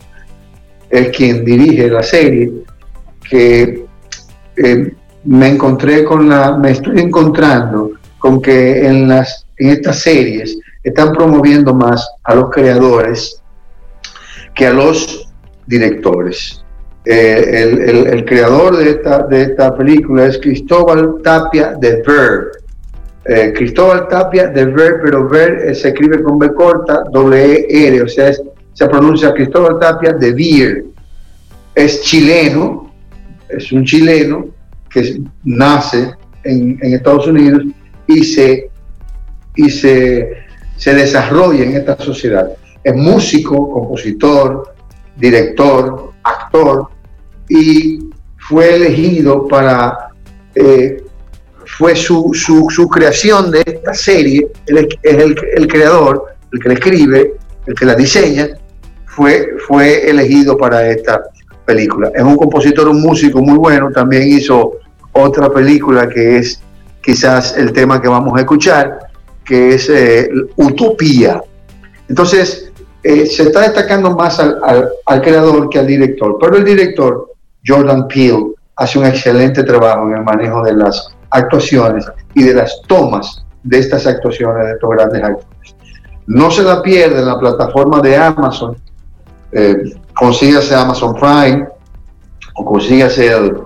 es 0.88 1.14
quien 1.14 1.44
dirige 1.44 1.90
la 1.90 2.02
serie, 2.02 2.64
que 3.28 3.84
eh, 4.56 4.94
me 5.24 5.48
encontré 5.50 6.04
con 6.04 6.26
la, 6.26 6.56
me 6.56 6.70
estoy 6.70 7.00
encontrando 7.00 7.87
con 8.18 8.40
que 8.42 8.86
en, 8.86 9.08
las, 9.08 9.46
en 9.56 9.70
estas 9.70 10.00
series 10.00 10.58
están 10.82 11.12
promoviendo 11.12 11.74
más 11.74 12.08
a 12.24 12.34
los 12.34 12.50
creadores 12.50 13.42
que 14.54 14.66
a 14.66 14.72
los 14.72 15.28
directores. 15.66 16.64
Eh, 17.04 18.06
el, 18.12 18.24
creador 18.26 18.76
de 18.76 18.90
esta, 18.90 19.22
de 19.22 19.42
esta 19.42 19.74
película 19.74 20.26
es 20.26 20.38
Cristóbal 20.38 21.14
Tapia 21.22 21.74
de 21.80 22.02
Ver. 22.02 22.48
Eh, 23.24 23.52
Cristóbal 23.56 24.08
Tapia 24.08 24.48
de 24.48 24.66
Ver, 24.66 25.00
pero 25.02 25.28
Ver 25.28 25.62
eh, 25.64 25.74
se 25.74 25.88
escribe 25.88 26.22
con 26.22 26.38
B 26.38 26.52
corta, 26.52 27.04
doble 27.10 27.66
E 27.68 27.88
R, 27.88 28.02
o 28.02 28.08
sea, 28.08 28.32
se 28.32 28.86
pronuncia 28.88 29.32
Cristóbal 29.32 29.78
Tapia 29.78 30.12
de 30.12 30.32
Ver. 30.32 30.84
Es 31.74 32.02
chileno, 32.02 32.92
es 33.48 33.70
un 33.72 33.84
chileno 33.84 34.46
que 34.90 35.20
nace 35.44 36.10
en, 36.44 36.78
Estados 36.82 37.26
Unidos 37.26 37.62
y 38.08 38.24
se, 38.24 38.70
y 39.54 39.70
se, 39.70 40.30
se 40.76 40.94
desarrolla 40.94 41.62
en 41.64 41.76
esta 41.76 41.96
sociedad. 41.98 42.50
Es 42.82 42.94
músico, 42.96 43.70
compositor, 43.70 44.74
director, 45.16 46.12
actor, 46.22 46.88
y 47.48 48.00
fue 48.38 48.74
elegido 48.74 49.46
para, 49.46 50.10
eh, 50.54 51.02
fue 51.66 51.94
su, 51.94 52.32
su, 52.34 52.88
creación 52.88 53.50
de 53.50 53.62
esta 53.66 53.92
serie, 53.92 54.48
él 54.66 54.88
es 55.02 55.18
el, 55.18 55.68
creador, 55.68 56.24
el 56.52 56.60
que 56.60 56.68
la 56.68 56.74
escribe, 56.74 57.34
el 57.66 57.74
que 57.74 57.84
la 57.84 57.94
diseña, 57.94 58.48
fue, 59.04 59.56
fue 59.66 60.08
elegido 60.08 60.56
para 60.56 60.88
esta 60.88 61.20
película. 61.66 62.10
Es 62.14 62.22
un 62.22 62.36
compositor, 62.36 62.88
un 62.88 63.02
músico 63.02 63.40
muy 63.42 63.58
bueno, 63.58 63.90
también 63.90 64.28
hizo 64.28 64.78
otra 65.12 65.50
película 65.50 66.08
que 66.08 66.38
es 66.38 66.62
quizás 67.02 67.56
el 67.56 67.72
tema 67.72 68.00
que 68.00 68.08
vamos 68.08 68.36
a 68.36 68.40
escuchar, 68.40 68.98
que 69.44 69.74
es 69.74 69.88
eh, 69.88 70.28
Utopía. 70.56 71.42
Entonces, 72.08 72.72
eh, 73.02 73.26
se 73.26 73.44
está 73.44 73.60
destacando 73.60 74.14
más 74.14 74.38
al, 74.40 74.58
al, 75.06 75.22
creador 75.22 75.68
que 75.68 75.78
al 75.78 75.86
director, 75.86 76.36
pero 76.40 76.56
el 76.56 76.64
director 76.64 77.32
Jordan 77.66 78.08
Peele 78.08 78.52
hace 78.76 78.98
un 78.98 79.06
excelente 79.06 79.62
trabajo 79.64 80.08
en 80.08 80.16
el 80.16 80.24
manejo 80.24 80.62
de 80.62 80.74
las 80.74 81.14
actuaciones 81.30 82.06
y 82.34 82.42
de 82.42 82.54
las 82.54 82.80
tomas 82.86 83.44
de 83.62 83.78
estas 83.78 84.06
actuaciones 84.06 84.66
de 84.66 84.72
estos 84.72 84.90
grandes 84.90 85.22
actores. 85.22 85.76
No 86.26 86.50
se 86.50 86.62
la 86.62 86.82
pierde 86.82 87.20
en 87.20 87.26
la 87.26 87.38
plataforma 87.38 88.00
de 88.00 88.16
Amazon, 88.16 88.76
eh, 89.52 89.76
consígase 90.14 90.74
Amazon 90.74 91.14
Prime 91.14 91.66
o 92.54 92.64
consígase 92.64 93.32
el, 93.32 93.56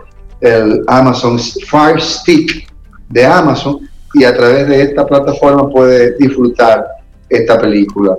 el 0.40 0.84
Amazon 0.86 1.38
Fire 1.38 2.00
Stick 2.00 2.71
de 3.12 3.26
Amazon 3.26 3.78
y 4.14 4.24
a 4.24 4.34
través 4.34 4.66
de 4.68 4.82
esta 4.82 5.06
plataforma 5.06 5.68
puede 5.68 6.16
disfrutar 6.16 6.86
esta 7.28 7.60
película 7.60 8.16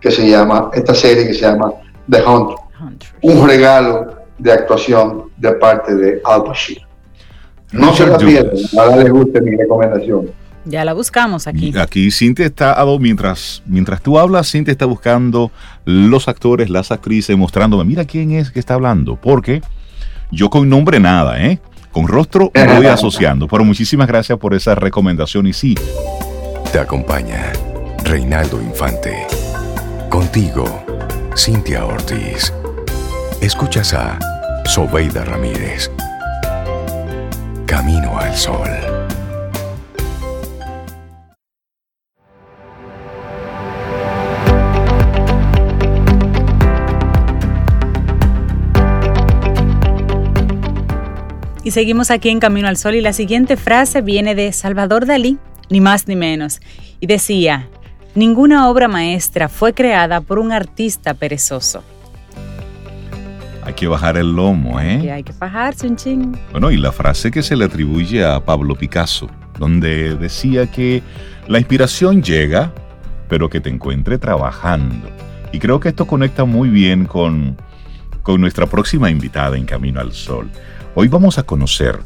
que 0.00 0.10
se 0.10 0.28
llama, 0.28 0.70
esta 0.72 0.94
serie 0.94 1.26
que 1.26 1.34
se 1.34 1.40
llama 1.40 1.72
The 2.10 2.22
Hunt. 2.22 2.58
Un 3.22 3.46
regalo 3.46 4.14
de 4.38 4.52
actuación 4.52 5.24
de 5.36 5.52
parte 5.52 5.94
de 5.94 6.20
Al 6.24 6.44
Pacino. 6.44 6.86
No 7.72 7.92
se 7.94 8.06
la 8.06 8.16
pierdan, 8.16 8.56
ojalá 8.72 8.96
les 8.96 9.10
guste 9.10 9.40
mi 9.40 9.56
recomendación. 9.56 10.30
Ya 10.64 10.84
la 10.84 10.94
buscamos 10.94 11.46
aquí. 11.46 11.72
Aquí 11.78 12.10
Cintia 12.10 12.46
está, 12.46 12.76
mientras, 12.98 13.62
mientras 13.66 14.02
tú 14.02 14.18
hablas, 14.18 14.50
Cintia 14.50 14.72
está 14.72 14.84
buscando 14.84 15.52
los 15.84 16.26
actores, 16.28 16.70
las 16.70 16.90
actrices, 16.90 17.36
mostrándome, 17.36 17.84
mira 17.84 18.04
quién 18.04 18.32
es 18.32 18.50
que 18.50 18.58
está 18.58 18.74
hablando, 18.74 19.16
porque 19.16 19.62
yo 20.30 20.50
con 20.50 20.68
nombre 20.68 20.98
nada, 20.98 21.40
¿eh? 21.40 21.60
Con 21.96 22.08
rostro 22.08 22.50
me 22.54 22.76
voy 22.76 22.86
asociando, 22.88 23.48
pero 23.48 23.64
muchísimas 23.64 24.06
gracias 24.06 24.38
por 24.38 24.52
esa 24.52 24.74
recomendación 24.74 25.46
y 25.46 25.54
sí. 25.54 25.74
Te 26.70 26.78
acompaña 26.78 27.54
Reinaldo 28.04 28.60
Infante. 28.60 29.26
Contigo, 30.10 30.84
Cintia 31.34 31.86
Ortiz. 31.86 32.52
Escuchas 33.40 33.94
a 33.94 34.18
Sobeida 34.66 35.24
Ramírez. 35.24 35.90
Camino 37.64 38.18
al 38.18 38.36
Sol. 38.36 38.95
Seguimos 51.76 52.10
aquí 52.10 52.30
en 52.30 52.40
Camino 52.40 52.68
al 52.68 52.78
Sol 52.78 52.94
y 52.94 53.02
la 53.02 53.12
siguiente 53.12 53.58
frase 53.58 54.00
viene 54.00 54.34
de 54.34 54.50
Salvador 54.54 55.04
Dalí, 55.04 55.36
ni 55.68 55.82
más 55.82 56.08
ni 56.08 56.16
menos. 56.16 56.62
Y 57.00 57.06
decía, 57.06 57.68
ninguna 58.14 58.70
obra 58.70 58.88
maestra 58.88 59.50
fue 59.50 59.74
creada 59.74 60.22
por 60.22 60.38
un 60.38 60.52
artista 60.52 61.12
perezoso. 61.12 61.84
Hay 63.62 63.74
que 63.74 63.86
bajar 63.88 64.16
el 64.16 64.34
lomo, 64.34 64.80
¿eh? 64.80 65.12
hay 65.12 65.22
que 65.22 65.34
bajarse 65.38 65.86
un 65.86 65.96
ching. 65.96 66.34
Bueno, 66.50 66.70
y 66.70 66.78
la 66.78 66.92
frase 66.92 67.30
que 67.30 67.42
se 67.42 67.54
le 67.54 67.66
atribuye 67.66 68.24
a 68.24 68.40
Pablo 68.40 68.74
Picasso, 68.74 69.28
donde 69.58 70.16
decía 70.16 70.70
que 70.70 71.02
la 71.46 71.58
inspiración 71.58 72.22
llega, 72.22 72.72
pero 73.28 73.50
que 73.50 73.60
te 73.60 73.68
encuentre 73.68 74.16
trabajando. 74.16 75.10
Y 75.52 75.58
creo 75.58 75.78
que 75.78 75.90
esto 75.90 76.06
conecta 76.06 76.46
muy 76.46 76.70
bien 76.70 77.04
con, 77.04 77.58
con 78.22 78.40
nuestra 78.40 78.64
próxima 78.64 79.10
invitada 79.10 79.58
en 79.58 79.66
Camino 79.66 80.00
al 80.00 80.14
Sol. 80.14 80.50
Hoy 80.98 81.08
vamos 81.08 81.36
a 81.36 81.42
conocer 81.42 81.98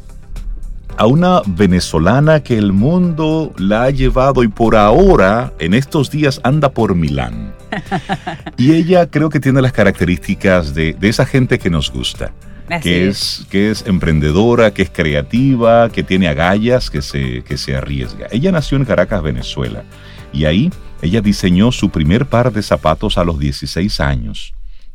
a 0.97 1.07
una 1.07 1.41
venezolana 1.47 2.43
que 2.43 2.57
el 2.57 2.73
mundo 2.73 3.53
la 3.57 3.83
ha 3.83 3.89
llevado 3.89 4.43
y 4.43 4.49
por 4.49 4.75
ahora, 4.75 5.53
en 5.59 5.73
estos 5.73 6.11
días, 6.11 6.41
anda 6.43 6.73
por 6.73 6.93
Milán. 6.93 7.53
Y 8.57 8.73
ella 8.73 9.09
creo 9.09 9.29
que 9.29 9.39
tiene 9.39 9.61
las 9.61 9.71
características 9.71 10.75
de, 10.75 10.97
esa 11.03 11.25
gente 11.25 11.57
que 11.57 11.69
nos 11.69 11.89
gusta. 11.89 12.33
que 12.81 13.07
es. 13.07 13.47
que 13.49 13.71
es 13.71 13.85
emprendedora, 13.87 14.73
que 14.73 14.81
es 14.81 14.89
creativa, 14.89 15.89
que 15.89 16.03
tiene 16.03 16.27
agallas, 16.27 16.89
que 16.89 17.01
se, 17.01 17.43
que 17.43 17.57
se 17.57 17.77
arriesga. 17.77 18.27
Ella 18.29 18.51
nació 18.51 18.75
en 18.75 18.83
Caracas, 18.83 19.23
Venezuela, 19.23 19.85
y 20.33 20.43
ahí 20.43 20.69
ella 21.01 21.21
diseñó 21.21 21.71
su 21.71 21.91
primer 21.91 22.25
par 22.25 22.51
de 22.51 22.61
zapatos 22.61 23.17
a 23.17 23.23
los 23.23 23.39
16 23.39 24.01
años. 24.01 24.53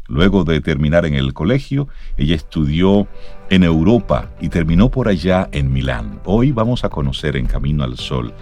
Luego 0.08 0.44
de 0.44 0.60
terminar 0.60 1.04
en 1.06 1.14
el 1.14 1.32
colegio, 1.32 1.88
ella 2.16 2.34
estudió 2.34 3.06
en 3.50 3.64
Europa 3.64 4.30
y 4.40 4.48
terminó 4.48 4.90
por 4.90 5.08
allá 5.08 5.48
en 5.52 5.72
Milán. 5.72 6.20
Hoy 6.24 6.52
vamos 6.52 6.84
a 6.84 6.88
conocer 6.88 7.36
en 7.36 7.46
Camino 7.46 7.84
al 7.84 7.96
Sol 7.96 8.32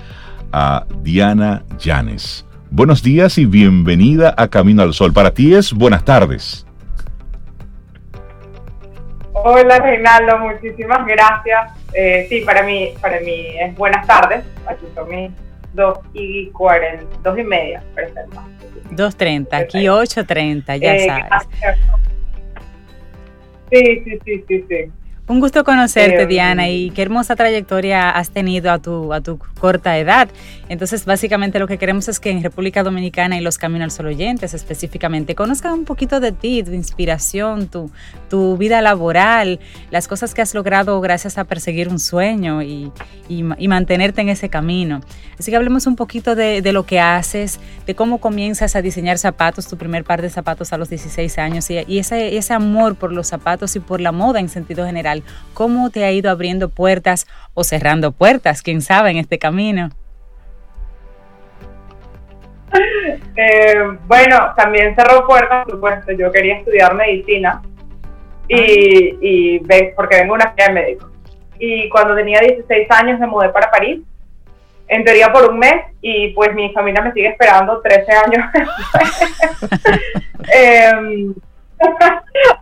a 0.52 0.84
Diana 1.02 1.64
Llanes. 1.78 2.46
Buenos 2.70 3.02
días 3.02 3.38
y 3.38 3.46
bienvenida 3.46 4.34
a 4.36 4.48
Camino 4.48 4.82
al 4.82 4.94
Sol. 4.94 5.12
Para 5.12 5.32
ti 5.32 5.54
es 5.54 5.72
buenas 5.72 6.04
tardes. 6.04 6.66
Hola 9.32 9.78
Reinaldo, 9.78 10.38
muchísimas 10.38 11.06
gracias. 11.06 11.72
Eh, 11.92 12.26
sí, 12.28 12.40
para 12.40 12.62
mí, 12.62 12.94
para 13.00 13.20
mí 13.20 13.46
es 13.60 13.74
buenas 13.76 14.06
tardes. 14.06 14.44
Aquí 14.66 14.86
son 14.94 15.08
dos 15.75 15.99
y 16.14 16.47
cuarenta, 16.51 17.07
dos 17.22 17.39
y 17.39 17.45
media, 17.45 17.83
para 17.95 18.09
ser 18.09 18.27
más. 18.29 18.47
2.30, 18.91 19.49
aquí 19.53 19.79
8.30, 19.87 20.81
ya 20.81 20.95
eh, 20.95 21.07
sabes. 21.07 21.49
Sí, 23.70 24.03
sí, 24.05 24.18
sí, 24.25 24.45
sí, 24.47 24.64
sí. 24.68 24.93
Un 25.27 25.41
gusto 25.41 25.64
conocerte, 25.64 26.22
eh, 26.22 26.27
Diana, 26.27 26.68
y 26.68 26.91
qué 26.91 27.01
hermosa 27.01 27.35
trayectoria 27.35 28.11
has 28.11 28.31
tenido 28.31 28.70
a 28.70 28.79
tu, 28.79 29.12
a 29.12 29.22
tu 29.22 29.39
corta 29.59 29.97
edad. 29.97 30.29
Entonces, 30.68 31.04
básicamente 31.04 31.58
lo 31.58 31.66
que 31.66 31.78
queremos 31.78 32.08
es 32.08 32.20
que 32.20 32.30
en 32.30 32.42
República 32.42 32.82
Dominicana 32.82 33.36
y 33.36 33.40
los 33.40 33.58
Caminos 33.58 33.84
al 33.84 33.90
Sol 33.90 34.06
oyentes 34.06 34.54
específicamente 34.54 35.34
conozcan 35.34 35.72
un 35.72 35.84
poquito 35.84 36.20
de 36.20 36.32
ti, 36.32 36.62
tu 36.62 36.72
inspiración, 36.72 37.68
tu, 37.68 37.90
tu 38.28 38.56
vida 38.56 38.80
laboral, 38.80 39.60
las 39.90 40.08
cosas 40.08 40.34
que 40.34 40.42
has 40.42 40.54
logrado 40.54 41.00
gracias 41.00 41.38
a 41.38 41.44
perseguir 41.44 41.88
un 41.88 41.98
sueño 41.98 42.62
y, 42.62 42.90
y, 43.28 43.68
mantenerte 43.68 44.20
en 44.20 44.28
ese 44.28 44.48
camino. 44.48 45.00
Así 45.38 45.50
que 45.50 45.56
hablemos 45.56 45.86
un 45.86 45.96
poquito 45.96 46.34
de, 46.34 46.62
de, 46.62 46.72
lo 46.72 46.86
que 46.86 47.00
haces, 47.00 47.60
de 47.86 47.94
cómo 47.94 48.18
comienzas 48.18 48.76
a 48.76 48.82
diseñar 48.82 49.18
zapatos, 49.18 49.66
tu 49.66 49.76
primer 49.76 50.04
par 50.04 50.22
de 50.22 50.30
zapatos 50.30 50.72
a 50.72 50.78
los 50.78 50.88
16 50.88 51.38
años 51.38 51.70
y, 51.70 51.78
y 51.86 51.98
ese, 51.98 52.36
ese 52.36 52.54
amor 52.54 52.94
por 52.96 53.12
los 53.12 53.26
zapatos 53.26 53.76
y 53.76 53.80
por 53.80 54.00
la 54.00 54.12
moda 54.12 54.40
en 54.40 54.48
sentido 54.48 54.86
general 54.86 55.04
¿Cómo 55.52 55.90
te 55.90 56.04
ha 56.04 56.12
ido 56.12 56.30
abriendo 56.30 56.68
puertas 56.68 57.26
o 57.52 57.64
cerrando 57.64 58.12
puertas, 58.12 58.62
quién 58.62 58.82
sabe, 58.82 59.10
en 59.10 59.18
este 59.18 59.38
camino? 59.38 59.90
Eh, 63.37 63.99
bueno, 64.07 64.53
también 64.57 64.95
cerró 64.95 65.26
puertas, 65.26 65.64
por 65.64 65.74
supuesto. 65.74 66.12
Yo 66.12 66.30
quería 66.30 66.59
estudiar 66.59 66.95
medicina 66.95 67.62
y, 68.49 69.18
y 69.20 69.59
porque 69.97 70.16
vengo 70.16 70.37
de 70.37 70.43
una 70.43 70.51
familia 70.51 70.68
de 70.68 70.74
médicos. 70.74 71.11
Y 71.59 71.89
cuando 71.89 72.14
tenía 72.14 72.41
16 72.41 72.91
años 72.91 73.20
me 73.20 73.26
mudé 73.26 73.49
para 73.51 73.70
París, 73.70 74.01
en 74.89 75.05
teoría 75.05 75.32
por 75.32 75.51
un 75.51 75.59
mes, 75.59 75.85
y 76.01 76.32
pues 76.35 76.55
mi 76.55 76.72
familia 76.72 77.03
me 77.03 77.12
sigue 77.12 77.28
esperando 77.28 77.80
13 77.80 78.12
años. 78.12 78.45
eh, 80.55 81.32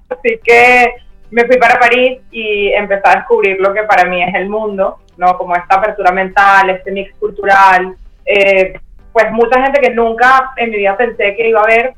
así 0.09 0.41
que 0.45 0.95
me 1.31 1.45
fui 1.47 1.57
para 1.57 1.81
París 1.81 2.21
y 2.31 2.69
empecé 2.73 3.03
a 3.05 3.17
descubrir 3.17 3.59
lo 3.59 3.73
que 3.73 3.83
para 3.85 4.09
mí 4.09 4.23
es 4.23 4.35
el 4.35 4.49
mundo, 4.49 4.99
¿no? 5.17 5.37
Como 5.37 5.57
esta 5.57 5.77
apertura 5.77 6.13
mental, 6.13 6.71
este 6.71 6.93
mix 6.93 7.15
cultural, 7.17 7.97
eh, 8.25 8.79
pues 9.13 9.31
mucha 9.33 9.63
gente 9.63 9.81
que 9.81 9.91
nunca 9.91 10.53
en 10.57 10.71
mi 10.71 10.79
vida 10.79 10.97
pensé 10.97 11.35
que 11.37 11.49
iba 11.49 11.61
a 11.61 11.67
ver 11.67 11.95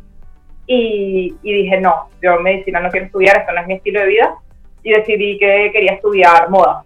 y, 0.66 1.34
dije, 1.42 1.80
no, 1.80 2.08
yo 2.22 2.38
medicina 2.40 2.80
no 2.80 2.90
quiero 2.90 3.06
estudiar, 3.06 3.36
esto 3.38 3.52
no 3.52 3.60
es 3.60 3.66
mi 3.66 3.74
estilo 3.74 4.00
de 4.00 4.06
vida 4.06 4.34
y 4.82 4.92
decidí 4.92 5.38
que 5.38 5.70
quería 5.72 5.92
estudiar 5.92 6.48
moda. 6.50 6.84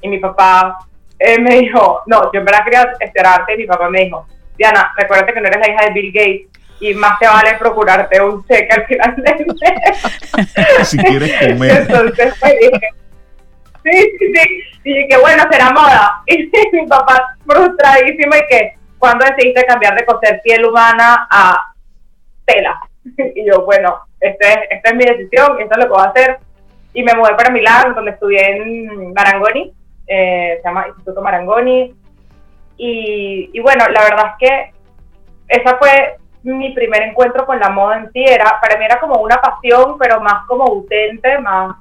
Y 0.00 0.08
mi 0.08 0.18
papá 0.18 0.78
eh, 1.18 1.38
me 1.40 1.58
dijo, 1.60 2.02
no, 2.06 2.32
yo 2.32 2.40
en 2.40 2.44
verdad 2.44 2.64
quería 2.64 2.92
estudiar 3.00 3.40
arte 3.40 3.54
y 3.54 3.58
mi 3.58 3.66
papá 3.66 3.88
me 3.90 4.04
dijo, 4.04 4.26
Diana, 4.56 4.92
recuerda 4.96 5.26
que 5.26 5.40
no 5.40 5.48
eres 5.48 5.60
la 5.60 5.72
hija 5.72 5.86
de 5.86 5.92
Bill 5.92 6.12
Gates 6.12 6.58
y 6.80 6.94
más 6.94 7.18
te 7.18 7.26
vale 7.26 7.54
procurarte 7.58 8.20
un 8.20 8.44
cheque 8.46 8.68
al 8.70 8.86
final 8.86 9.16
del 9.16 9.46
mes. 9.46 10.88
si 10.88 10.98
quieres 10.98 11.32
comer. 11.40 11.76
Entonces 11.82 12.34
pues, 12.40 12.54
dije, 12.60 12.88
sí, 13.84 14.16
sí, 14.18 14.32
sí, 14.34 14.62
y 14.84 14.94
dije, 14.94 15.18
bueno, 15.18 15.44
será 15.50 15.70
moda. 15.70 16.22
Y 16.26 16.50
mi 16.72 16.86
papá 16.86 17.36
frustradísimo 17.46 18.34
y 18.34 18.46
que, 18.48 18.77
cuando 18.98 19.24
decidiste 19.24 19.64
cambiar 19.64 19.96
de 19.96 20.04
coser 20.04 20.40
piel 20.42 20.64
humana 20.64 21.28
a 21.30 21.72
tela? 22.44 22.80
Y 23.34 23.46
yo, 23.46 23.64
bueno, 23.64 24.00
esta 24.20 24.48
es, 24.48 24.58
esta 24.70 24.90
es 24.90 24.96
mi 24.96 25.04
decisión, 25.04 25.58
esto 25.60 25.72
es 25.72 25.78
lo 25.78 25.84
que 25.84 25.90
voy 25.90 26.02
a 26.02 26.10
hacer. 26.10 26.38
Y 26.92 27.02
me 27.02 27.14
mudé 27.14 27.34
para 27.34 27.50
Milán, 27.50 27.94
donde 27.94 28.10
estudié 28.12 28.56
en 28.56 29.12
Marangoni, 29.12 29.72
eh, 30.06 30.58
se 30.60 30.68
llama 30.68 30.88
Instituto 30.88 31.22
Marangoni. 31.22 31.94
Y, 32.76 33.50
y 33.52 33.60
bueno, 33.60 33.86
la 33.88 34.02
verdad 34.02 34.32
es 34.32 34.48
que 34.48 34.72
esa 35.48 35.76
fue 35.78 36.16
mi 36.42 36.72
primer 36.72 37.02
encuentro 37.02 37.46
con 37.46 37.58
la 37.58 37.70
moda 37.70 37.98
en 37.98 38.12
sí 38.12 38.24
era, 38.24 38.58
para 38.60 38.78
mí 38.78 38.84
era 38.84 39.00
como 39.00 39.20
una 39.20 39.36
pasión, 39.36 39.98
pero 39.98 40.20
más 40.20 40.46
como 40.46 40.64
utente, 40.72 41.38
más 41.38 41.76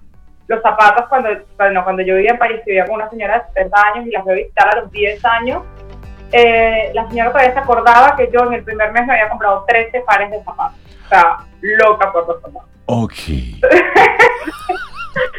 los 0.47 0.61
zapatos 0.61 1.07
cuando, 1.09 1.29
bueno, 1.57 1.83
cuando 1.83 2.01
yo 2.01 2.15
vivía 2.15 2.31
en 2.31 2.37
París, 2.37 2.61
vivía 2.65 2.85
con 2.85 2.95
una 2.95 3.09
señora 3.09 3.39
de 3.39 3.47
70 3.47 3.81
años 3.93 4.07
y 4.07 4.11
las 4.11 4.27
a 4.27 4.31
visitar 4.31 4.69
a 4.69 4.81
los 4.81 4.91
10 4.91 5.25
años, 5.25 5.63
eh, 6.31 6.91
la 6.93 7.07
señora 7.07 7.31
todavía 7.31 7.53
se 7.53 7.59
acordaba 7.59 8.15
que 8.15 8.29
yo 8.31 8.41
en 8.45 8.53
el 8.53 8.63
primer 8.63 8.91
mes 8.91 9.05
me 9.05 9.13
había 9.13 9.29
comprado 9.29 9.63
13 9.67 10.01
pares 10.01 10.31
de 10.31 10.43
zapatos. 10.43 10.79
O 11.05 11.09
sea, 11.09 11.37
loca 11.61 12.11
por 12.11 12.27
los 12.27 12.41
zapatos. 12.41 12.69
Ok. 12.85 13.13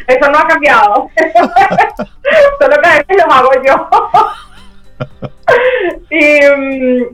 Eso 0.07 0.31
no 0.31 0.39
ha 0.39 0.49
cambiado. 0.49 1.11
Solo 2.61 2.77
que 2.83 2.89
a 2.89 2.99
veces 2.99 3.17
los 3.17 3.35
hago 3.35 3.51
yo. 3.65 3.89
y, 6.11 6.39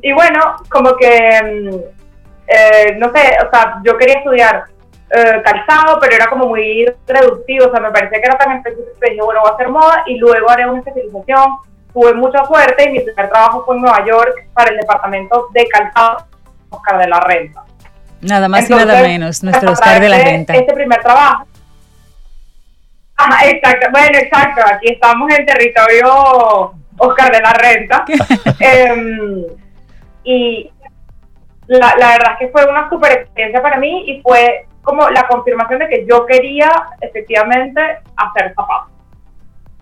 y, 0.09 0.13
bueno, 0.13 0.57
como 0.71 0.97
que 0.97 1.93
eh, 2.47 2.97
no 2.99 3.11
sé, 3.13 3.37
o 3.47 3.51
sea, 3.51 3.81
yo 3.85 3.97
quería 3.97 4.19
estudiar 4.19 4.65
eh, 5.11 5.43
calzado, 5.45 5.99
pero 6.01 6.15
era 6.15 6.27
como 6.27 6.47
muy 6.47 6.87
reductivo, 7.07 7.67
o 7.67 7.71
sea, 7.71 7.81
me 7.81 7.91
parecía 7.91 8.21
que 8.21 8.27
era 8.27 8.39
tan 8.39 8.59
específico 8.59 8.91
dije, 9.01 9.23
bueno, 9.23 9.41
voy 9.41 9.51
a 9.51 9.55
hacer 9.55 9.69
moda 9.69 10.05
y 10.07 10.19
luego 10.19 10.51
haré 10.51 10.67
una 10.67 10.81
especialización. 10.81 11.59
Tuve 11.95 12.13
mucha 12.15 12.45
suerte 12.45 12.89
y 12.89 12.91
mi 12.91 13.01
primer 13.01 13.31
trabajo 13.31 13.65
fue 13.65 13.77
en 13.77 13.83
Nueva 13.83 14.05
York 14.05 14.49
para 14.53 14.71
el 14.71 14.77
departamento 14.79 15.47
de 15.53 15.65
calzado 15.69 16.27
Oscar 16.69 16.99
de 16.99 17.09
la 17.09 17.21
Renta. 17.21 17.63
Nada 18.21 18.49
más 18.49 18.69
y 18.69 18.75
nada 18.75 19.01
menos, 19.01 19.45
nuestro 19.45 19.71
Oscar 19.71 20.01
de 20.01 20.09
la 20.09 20.19
Renta. 20.19 20.55
Este 20.55 20.73
primer 20.73 21.01
trabajo. 21.01 21.47
Ajá, 23.17 23.49
exacto, 23.49 23.87
bueno, 23.93 24.19
exacto, 24.19 24.63
aquí 24.67 24.89
estamos 24.89 25.33
en 25.33 25.47
territorio 25.47 26.75
Oscar 26.99 27.31
de 27.31 27.41
la 27.41 27.53
Renta. 27.53 28.05
Em, 28.59 29.45
y, 30.25 30.73
la, 31.69 31.95
la 31.97 32.09
verdad 32.09 32.33
es 32.33 32.39
que 32.41 32.49
fue 32.49 32.69
una 32.69 32.89
super 32.91 33.13
experiencia 33.13 33.63
para 33.63 33.77
mí 33.77 34.05
y 34.09 34.21
fue 34.21 34.67
como 34.83 35.09
la 35.11 35.29
confirmación 35.29 35.79
de 35.79 35.89
que 35.89 36.07
yo 36.07 36.27
quería 36.27 36.71
efectivamente 37.01 37.81
hacer 38.17 38.53
zapatos. 38.55 38.94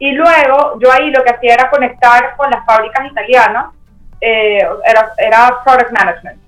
Y 0.02 0.10
luego 0.10 0.80
yo 0.80 0.90
ahí 0.90 1.12
lo 1.12 1.22
que 1.22 1.30
hacía 1.30 1.54
era 1.54 1.70
conectar 1.70 2.34
con 2.36 2.50
las 2.50 2.66
fábricas 2.66 3.06
italianas, 3.08 3.66
eh, 4.20 4.58
era, 4.84 5.12
era 5.16 5.62
product 5.62 5.92
management. 5.92 6.40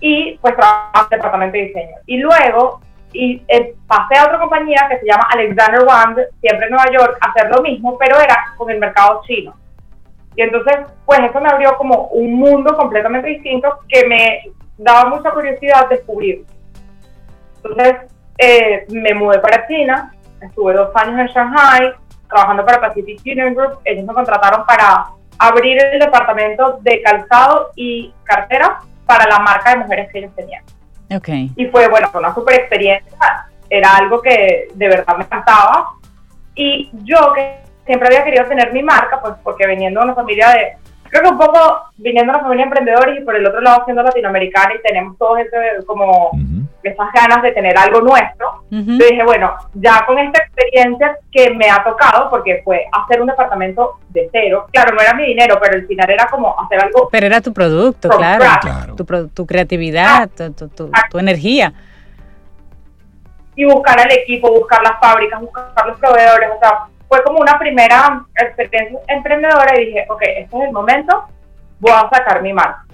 Y 0.00 0.36
pues 0.38 0.56
trabajaba 0.56 0.90
en 0.98 1.04
el 1.04 1.18
departamento 1.18 1.58
de 1.58 1.64
diseño. 1.66 1.96
Y 2.06 2.16
luego 2.16 2.80
y, 3.12 3.40
eh, 3.46 3.76
pasé 3.86 4.18
a 4.18 4.24
otra 4.24 4.40
compañía 4.40 4.88
que 4.90 4.98
se 4.98 5.06
llama 5.06 5.28
Alexander 5.32 5.84
Wang, 5.84 6.16
siempre 6.40 6.66
en 6.66 6.72
Nueva 6.72 6.90
York, 6.90 7.18
a 7.20 7.30
hacer 7.30 7.52
lo 7.54 7.62
mismo, 7.62 7.96
pero 7.98 8.18
era 8.18 8.46
con 8.56 8.68
el 8.68 8.80
mercado 8.80 9.20
chino. 9.28 9.54
Y 10.34 10.42
entonces, 10.42 10.78
pues 11.06 11.20
eso 11.20 11.40
me 11.40 11.50
abrió 11.50 11.76
como 11.76 12.08
un 12.08 12.34
mundo 12.34 12.76
completamente 12.76 13.28
distinto 13.28 13.78
que 13.88 14.08
me 14.08 14.42
daba 14.76 15.08
mucha 15.08 15.30
curiosidad 15.30 15.88
descubrir. 15.88 16.44
Entonces, 17.62 18.10
eh, 18.38 18.86
me 18.88 19.14
mudé 19.14 19.38
para 19.38 19.68
China, 19.68 20.12
estuve 20.40 20.72
dos 20.72 20.90
años 20.96 21.20
en 21.20 21.26
Shanghai, 21.28 21.92
trabajando 22.32 22.64
para 22.64 22.80
Pacific 22.80 23.20
Union 23.24 23.54
Group, 23.54 23.78
ellos 23.84 24.04
me 24.04 24.14
contrataron 24.14 24.64
para 24.66 25.06
abrir 25.38 25.82
el 25.82 25.98
departamento 25.98 26.78
de 26.82 27.02
calzado 27.02 27.70
y 27.76 28.12
cartera 28.24 28.80
para 29.06 29.26
la 29.28 29.38
marca 29.38 29.70
de 29.70 29.76
mujeres 29.76 30.10
que 30.10 30.18
ellos 30.20 30.34
tenían. 30.34 30.64
Okay. 31.14 31.52
Y 31.56 31.66
fue, 31.66 31.88
bueno, 31.88 32.08
fue 32.10 32.20
una 32.20 32.34
super 32.34 32.54
experiencia, 32.54 33.46
era 33.68 33.96
algo 33.96 34.22
que 34.22 34.68
de 34.72 34.88
verdad 34.88 35.16
me 35.16 35.24
encantaba. 35.24 35.90
Y 36.54 36.90
yo 37.04 37.32
que 37.34 37.60
siempre 37.86 38.08
había 38.08 38.24
querido 38.24 38.46
tener 38.46 38.72
mi 38.72 38.82
marca, 38.82 39.20
pues 39.20 39.34
porque 39.42 39.66
viniendo 39.66 40.00
de 40.00 40.06
una 40.06 40.14
familia 40.14 40.50
de 40.50 40.76
creo 41.12 41.24
que 41.24 41.28
un 41.28 41.38
poco 41.38 41.82
viniendo 41.98 42.32
de 42.32 42.38
una 42.38 42.42
familia 42.42 42.64
de 42.64 42.68
emprendedores 42.68 43.20
y 43.20 43.24
por 43.24 43.36
el 43.36 43.46
otro 43.46 43.60
lado 43.60 43.82
siendo 43.84 44.02
latinoamericana 44.02 44.74
y 44.74 44.82
tenemos 44.82 45.18
todos 45.18 45.40
ese, 45.40 45.84
como 45.84 46.30
esas 46.82 47.12
ganas 47.12 47.42
de 47.42 47.52
tener 47.52 47.76
algo 47.76 48.00
nuestro, 48.00 48.64
yo 48.70 49.06
dije, 49.06 49.22
bueno, 49.22 49.54
ya 49.74 50.06
con 50.06 50.18
esta 50.18 50.42
experiencia 50.42 51.18
que 51.30 51.50
me 51.50 51.68
ha 51.70 51.84
tocado, 51.84 52.30
porque 52.30 52.62
fue 52.64 52.86
hacer 52.90 53.20
un 53.20 53.26
departamento 53.26 53.98
de 54.08 54.30
cero, 54.32 54.66
claro, 54.72 54.94
no 54.94 55.02
era 55.02 55.12
mi 55.12 55.26
dinero, 55.26 55.58
pero 55.60 55.76
el 55.76 55.86
final 55.86 56.08
era 56.08 56.26
como 56.28 56.58
hacer 56.58 56.82
algo... 56.82 57.10
Pero 57.12 57.26
era 57.26 57.42
tu 57.42 57.52
producto, 57.52 58.08
claro, 58.08 58.96
Tu, 58.96 59.28
tu, 59.28 59.46
creatividad, 59.46 60.30
ah, 60.40 60.50
tu, 60.56 60.90
tu 61.10 61.18
energía. 61.18 61.74
Y 63.54 63.66
buscar 63.66 64.00
al 64.00 64.10
equipo, 64.12 64.50
buscar 64.50 64.82
las 64.82 64.98
fábricas, 64.98 65.42
buscar 65.42 65.86
los 65.86 65.98
proveedores, 65.98 66.48
o 66.56 66.58
sea, 66.58 66.86
fue 67.12 67.22
como 67.24 67.40
una 67.40 67.58
primera 67.58 68.24
experiencia 68.34 68.98
emprendedora 69.06 69.78
y 69.78 69.84
dije, 69.84 70.06
ok, 70.08 70.22
este 70.22 70.56
es 70.56 70.64
el 70.64 70.72
momento, 70.72 71.26
voy 71.78 71.92
a 71.92 72.08
sacar 72.08 72.40
mi 72.40 72.54
marca. 72.54 72.86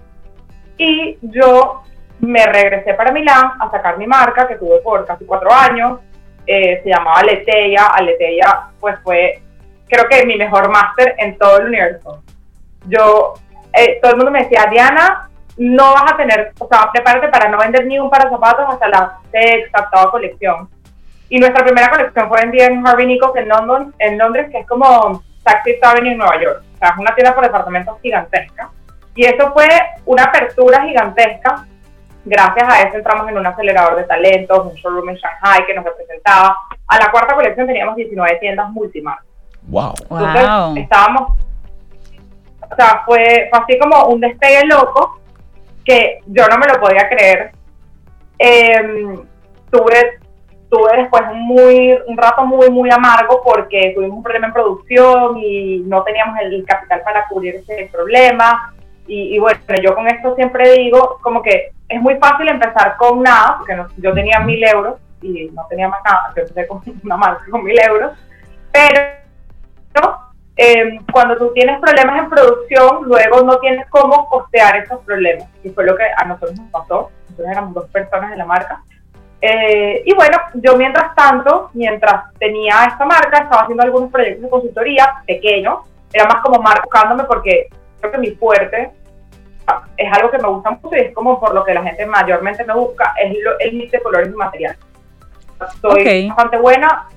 Y 0.76 1.16
yo 1.22 1.84
me 2.18 2.44
regresé 2.46 2.94
para 2.94 3.12
Milán 3.12 3.52
a 3.60 3.70
sacar 3.70 3.96
mi 3.96 4.08
marca, 4.08 4.48
que 4.48 4.56
tuve 4.56 4.80
por 4.80 5.06
casi 5.06 5.24
cuatro 5.24 5.52
años, 5.52 6.00
eh, 6.48 6.80
se 6.82 6.90
llamaba 6.90 7.20
Aleteia, 7.20 7.86
Aleteia 7.86 8.70
pues 8.80 8.96
fue, 9.04 9.40
creo 9.86 10.08
que 10.08 10.26
mi 10.26 10.34
mejor 10.34 10.68
máster 10.68 11.14
en 11.18 11.38
todo 11.38 11.58
el 11.58 11.66
universo. 11.66 12.20
Yo, 12.88 13.34
eh, 13.72 14.00
todo 14.02 14.10
el 14.10 14.16
mundo 14.16 14.32
me 14.32 14.42
decía, 14.42 14.66
Diana, 14.68 15.30
no 15.58 15.92
vas 15.92 16.12
a 16.12 16.16
tener, 16.16 16.54
o 16.58 16.66
sea, 16.66 16.90
prepárate 16.90 17.28
para 17.28 17.48
no 17.48 17.58
vender 17.58 17.86
ni 17.86 18.00
un 18.00 18.10
par 18.10 18.24
de 18.24 18.30
zapatos 18.30 18.66
hasta 18.68 18.88
la 18.88 19.18
sexta, 19.30 19.82
octava 19.82 20.10
colección 20.10 20.68
y 21.30 21.38
nuestra 21.38 21.64
primera 21.64 21.90
colección 21.90 22.28
fue 22.28 22.40
vendida 22.40 22.66
en 22.66 22.86
Harvey 22.86 23.06
Nichols 23.06 23.36
en, 23.36 23.48
London, 23.48 23.94
en 23.98 24.18
Londres, 24.18 24.48
que 24.50 24.60
es 24.60 24.66
como 24.66 25.22
Saks 25.44 25.82
Avenue 25.82 26.12
en 26.12 26.18
Nueva 26.18 26.40
York. 26.40 26.62
O 26.74 26.78
sea, 26.78 26.90
es 26.90 26.98
una 26.98 27.14
tienda 27.14 27.34
por 27.34 27.44
departamentos 27.44 28.00
gigantesca. 28.00 28.70
Y 29.14 29.24
eso 29.24 29.52
fue 29.52 29.66
una 30.06 30.24
apertura 30.24 30.82
gigantesca. 30.84 31.66
Gracias 32.24 32.68
a 32.68 32.82
eso 32.82 32.96
entramos 32.96 33.28
en 33.28 33.38
un 33.38 33.46
acelerador 33.46 33.96
de 33.96 34.04
talentos, 34.04 34.66
un 34.66 34.74
showroom 34.74 35.10
en 35.10 35.16
Shanghai 35.16 35.66
que 35.66 35.74
nos 35.74 35.84
representaba. 35.84 36.56
A 36.86 36.98
la 36.98 37.10
cuarta 37.10 37.34
colección 37.34 37.66
teníamos 37.66 37.96
19 37.96 38.38
tiendas 38.38 38.70
multimarcas. 38.70 39.26
Wow. 39.62 39.94
Entonces 40.10 40.82
estábamos, 40.84 41.32
o 42.70 42.76
sea, 42.76 43.02
fue, 43.04 43.48
fue 43.50 43.60
así 43.60 43.78
como 43.78 44.06
un 44.06 44.20
despegue 44.20 44.64
loco 44.66 45.20
que 45.84 46.20
yo 46.26 46.46
no 46.46 46.58
me 46.58 46.66
lo 46.66 46.80
podía 46.80 47.08
creer. 47.08 47.52
Eh, 48.38 49.18
tuve 49.70 50.20
tuve 50.70 50.96
después 50.96 51.22
muy, 51.32 51.98
un 52.06 52.16
rato 52.16 52.44
muy, 52.44 52.70
muy 52.70 52.90
amargo 52.90 53.42
porque 53.42 53.92
tuvimos 53.94 54.18
un 54.18 54.22
problema 54.22 54.48
en 54.48 54.52
producción 54.52 55.38
y 55.38 55.80
no 55.80 56.02
teníamos 56.02 56.38
el 56.40 56.64
capital 56.66 57.02
para 57.02 57.26
cubrir 57.28 57.56
ese 57.56 57.88
problema. 57.92 58.74
Y, 59.10 59.38
bueno, 59.38 59.58
yo 59.82 59.94
con 59.94 60.06
esto 60.06 60.34
siempre 60.34 60.70
digo, 60.72 61.18
como 61.22 61.40
que 61.40 61.72
es 61.88 62.00
muy 62.00 62.16
fácil 62.16 62.46
empezar 62.46 62.96
con 62.98 63.22
nada, 63.22 63.56
porque 63.56 63.74
yo 63.96 64.12
tenía 64.12 64.40
mil 64.40 64.62
euros 64.62 64.98
y 65.22 65.50
no 65.54 65.66
tenía 65.70 65.88
más 65.88 66.00
nada, 66.04 66.30
yo 66.36 66.42
empecé 66.42 66.68
con 66.68 66.82
una 67.04 67.16
marca 67.16 67.42
con 67.50 67.64
mil 67.64 67.78
euros, 67.88 68.12
pero 68.70 69.00
em, 70.56 71.02
cuando 71.10 71.38
tú 71.38 71.50
tienes 71.54 71.80
problemas 71.80 72.18
en 72.18 72.28
producción, 72.28 73.04
luego 73.04 73.40
no 73.44 73.58
tienes 73.60 73.88
cómo 73.88 74.28
costear 74.28 74.76
esos 74.76 75.00
problemas. 75.04 75.48
Y 75.64 75.70
fue 75.70 75.86
lo 75.86 75.96
que 75.96 76.04
a 76.14 76.26
nosotros 76.26 76.58
nos 76.58 76.70
pasó. 76.70 77.10
Nosotros 77.30 77.48
éramos 77.50 77.74
dos 77.74 77.88
personas 77.88 78.30
de 78.30 78.36
la 78.36 78.44
marca 78.44 78.82
eh, 79.41 80.03
y 80.05 80.14
bueno, 80.14 80.36
yo 80.55 80.76
mientras 80.76 81.14
tanto, 81.14 81.70
mientras 81.74 82.32
tenía 82.39 82.84
esta 82.89 83.05
marca, 83.05 83.39
estaba 83.39 83.62
haciendo 83.62 83.84
algunos 83.84 84.11
proyectos 84.11 84.43
de 84.43 84.51
consultoría 84.51 85.22
pequeños, 85.26 85.80
era 86.12 86.24
más 86.26 86.43
como 86.43 86.61
marca 86.61 86.82
buscándome 86.84 87.24
porque 87.24 87.68
creo 88.01 88.12
que 88.12 88.18
mi 88.18 88.30
fuerte 88.32 88.91
es 89.97 90.12
algo 90.12 90.30
que 90.30 90.39
me 90.39 90.49
gusta 90.49 90.70
mucho 90.70 90.97
y 90.97 91.01
es 91.01 91.14
como 91.14 91.39
por 91.39 91.55
lo 91.55 91.64
que 91.64 91.74
la 91.74 91.82
gente 91.82 92.07
mayormente 92.07 92.64
me 92.64 92.74
busca, 92.74 93.14
es 93.22 93.36
el 93.61 93.74
mix 93.74 93.93
de 93.93 94.01
colores 94.01 94.28
y 94.28 94.36
materiales. 94.36 94.78
Soy 95.80 96.28
bastante 96.28 96.57
buena 96.59 97.09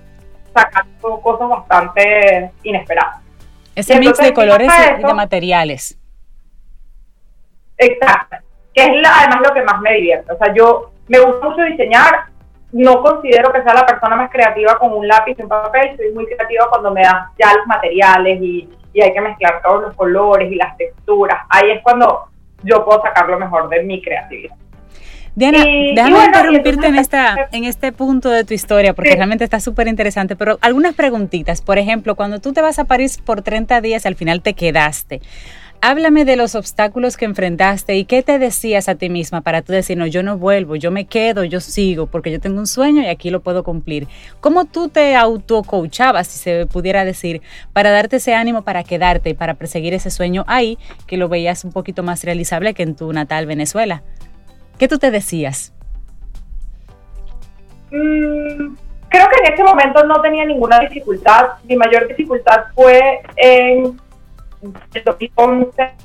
sacando 0.53 1.21
cosas 1.21 1.49
bastante 1.49 2.51
inesperadas. 2.63 3.19
Ese 3.73 3.99
mix 3.99 4.17
de 4.17 4.33
colores 4.33 4.69
y 4.99 5.03
de 5.03 5.13
materiales. 5.13 5.97
Exacto, 7.77 8.37
que 8.73 8.83
es 8.83 8.89
además 8.89 9.39
lo 9.47 9.53
que 9.53 9.61
más 9.63 9.81
me 9.81 9.93
divierte. 9.95 10.33
O 10.33 10.37
sea, 10.37 10.53
yo 10.53 10.90
me 11.11 11.19
gusta 11.19 11.49
mucho 11.49 11.61
diseñar, 11.63 12.23
no 12.71 13.01
considero 13.01 13.51
que 13.51 13.61
sea 13.63 13.73
la 13.73 13.85
persona 13.85 14.15
más 14.15 14.31
creativa 14.31 14.77
con 14.79 14.93
un 14.93 15.05
lápiz 15.05 15.35
y 15.37 15.41
un 15.41 15.49
papel, 15.49 15.97
soy 15.97 16.13
muy 16.13 16.25
creativa 16.25 16.69
cuando 16.69 16.91
me 16.91 17.01
dan 17.01 17.25
ya 17.37 17.53
los 17.53 17.67
materiales 17.67 18.41
y, 18.41 18.69
hay 19.01 19.13
que 19.13 19.21
mezclar 19.21 19.61
todos 19.61 19.83
los 19.83 19.95
colores 19.95 20.51
y 20.51 20.55
las 20.55 20.75
texturas. 20.75 21.45
Ahí 21.49 21.71
es 21.71 21.81
cuando 21.81 22.25
yo 22.63 22.83
puedo 22.83 23.01
sacar 23.01 23.29
lo 23.29 23.39
mejor 23.39 23.69
de 23.69 23.83
mi 23.83 24.01
creatividad. 24.01 24.55
Diana, 25.33 25.59
déjame 25.59 26.25
interrumpirte 26.25 26.87
en, 26.87 26.95
esta, 26.95 27.47
en 27.53 27.63
este 27.63 27.93
punto 27.93 28.29
de 28.29 28.43
tu 28.43 28.53
historia, 28.53 28.93
porque 28.93 29.15
realmente 29.15 29.45
está 29.45 29.61
súper 29.61 29.87
interesante, 29.87 30.35
pero 30.35 30.57
algunas 30.59 30.93
preguntitas. 30.93 31.61
Por 31.61 31.77
ejemplo, 31.77 32.15
cuando 32.15 32.39
tú 32.39 32.51
te 32.51 32.61
vas 32.61 32.79
a 32.79 32.85
París 32.85 33.17
por 33.17 33.41
30 33.41 33.79
días, 33.79 34.05
al 34.05 34.15
final 34.15 34.41
te 34.41 34.55
quedaste. 34.55 35.21
Háblame 35.83 36.25
de 36.25 36.35
los 36.35 36.53
obstáculos 36.53 37.17
que 37.17 37.25
enfrentaste 37.25 37.95
y 37.95 38.05
qué 38.05 38.21
te 38.21 38.37
decías 38.37 38.87
a 38.87 38.93
ti 38.93 39.09
misma 39.09 39.41
para 39.41 39.63
tú 39.63 39.73
decir, 39.73 39.97
no, 39.97 40.05
yo 40.05 40.21
no 40.21 40.37
vuelvo, 40.37 40.75
yo 40.75 40.91
me 40.91 41.05
quedo, 41.05 41.43
yo 41.43 41.59
sigo, 41.59 42.05
porque 42.05 42.29
yo 42.29 42.39
tengo 42.39 42.59
un 42.59 42.67
sueño 42.67 43.01
y 43.01 43.07
aquí 43.07 43.31
lo 43.31 43.39
puedo 43.39 43.63
cumplir. 43.63 44.07
¿Cómo 44.41 44.65
tú 44.65 44.89
te 44.89 45.15
autocoachabas, 45.15 46.27
si 46.27 46.37
se 46.37 46.67
pudiera 46.67 47.03
decir, 47.03 47.41
para 47.73 47.89
darte 47.89 48.17
ese 48.17 48.35
ánimo 48.35 48.61
para 48.61 48.83
quedarte 48.83 49.31
y 49.31 49.33
para 49.33 49.55
perseguir 49.55 49.95
ese 49.95 50.11
sueño 50.11 50.43
ahí, 50.45 50.77
que 51.07 51.17
lo 51.17 51.29
veías 51.29 51.65
un 51.65 51.71
poquito 51.71 52.03
más 52.03 52.23
realizable 52.23 52.75
que 52.75 52.83
en 52.83 52.95
tu 52.95 53.11
natal 53.11 53.47
Venezuela? 53.47 54.03
¿Qué 54.77 54.87
tú 54.87 54.99
te 54.99 55.09
decías? 55.09 55.73
Mm, 57.89 58.75
creo 59.09 59.27
que 59.29 59.47
en 59.47 59.53
ese 59.53 59.63
momento 59.63 60.05
no 60.05 60.21
tenía 60.21 60.45
ninguna 60.45 60.79
dificultad. 60.79 61.53
Mi 61.63 61.75
mayor 61.75 62.07
dificultad 62.07 62.65
fue 62.75 63.21
en 63.35 63.99
el 64.61 65.03
2011, 65.03 65.95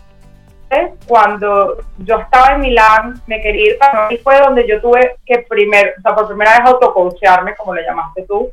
cuando 1.07 1.79
yo 1.99 2.19
estaba 2.19 2.55
en 2.55 2.61
Milán, 2.61 3.23
me 3.27 3.41
quería 3.41 3.73
ir 3.73 3.79
para 3.79 4.09
mí 4.09 4.19
fue 4.19 4.41
donde 4.41 4.67
yo 4.67 4.81
tuve 4.81 5.17
que 5.25 5.39
primer, 5.49 5.95
o 5.99 6.03
sea, 6.03 6.15
por 6.15 6.29
primera 6.29 6.59
vez 6.59 6.61
autocoachearme, 6.67 7.55
como 7.55 7.75
le 7.75 7.85
llamaste 7.85 8.27
tú. 8.27 8.51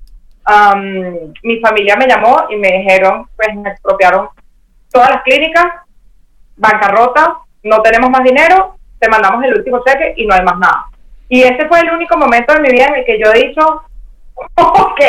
mi 1.43 1.59
familia 1.59 1.95
me 1.95 2.07
llamó 2.07 2.45
y 2.49 2.55
me 2.57 2.69
dijeron, 2.69 3.27
pues 3.35 3.55
me 3.55 3.69
expropiaron 3.71 4.29
todas 4.91 5.09
las 5.09 5.23
clínicas, 5.23 5.65
bancarrota, 6.55 7.39
no 7.63 7.81
tenemos 7.81 8.09
más 8.09 8.23
dinero, 8.23 8.75
te 8.99 9.09
mandamos 9.09 9.43
el 9.43 9.57
último 9.57 9.83
cheque 9.83 10.13
y 10.17 10.27
no 10.27 10.35
hay 10.35 10.43
más 10.43 10.59
nada. 10.59 10.85
Y 11.29 11.41
ese 11.41 11.67
fue 11.67 11.79
el 11.79 11.91
único 11.91 12.15
momento 12.17 12.53
de 12.53 12.59
mi 12.59 12.69
vida 12.69 12.85
en 12.87 12.95
el 12.95 13.05
que 13.05 13.19
yo 13.19 13.31
he 13.31 13.47
dicho, 13.47 13.61
ok, 14.55 15.01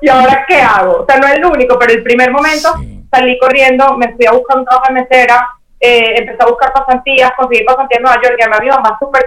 ¿y 0.00 0.08
ahora 0.08 0.46
qué 0.48 0.56
hago? 0.56 1.02
O 1.02 1.06
sea, 1.06 1.18
no 1.18 1.26
es 1.26 1.34
el 1.34 1.44
único, 1.44 1.78
pero 1.78 1.92
el 1.92 2.02
primer 2.02 2.32
momento 2.32 2.74
salí 3.10 3.38
corriendo, 3.38 3.96
me 3.96 4.14
fui 4.14 4.26
a 4.26 4.32
buscar 4.32 4.58
un 4.58 4.64
trabajo 4.64 4.92
de 4.92 5.00
mesera, 5.00 5.48
eh, 5.80 6.14
empecé 6.18 6.42
a 6.42 6.46
buscar 6.46 6.72
pasantías, 6.72 7.32
conseguí 7.36 7.64
pasantías 7.64 7.98
en 7.98 8.02
Nueva 8.04 8.20
York, 8.22 8.36
y 8.38 8.42
a 8.42 8.60
mi 8.60 8.68
mamá 8.68 8.98
súper 8.98 9.26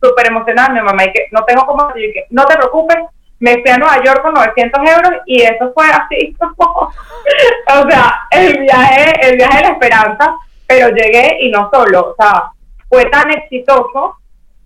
súper 0.00 0.26
emocionada, 0.26 0.68
mi 0.68 0.80
mamá, 0.80 1.04
y 1.04 1.12
que 1.12 1.26
no 1.30 1.44
tengo 1.44 1.64
cómo, 1.64 1.88
y 1.96 2.12
que 2.12 2.26
no 2.30 2.44
te 2.44 2.56
preocupes, 2.56 2.98
me 3.40 3.60
fui 3.60 3.70
a 3.70 3.78
Nueva 3.78 4.02
York 4.04 4.22
con 4.22 4.34
900 4.34 4.80
euros 4.90 5.12
y 5.26 5.42
eso 5.42 5.72
fue 5.74 5.86
así, 5.86 6.36
o 6.40 7.90
sea, 7.90 8.26
el 8.30 8.60
viaje, 8.60 9.28
el 9.28 9.36
viaje 9.36 9.56
de 9.58 9.62
la 9.62 9.72
esperanza, 9.72 10.36
pero 10.66 10.88
llegué 10.88 11.38
y 11.40 11.50
no 11.50 11.70
solo, 11.72 12.10
o 12.10 12.14
sea, 12.18 12.50
fue 12.88 13.06
tan 13.06 13.30
exitoso 13.30 14.16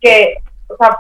que, 0.00 0.38
o 0.68 0.76
sea, 0.76 0.96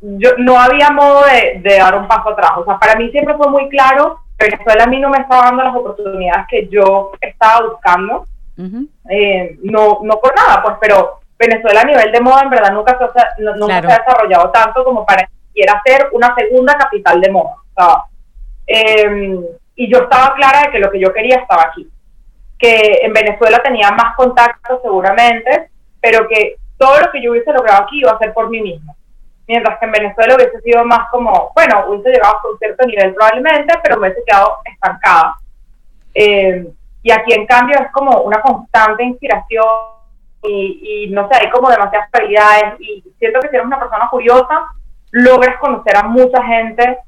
yo 0.00 0.30
no 0.38 0.58
había 0.58 0.90
modo 0.90 1.24
de, 1.26 1.60
de 1.60 1.78
dar 1.78 1.94
un 1.96 2.08
paso 2.08 2.30
atrás, 2.30 2.52
o 2.56 2.64
sea, 2.64 2.78
para 2.78 2.96
mí 2.96 3.10
siempre 3.10 3.34
fue 3.34 3.48
muy 3.48 3.68
claro 3.68 4.20
Venezuela 4.40 4.84
a 4.84 4.86
mí 4.86 4.98
no 4.98 5.10
me 5.10 5.18
estaba 5.18 5.44
dando 5.44 5.64
las 5.64 5.76
oportunidades 5.76 6.46
que 6.48 6.68
yo 6.68 7.12
estaba 7.20 7.68
buscando. 7.68 8.26
Eh, 9.08 9.58
no, 9.62 10.00
no 10.02 10.20
por 10.20 10.34
nada, 10.36 10.62
pues, 10.62 10.76
pero 10.80 11.20
Venezuela 11.38 11.80
a 11.80 11.84
nivel 11.84 12.12
de 12.12 12.20
moda 12.20 12.42
en 12.42 12.50
verdad 12.50 12.72
nunca 12.72 12.98
se, 12.98 13.42
nunca 13.42 13.80
se 13.80 13.92
ha 13.92 13.98
desarrollado 13.98 14.50
tanto 14.50 14.84
como 14.84 15.06
para 15.06 15.28
quiera 15.54 15.80
ser 15.84 16.08
una 16.12 16.34
segunda 16.34 16.74
capital 16.74 17.20
de 17.20 17.30
moda. 17.30 17.56
Em, 18.66 19.42
y 19.74 19.90
yo 19.90 20.00
estaba 20.00 20.34
clara 20.34 20.66
de 20.66 20.70
que 20.70 20.78
lo 20.78 20.90
que 20.90 21.00
yo 21.00 21.12
quería 21.12 21.36
estaba 21.36 21.64
aquí. 21.64 21.88
Que 22.58 23.00
en 23.02 23.12
Venezuela 23.12 23.62
tenía 23.62 23.90
más 23.90 24.14
contactos 24.14 24.80
seguramente, 24.82 25.70
pero 26.00 26.28
que 26.28 26.56
todo 26.76 27.00
lo 27.00 27.10
que 27.10 27.22
yo 27.22 27.30
hubiese 27.30 27.52
logrado 27.52 27.84
aquí 27.84 28.00
iba 28.00 28.12
a 28.12 28.18
ser 28.18 28.34
por 28.34 28.50
mí 28.50 28.60
mismo 28.60 28.94
mientras 29.50 29.80
que 29.80 29.86
en 29.86 29.90
Venezuela 29.90 30.36
hubiese 30.36 30.60
sido 30.60 30.84
más 30.84 31.10
como, 31.10 31.50
bueno, 31.56 31.86
hubiese 31.88 32.10
llegado 32.10 32.36
a 32.36 32.50
un 32.52 32.58
cierto 32.58 32.86
nivel 32.86 33.12
probablemente, 33.14 33.74
pero 33.82 33.98
hubiese 33.98 34.22
quedado 34.24 34.58
estancada. 34.64 35.34
Eh, 36.14 36.68
y 37.02 37.10
aquí 37.10 37.32
en 37.32 37.46
cambio 37.46 37.76
es 37.80 37.90
como 37.90 38.20
una 38.20 38.40
constante 38.42 39.02
inspiración 39.02 39.64
y, 40.44 41.08
no 41.10 41.28
sé, 41.28 41.34
hay 41.40 41.50
como 41.50 41.68
demasiadas 41.68 42.08
habilidades 42.12 42.80
y 42.80 43.02
siento 43.18 43.40
que 43.40 43.48
si 43.48 43.56
eres 43.56 43.66
una 43.66 43.80
persona 43.80 44.08
curiosa, 44.08 44.66
logras 45.10 45.58
conocer 45.58 45.96
a 45.96 46.04
mucha 46.04 46.44
gente 46.44 46.98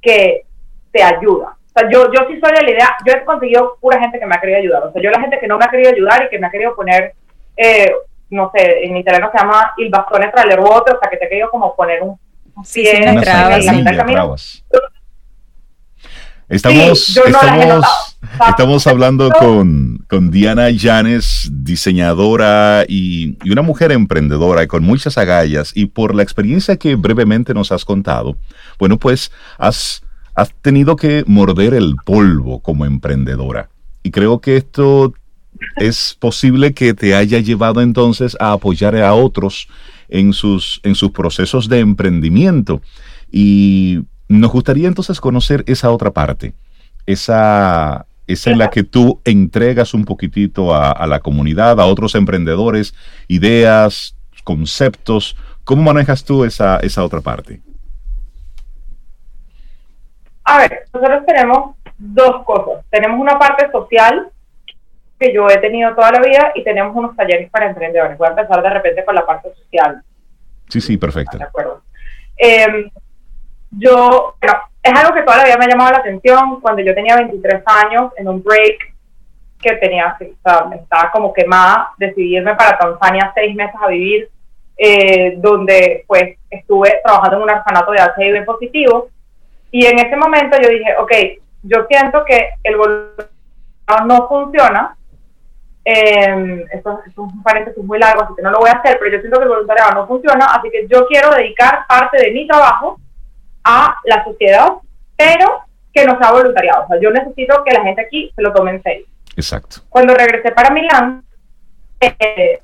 que 0.00 0.46
te 0.90 1.02
ayuda. 1.02 1.54
O 1.66 1.78
sea, 1.78 1.90
yo, 1.90 2.10
yo 2.12 2.26
sí 2.28 2.40
soy 2.40 2.52
de 2.52 2.62
la 2.62 2.70
idea, 2.70 2.96
yo 3.04 3.12
he 3.12 3.24
conseguido 3.26 3.76
pura 3.78 4.00
gente 4.00 4.18
que 4.18 4.24
me 4.24 4.34
ha 4.34 4.40
querido 4.40 4.58
ayudar. 4.58 4.84
O 4.84 4.92
sea, 4.92 5.02
yo 5.02 5.10
la 5.10 5.20
gente 5.20 5.38
que 5.38 5.48
no 5.48 5.58
me 5.58 5.66
ha 5.66 5.70
querido 5.70 5.90
ayudar 5.90 6.24
y 6.24 6.30
que 6.30 6.38
me 6.38 6.46
ha 6.46 6.50
querido 6.50 6.74
poner 6.74 7.12
eh, 7.58 7.92
no 8.34 8.50
sé, 8.54 8.84
en 8.84 8.96
italiano 8.96 9.30
se 9.32 9.38
llama 9.38 9.72
il 9.78 9.88
bastone 9.88 10.30
tra 10.30 10.44
le 10.44 10.56
ruote, 10.56 10.92
o 10.92 10.98
sea, 10.98 11.08
que 11.08 11.16
te 11.16 11.28
querido 11.28 11.50
como 11.50 11.74
poner 11.74 12.02
un 12.02 12.18
pie 12.72 12.96
en 12.96 13.18
el 13.18 13.24
camino. 13.96 14.34
Estamos, 16.46 17.16
estamos, 17.16 18.18
estamos 18.48 18.86
hablando 18.86 19.30
con, 19.30 20.04
con, 20.10 20.30
Diana 20.30 20.68
Llanes, 20.68 21.48
diseñadora 21.50 22.84
y, 22.86 23.38
y, 23.42 23.50
una 23.50 23.62
mujer 23.62 23.92
emprendedora 23.92 24.62
y 24.62 24.66
con 24.66 24.84
muchas 24.84 25.16
agallas. 25.16 25.72
Y 25.74 25.86
por 25.86 26.14
la 26.14 26.22
experiencia 26.22 26.76
que 26.76 26.96
brevemente 26.96 27.54
nos 27.54 27.72
has 27.72 27.86
contado, 27.86 28.36
bueno, 28.78 28.98
pues 28.98 29.32
has, 29.56 30.02
has 30.34 30.52
tenido 30.60 30.96
que 30.96 31.24
morder 31.26 31.72
el 31.72 31.96
polvo 32.04 32.60
como 32.60 32.84
emprendedora. 32.84 33.70
Y 34.02 34.10
creo 34.10 34.40
que 34.40 34.58
esto 34.58 35.14
es 35.76 36.16
posible 36.18 36.74
que 36.74 36.94
te 36.94 37.14
haya 37.14 37.38
llevado 37.38 37.80
entonces 37.80 38.36
a 38.40 38.52
apoyar 38.52 38.96
a 38.96 39.14
otros 39.14 39.68
en 40.08 40.32
sus, 40.32 40.80
en 40.84 40.94
sus 40.94 41.10
procesos 41.10 41.68
de 41.68 41.80
emprendimiento. 41.80 42.80
Y 43.30 44.04
nos 44.28 44.52
gustaría 44.52 44.88
entonces 44.88 45.20
conocer 45.20 45.64
esa 45.66 45.90
otra 45.90 46.10
parte, 46.10 46.54
esa, 47.06 48.06
esa 48.26 48.50
en 48.50 48.58
la 48.58 48.70
que 48.70 48.84
tú 48.84 49.20
entregas 49.24 49.94
un 49.94 50.04
poquitito 50.04 50.74
a, 50.74 51.06
la 51.06 51.20
comunidad, 51.20 51.80
a 51.80 51.86
otros 51.86 52.14
emprendedores, 52.14 52.94
ideas, 53.28 54.16
conceptos. 54.44 55.36
¿Cómo 55.64 55.82
manejas 55.82 56.24
tú 56.24 56.44
esa, 56.44 56.78
esa 56.78 57.04
otra 57.04 57.20
parte? 57.20 57.60
A 60.44 60.58
ver, 60.58 60.84
nosotros 60.92 61.24
tenemos 61.26 61.76
dos 61.98 62.44
cosas. 62.44 62.84
Tenemos 62.90 63.18
una 63.18 63.38
parte 63.38 63.70
social 63.72 64.30
que 65.18 65.32
yo 65.32 65.48
he 65.48 65.58
tenido 65.58 65.94
toda 65.94 66.10
la 66.12 66.20
vida 66.20 66.52
y 66.54 66.64
tenemos 66.64 66.94
unos 66.94 67.16
talleres 67.16 67.50
para 67.50 67.66
emprendedores. 67.66 68.18
Voy 68.18 68.26
a 68.26 68.30
empezar 68.30 68.62
de 68.62 68.70
repente 68.70 69.04
con 69.04 69.14
la 69.14 69.24
parte 69.24 69.52
social. 69.54 70.02
Sí, 70.68 70.80
sí, 70.80 70.96
perfecto. 70.96 71.38
De 71.38 71.44
acuerdo. 71.44 71.82
Em, 72.36 72.90
yo, 73.70 74.36
bueno, 74.40 74.58
es 74.82 74.92
algo 75.00 75.14
que 75.14 75.22
toda 75.22 75.38
la 75.38 75.44
vida 75.44 75.56
me 75.56 75.64
ha 75.64 75.68
llamado 75.68 75.92
la 75.92 75.98
atención. 75.98 76.60
Cuando 76.60 76.82
yo 76.82 76.94
tenía 76.94 77.16
23 77.16 77.62
años, 77.66 78.12
en 78.16 78.28
un 78.28 78.42
break 78.42 78.94
que 79.60 79.76
tenía, 79.76 80.16
estaba 80.20 81.10
como 81.10 81.32
quemada, 81.32 81.92
decidí 81.96 82.36
irme 82.36 82.54
para 82.54 82.76
Tanzania 82.76 83.32
seis 83.34 83.54
meses 83.54 83.74
a 83.80 83.88
vivir, 83.88 84.28
eh, 84.76 85.34
donde 85.38 86.04
pues 86.06 86.36
estuve 86.50 87.00
trabajando 87.02 87.36
en 87.36 87.42
un 87.44 87.50
orfanato 87.50 87.92
de 87.92 87.98
HIV 87.98 88.44
positivo. 88.44 89.08
Y 89.70 89.86
en 89.86 89.98
ese 89.98 90.16
momento 90.16 90.56
yo 90.60 90.68
dije, 90.68 90.94
ok, 90.98 91.12
yo 91.62 91.86
siento 91.88 92.24
que 92.24 92.50
el 92.62 92.76
voluntariado 92.76 94.06
no 94.06 94.28
funciona 94.28 94.96
eh, 95.84 96.64
esto, 96.72 97.00
es 97.06 97.16
un 97.18 97.42
paréntesis 97.42 97.84
muy 97.84 97.98
largo, 97.98 98.22
así 98.22 98.34
que 98.36 98.42
no 98.42 98.50
lo 98.50 98.60
voy 98.60 98.70
a 98.70 98.78
hacer, 98.78 98.98
pero 98.98 99.12
yo 99.12 99.20
siento 99.20 99.38
que 99.38 99.44
el 99.44 99.50
voluntariado 99.50 99.92
no 99.92 100.06
funciona, 100.06 100.46
así 100.46 100.70
que 100.70 100.86
yo 100.88 101.06
quiero 101.06 101.30
dedicar 101.30 101.86
parte 101.86 102.18
de 102.18 102.30
mi 102.30 102.46
trabajo 102.46 102.98
a 103.64 103.96
la 104.04 104.24
sociedad, 104.24 104.68
pero 105.16 105.60
que 105.92 106.04
no 106.04 106.18
sea 106.18 106.32
voluntariado. 106.32 106.84
O 106.84 106.88
sea, 106.88 107.00
yo 107.00 107.10
necesito 107.10 107.62
que 107.64 107.74
la 107.74 107.82
gente 107.82 108.02
aquí 108.02 108.32
se 108.34 108.42
lo 108.42 108.52
tome 108.52 108.72
en 108.72 108.82
serio. 108.82 109.06
Exacto. 109.36 109.82
Cuando 109.88 110.14
regresé 110.14 110.52
para 110.52 110.70
Milán, 110.70 111.22
eh, 112.00 112.60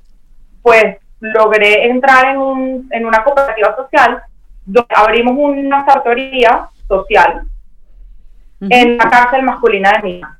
pues 0.62 0.96
logré 1.20 1.86
entrar 1.90 2.26
en, 2.26 2.38
un, 2.38 2.88
en 2.90 3.06
una 3.06 3.22
cooperativa 3.22 3.76
social 3.76 4.22
donde 4.64 4.94
abrimos 4.94 5.34
una 5.36 5.84
factoría 5.84 6.68
social 6.88 7.42
en 8.60 8.98
la 8.98 9.08
cárcel 9.08 9.42
masculina 9.42 9.92
de 9.92 10.02
Milán. 10.02 10.39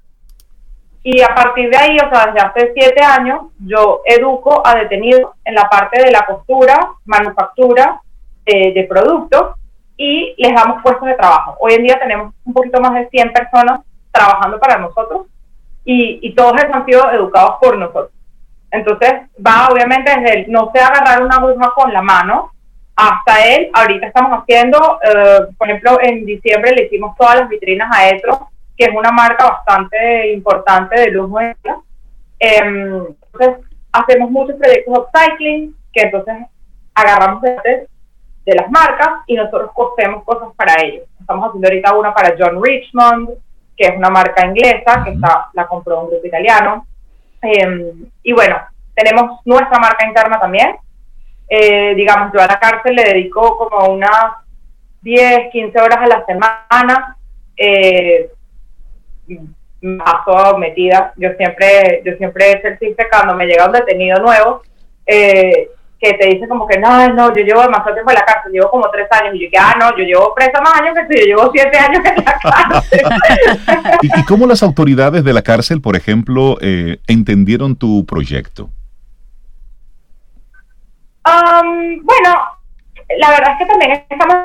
Y 1.02 1.22
a 1.22 1.34
partir 1.34 1.70
de 1.70 1.76
ahí, 1.76 1.96
o 1.96 2.10
sea, 2.10 2.26
desde 2.26 2.46
hace 2.46 2.72
siete 2.74 3.02
años, 3.02 3.46
yo 3.58 4.02
educo 4.04 4.62
a 4.64 4.74
detenidos 4.74 5.32
en 5.44 5.54
la 5.54 5.68
parte 5.68 6.02
de 6.02 6.10
la 6.10 6.26
costura, 6.26 6.76
manufactura 7.06 8.00
eh, 8.44 8.74
de 8.74 8.84
productos 8.84 9.54
y 9.96 10.34
les 10.36 10.54
damos 10.54 10.82
puestos 10.82 11.06
de 11.06 11.14
trabajo. 11.14 11.56
Hoy 11.60 11.74
en 11.74 11.84
día 11.84 11.98
tenemos 11.98 12.34
un 12.44 12.52
poquito 12.52 12.80
más 12.80 12.94
de 12.94 13.08
100 13.08 13.32
personas 13.32 13.80
trabajando 14.12 14.58
para 14.58 14.78
nosotros 14.78 15.26
y, 15.84 16.18
y 16.22 16.34
todos 16.34 16.52
ellos 16.60 16.74
han 16.74 16.84
sido 16.84 17.10
educados 17.10 17.56
por 17.60 17.78
nosotros. 17.78 18.12
Entonces, 18.70 19.12
va 19.44 19.68
obviamente 19.70 20.10
desde 20.10 20.40
el 20.40 20.52
no 20.52 20.70
sé 20.72 20.80
agarrar 20.80 21.22
una 21.22 21.36
aguja 21.36 21.72
con 21.74 21.92
la 21.92 22.02
mano 22.02 22.52
hasta 22.94 23.44
él. 23.46 23.70
Ahorita 23.72 24.06
estamos 24.06 24.40
haciendo, 24.40 25.00
eh, 25.02 25.46
por 25.58 25.68
ejemplo, 25.68 25.98
en 26.02 26.24
diciembre 26.24 26.74
le 26.74 26.84
hicimos 26.84 27.16
todas 27.16 27.40
las 27.40 27.48
vitrinas 27.48 27.90
a 27.92 28.08
Etro 28.10 28.50
que 28.80 28.86
es 28.86 28.96
una 28.96 29.12
marca 29.12 29.46
bastante 29.46 30.32
importante 30.32 30.98
de 30.98 31.10
lujo. 31.10 31.38
Eh, 31.38 31.54
entonces, 32.38 33.66
hacemos 33.92 34.30
muchos 34.30 34.56
proyectos 34.56 34.94
de 34.94 35.00
upcycling, 35.00 35.76
que 35.92 36.00
entonces 36.04 36.34
agarramos 36.94 37.42
de, 37.42 37.86
de 38.46 38.54
las 38.54 38.70
marcas 38.70 39.20
y 39.26 39.34
nosotros 39.34 39.72
cosemos 39.74 40.24
cosas 40.24 40.48
para 40.56 40.82
ellos. 40.82 41.04
Estamos 41.20 41.46
haciendo 41.46 41.68
ahorita 41.68 41.94
una 41.94 42.14
para 42.14 42.34
John 42.38 42.58
Richmond, 42.64 43.28
que 43.76 43.84
es 43.86 43.96
una 43.98 44.08
marca 44.08 44.46
inglesa, 44.46 45.04
que 45.04 45.10
está, 45.10 45.50
la 45.52 45.66
compró 45.66 46.00
un 46.00 46.08
grupo 46.08 46.26
italiano. 46.26 46.86
Em, 47.42 48.06
y 48.22 48.32
bueno, 48.32 48.56
tenemos 48.94 49.40
nuestra 49.44 49.78
marca 49.78 50.06
interna 50.06 50.40
también. 50.40 50.76
Eh, 51.50 51.94
digamos, 51.94 52.32
yo 52.32 52.40
a 52.40 52.46
la 52.46 52.58
cárcel 52.58 52.96
le 52.96 53.04
dedico 53.04 53.58
como 53.58 53.92
unas 53.92 54.36
10, 55.02 55.50
15 55.52 55.78
horas 55.82 55.98
a 55.98 56.06
la 56.06 56.24
semana. 56.24 57.18
Eh, 57.58 58.30
paso 59.98 60.58
metida. 60.58 61.12
Yo 61.16 61.30
siempre, 61.36 62.02
yo 62.04 62.12
siempre 62.16 62.52
he 62.52 62.78
chiste 62.78 63.06
cuando 63.10 63.34
me 63.34 63.46
llega 63.46 63.66
un 63.66 63.72
detenido 63.72 64.20
nuevo, 64.20 64.62
eh, 65.06 65.70
que 65.98 66.14
te 66.14 66.28
dice 66.28 66.48
como 66.48 66.66
que 66.66 66.78
no, 66.78 67.08
no, 67.08 67.28
yo 67.34 67.42
llevo 67.42 67.62
demasiado 67.62 67.94
tiempo 67.94 68.10
en 68.10 68.16
la 68.16 68.24
cárcel, 68.24 68.52
llevo 68.52 68.70
como 68.70 68.90
tres 68.90 69.06
años, 69.10 69.34
y 69.34 69.44
yo 69.44 69.50
que, 69.50 69.58
ah, 69.58 69.74
no, 69.78 69.90
yo 69.98 70.04
llevo 70.04 70.34
presa 70.34 70.60
más 70.62 70.80
años 70.80 70.94
que 70.94 71.02
tú, 71.04 71.20
yo 71.20 71.26
llevo 71.26 71.50
siete 71.52 71.78
años 71.78 72.02
en 72.04 72.24
la 72.24 72.38
cárcel. 72.38 73.00
¿Y, 74.18 74.24
cómo 74.24 74.46
las 74.46 74.62
autoridades 74.62 75.24
de 75.24 75.32
la 75.32 75.42
cárcel, 75.42 75.82
por 75.82 75.96
ejemplo, 75.96 76.56
eh, 76.62 76.98
entendieron 77.06 77.76
tu 77.76 78.06
proyecto? 78.06 78.70
Um, 81.26 82.02
bueno, 82.02 82.40
la 83.18 83.30
verdad 83.30 83.52
es 83.52 83.58
que 83.58 83.66
también 83.66 84.04
estamos 84.08 84.36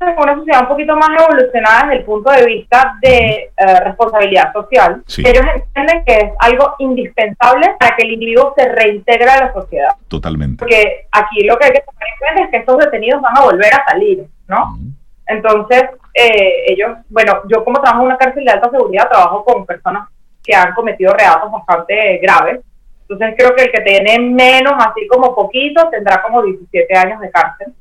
una 0.00 0.34
sociedad 0.36 0.62
un 0.62 0.68
poquito 0.68 0.96
más 0.96 1.08
evolucionada 1.20 1.82
desde 1.82 1.96
el 1.96 2.04
punto 2.04 2.30
de 2.30 2.46
vista 2.46 2.94
de 3.00 3.50
eh, 3.56 3.80
responsabilidad 3.84 4.52
social. 4.52 5.02
Ellos 5.18 5.44
entienden 5.54 6.04
que 6.04 6.12
es 6.14 6.32
algo 6.38 6.74
indispensable 6.78 7.74
para 7.78 7.96
que 7.96 8.04
el 8.04 8.12
individuo 8.12 8.54
se 8.56 8.68
reintegre 8.68 9.28
a 9.28 9.46
la 9.46 9.52
sociedad. 9.52 9.90
Totalmente. 10.08 10.58
Porque 10.60 11.06
aquí 11.10 11.44
lo 11.44 11.56
que 11.58 11.66
hay 11.66 11.72
que 11.72 11.82
tomar 11.82 12.02
en 12.02 12.18
cuenta 12.18 12.44
es 12.44 12.50
que 12.50 12.56
estos 12.58 12.78
detenidos 12.78 13.20
van 13.20 13.38
a 13.38 13.44
volver 13.44 13.74
a 13.74 13.84
salir, 13.88 14.24
¿no? 14.46 14.78
Entonces, 15.26 15.84
eh, 16.14 16.64
ellos, 16.68 16.98
bueno, 17.10 17.42
yo 17.48 17.64
como 17.64 17.80
trabajo 17.80 18.02
en 18.02 18.06
una 18.06 18.18
cárcel 18.18 18.44
de 18.44 18.50
alta 18.50 18.70
seguridad, 18.70 19.08
trabajo 19.08 19.44
con 19.44 19.66
personas 19.66 20.08
que 20.42 20.54
han 20.54 20.72
cometido 20.74 21.12
reatos 21.12 21.50
bastante 21.50 22.18
graves. 22.18 22.60
Entonces 23.02 23.34
creo 23.38 23.54
que 23.54 23.64
el 23.64 23.72
que 23.72 23.80
tiene 23.80 24.18
menos, 24.18 24.72
así 24.78 25.06
como 25.06 25.34
poquito, 25.34 25.88
tendrá 25.90 26.22
como 26.22 26.42
17 26.42 26.96
años 26.96 27.20
de 27.20 27.30
cárcel. 27.30 27.72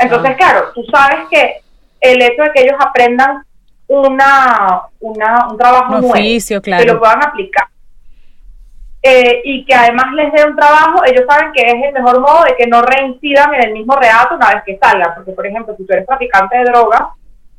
Entonces, 0.00 0.36
claro, 0.36 0.72
tú 0.74 0.84
sabes 0.92 1.26
que 1.30 1.60
el 2.00 2.22
hecho 2.22 2.42
de 2.42 2.52
que 2.52 2.62
ellos 2.62 2.76
aprendan 2.78 3.42
una, 3.86 4.82
una 5.00 5.48
un 5.50 5.58
trabajo 5.58 5.98
nuevo, 6.00 6.12
que 6.12 6.84
lo 6.84 6.98
puedan 6.98 7.24
aplicar, 7.24 7.66
eh, 9.02 9.40
y 9.44 9.64
que 9.64 9.74
además 9.74 10.12
les 10.14 10.32
dé 10.32 10.44
un 10.44 10.56
trabajo, 10.56 11.04
ellos 11.04 11.24
saben 11.28 11.52
que 11.52 11.62
es 11.62 11.84
el 11.84 11.92
mejor 11.92 12.20
modo 12.20 12.44
de 12.44 12.56
que 12.56 12.66
no 12.66 12.82
reincidan 12.82 13.54
en 13.54 13.64
el 13.68 13.72
mismo 13.72 13.96
reato 13.96 14.34
una 14.34 14.54
vez 14.54 14.62
que 14.64 14.78
salgan. 14.78 15.14
Porque, 15.14 15.32
por 15.32 15.46
ejemplo, 15.46 15.74
si 15.76 15.86
tú 15.86 15.92
eres 15.92 16.06
traficante 16.06 16.58
de 16.58 16.64
droga, 16.64 17.10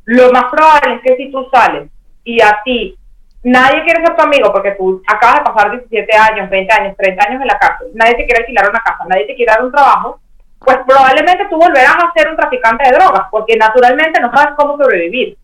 lo 0.06 0.32
más 0.32 0.46
probable 0.46 0.96
es 0.96 1.02
que 1.02 1.16
si 1.16 1.32
tú 1.32 1.48
sales 1.52 1.90
y 2.24 2.42
a 2.42 2.62
ti 2.64 2.96
nadie 3.44 3.84
quiere 3.84 4.06
ser 4.06 4.16
tu 4.16 4.24
amigo 4.24 4.52
porque 4.52 4.72
tú 4.72 5.02
acabas 5.08 5.40
de 5.40 5.52
pasar 5.52 5.72
17 5.72 6.18
años, 6.18 6.50
20 6.50 6.74
años, 6.74 6.98
30 6.98 7.28
años 7.28 7.42
en 7.42 7.48
la 7.48 7.58
cárcel, 7.58 7.88
nadie 7.94 8.16
te 8.16 8.26
quiere 8.26 8.42
alquilar 8.42 8.70
una 8.70 8.82
casa, 8.82 9.06
nadie 9.08 9.28
te 9.28 9.36
quiere 9.36 9.52
dar 9.52 9.64
un 9.64 9.72
trabajo, 9.72 10.20
pues 10.60 10.78
probablemente 10.86 11.47
tú 11.49 11.57
volverás 11.57 11.95
a 11.95 12.12
ser 12.14 12.30
un 12.30 12.36
traficante 12.36 12.89
de 12.89 12.95
drogas, 12.95 13.28
porque 13.32 13.55
naturalmente 13.55 14.20
no 14.20 14.32
sabes 14.32 14.55
cómo 14.57 14.78
sobrevivir. 14.78 15.38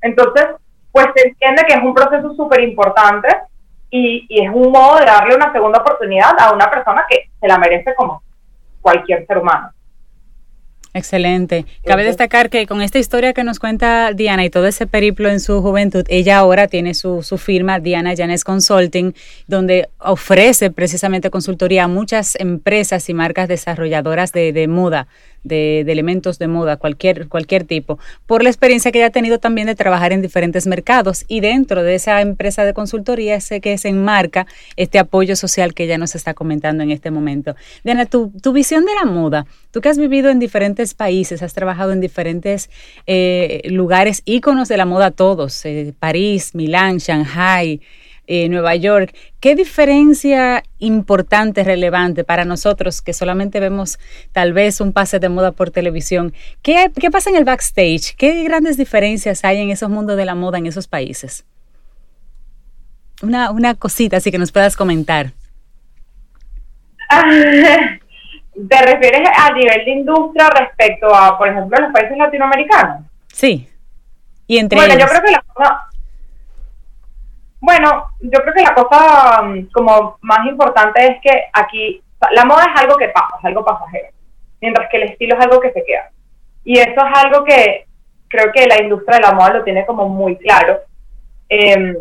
Entonces, 0.00 0.46
pues 0.92 1.06
se 1.14 1.28
entiende 1.28 1.64
que 1.66 1.74
es 1.74 1.82
un 1.82 1.94
proceso 1.94 2.34
súper 2.34 2.60
importante 2.60 3.28
y, 3.90 4.26
es 4.30 4.50
un 4.52 4.72
modo 4.72 4.98
de 4.98 5.06
darle 5.06 5.36
una 5.36 5.52
segunda 5.52 5.80
oportunidad 5.80 6.38
a 6.38 6.52
una 6.52 6.70
persona 6.70 7.04
que 7.08 7.30
se 7.38 7.46
la 7.46 7.58
merece 7.58 7.94
como 7.94 8.22
cualquier 8.80 9.26
ser 9.26 9.38
humano. 9.38 9.70
Excelente. 10.96 11.66
Cabe 11.84 12.04
destacar 12.04 12.48
que 12.48 12.66
con 12.66 12.80
esta 12.80 12.98
historia 12.98 13.34
que 13.34 13.44
nos 13.44 13.58
cuenta 13.58 14.12
Diana 14.14 14.46
y 14.46 14.50
todo 14.50 14.66
ese 14.66 14.86
periplo 14.86 15.28
en 15.28 15.40
su 15.40 15.60
juventud, 15.60 16.06
ella 16.08 16.38
ahora 16.38 16.68
tiene 16.68 16.94
su, 16.94 17.22
su 17.22 17.36
firma 17.36 17.80
Diana 17.80 18.14
Janes 18.16 18.44
Consulting, 18.44 19.12
donde 19.46 19.90
ofrece 19.98 20.70
precisamente 20.70 21.28
consultoría 21.28 21.84
a 21.84 21.88
muchas 21.88 22.34
empresas 22.36 23.10
y 23.10 23.14
marcas 23.14 23.46
desarrolladoras 23.46 24.32
de, 24.32 24.54
de 24.54 24.68
moda, 24.68 25.06
de, 25.46 25.80
elementos 25.80 26.38
de 26.38 26.48
moda, 26.48 26.76
cualquier, 26.76 27.28
cualquier 27.28 27.64
tipo, 27.64 27.98
por 28.26 28.42
la 28.42 28.50
experiencia 28.50 28.90
que 28.92 28.98
ella 28.98 29.08
ha 29.08 29.10
tenido 29.10 29.38
también 29.38 29.66
de 29.66 29.74
trabajar 29.74 30.12
en 30.12 30.22
diferentes 30.22 30.66
mercados 30.66 31.24
y 31.28 31.40
dentro 31.40 31.82
de 31.82 31.94
esa 31.94 32.20
empresa 32.20 32.64
de 32.64 32.74
consultoría 32.74 33.40
sé 33.40 33.60
que 33.60 33.78
se 33.78 33.88
enmarca 33.88 34.46
este 34.76 34.98
apoyo 34.98 35.36
social 35.36 35.74
que 35.74 35.84
ella 35.84 35.98
nos 35.98 36.14
está 36.14 36.34
comentando 36.34 36.82
en 36.82 36.90
este 36.90 37.10
momento. 37.10 37.54
Diana, 37.84 38.06
tu, 38.06 38.32
tu 38.42 38.52
visión 38.52 38.84
de 38.84 38.94
la 38.94 39.04
moda, 39.04 39.46
tú 39.70 39.80
que 39.80 39.88
has 39.88 39.98
vivido 39.98 40.30
en 40.30 40.38
diferentes 40.38 40.85
países, 40.94 41.42
has 41.42 41.54
trabajado 41.54 41.92
en 41.92 42.00
diferentes 42.00 42.70
eh, 43.06 43.62
lugares, 43.70 44.22
íconos 44.24 44.68
de 44.68 44.76
la 44.76 44.86
moda 44.86 45.10
todos, 45.10 45.64
eh, 45.64 45.94
París, 45.98 46.54
Milán, 46.54 46.98
Shanghai, 46.98 47.80
eh, 48.26 48.48
Nueva 48.48 48.74
York. 48.74 49.14
¿Qué 49.38 49.54
diferencia 49.54 50.64
importante, 50.78 51.62
relevante 51.62 52.24
para 52.24 52.44
nosotros 52.44 53.00
que 53.00 53.12
solamente 53.12 53.60
vemos 53.60 53.98
tal 54.32 54.52
vez 54.52 54.80
un 54.80 54.92
pase 54.92 55.20
de 55.20 55.28
moda 55.28 55.52
por 55.52 55.70
televisión? 55.70 56.34
¿Qué, 56.62 56.90
pasa 57.12 57.30
en 57.30 57.36
el 57.36 57.44
backstage? 57.44 58.16
¿Qué 58.16 58.42
grandes 58.42 58.76
diferencias 58.76 59.44
hay 59.44 59.60
en 59.60 59.70
esos 59.70 59.90
mundos 59.90 60.16
de 60.16 60.24
la 60.24 60.34
moda 60.34 60.58
en 60.58 60.66
esos 60.66 60.88
países? 60.88 61.44
Una 63.22 63.74
cosita 63.74 64.16
así 64.18 64.30
que 64.30 64.38
nos 64.38 64.50
puedas 64.52 64.76
comentar. 64.76 65.32
¿Te 68.68 68.82
refieres 68.82 69.28
a 69.38 69.52
nivel 69.52 69.84
de 69.84 69.90
industria 69.90 70.48
respecto 70.48 71.14
a, 71.14 71.36
por 71.36 71.48
ejemplo, 71.48 71.78
los 71.78 71.92
países 71.92 72.16
latinoamericanos? 72.16 73.04
Sí. 73.28 73.68
Y 74.46 74.58
entre 74.58 74.78
bueno, 74.78 74.98
yo 74.98 75.06
creo 75.06 75.22
que 75.22 75.32
la 75.32 75.42
cosa, 75.52 75.88
bueno, 77.60 78.10
yo 78.20 78.40
creo 78.40 78.54
que 78.54 78.62
la 78.62 78.74
cosa 78.74 79.42
mm, 79.42 79.66
como 79.72 80.18
más 80.22 80.46
importante 80.46 81.04
es 81.04 81.20
que 81.20 81.48
aquí 81.52 82.02
la 82.32 82.44
moda 82.44 82.64
es 82.72 82.80
algo 82.80 82.96
que 82.96 83.08
pasa, 83.08 83.36
es 83.38 83.44
algo 83.44 83.64
pasajero, 83.64 84.08
mientras 84.60 84.88
que 84.90 84.96
el 84.98 85.02
estilo 85.10 85.36
es 85.36 85.44
algo 85.44 85.60
que 85.60 85.72
se 85.72 85.84
queda. 85.84 86.10
Y 86.64 86.78
eso 86.78 86.94
es 86.94 87.18
algo 87.24 87.44
que 87.44 87.86
creo 88.28 88.52
que 88.52 88.66
la 88.66 88.80
industria 88.80 89.18
de 89.18 89.22
la 89.22 89.32
moda 89.32 89.54
lo 89.54 89.64
tiene 89.64 89.84
como 89.84 90.08
muy 90.08 90.36
claro. 90.36 90.80
Eh, 91.48 91.94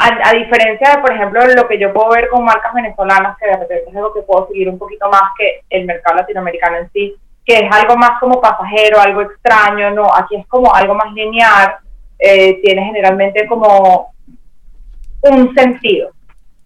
a, 0.00 0.32
diferencia 0.32 0.94
de, 0.94 0.98
por 1.02 1.12
ejemplo, 1.12 1.40
lo 1.56 1.66
que 1.66 1.78
yo 1.78 1.92
puedo 1.92 2.10
ver 2.10 2.28
con 2.28 2.44
marcas 2.44 2.72
venezolanas, 2.72 3.36
que 3.36 3.46
de 3.46 3.56
repente 3.56 3.90
es 3.90 3.96
algo 3.96 4.14
que 4.14 4.22
puedo 4.22 4.46
seguir 4.46 4.68
un 4.68 4.78
poquito 4.78 5.08
más 5.10 5.32
que 5.36 5.62
el 5.70 5.86
mercado 5.86 6.16
latinoamericano 6.16 6.76
en 6.76 6.90
sí, 6.92 7.16
que 7.44 7.54
es 7.54 7.72
algo 7.72 7.96
más 7.96 8.20
como 8.20 8.40
pasajero, 8.40 9.00
algo 9.00 9.22
extraño, 9.22 9.90
no, 9.90 10.06
aquí 10.14 10.36
es 10.36 10.46
como 10.46 10.72
algo 10.72 10.94
más 10.94 11.12
lineal, 11.14 11.78
eh, 12.18 12.60
tiene 12.62 12.84
generalmente 12.84 13.46
como 13.48 14.12
un 15.22 15.54
sentido. 15.54 16.10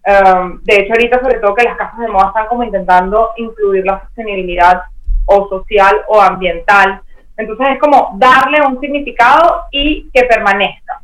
Um, 0.05 0.61
de 0.63 0.75
hecho, 0.75 0.93
ahorita 0.93 1.19
sobre 1.21 1.39
todo 1.39 1.55
que 1.55 1.63
las 1.63 1.77
casas 1.77 1.99
de 1.99 2.09
moda 2.09 2.27
están 2.27 2.47
como 2.47 2.63
intentando 2.63 3.31
incluir 3.37 3.85
la 3.85 4.01
sostenibilidad 4.01 4.81
o 5.25 5.47
social 5.47 6.01
o 6.07 6.21
ambiental. 6.21 7.01
Entonces 7.35 7.67
es 7.71 7.79
como 7.79 8.11
darle 8.17 8.61
un 8.61 8.79
significado 8.79 9.63
y 9.71 10.09
que 10.13 10.23
permanezca. 10.25 11.01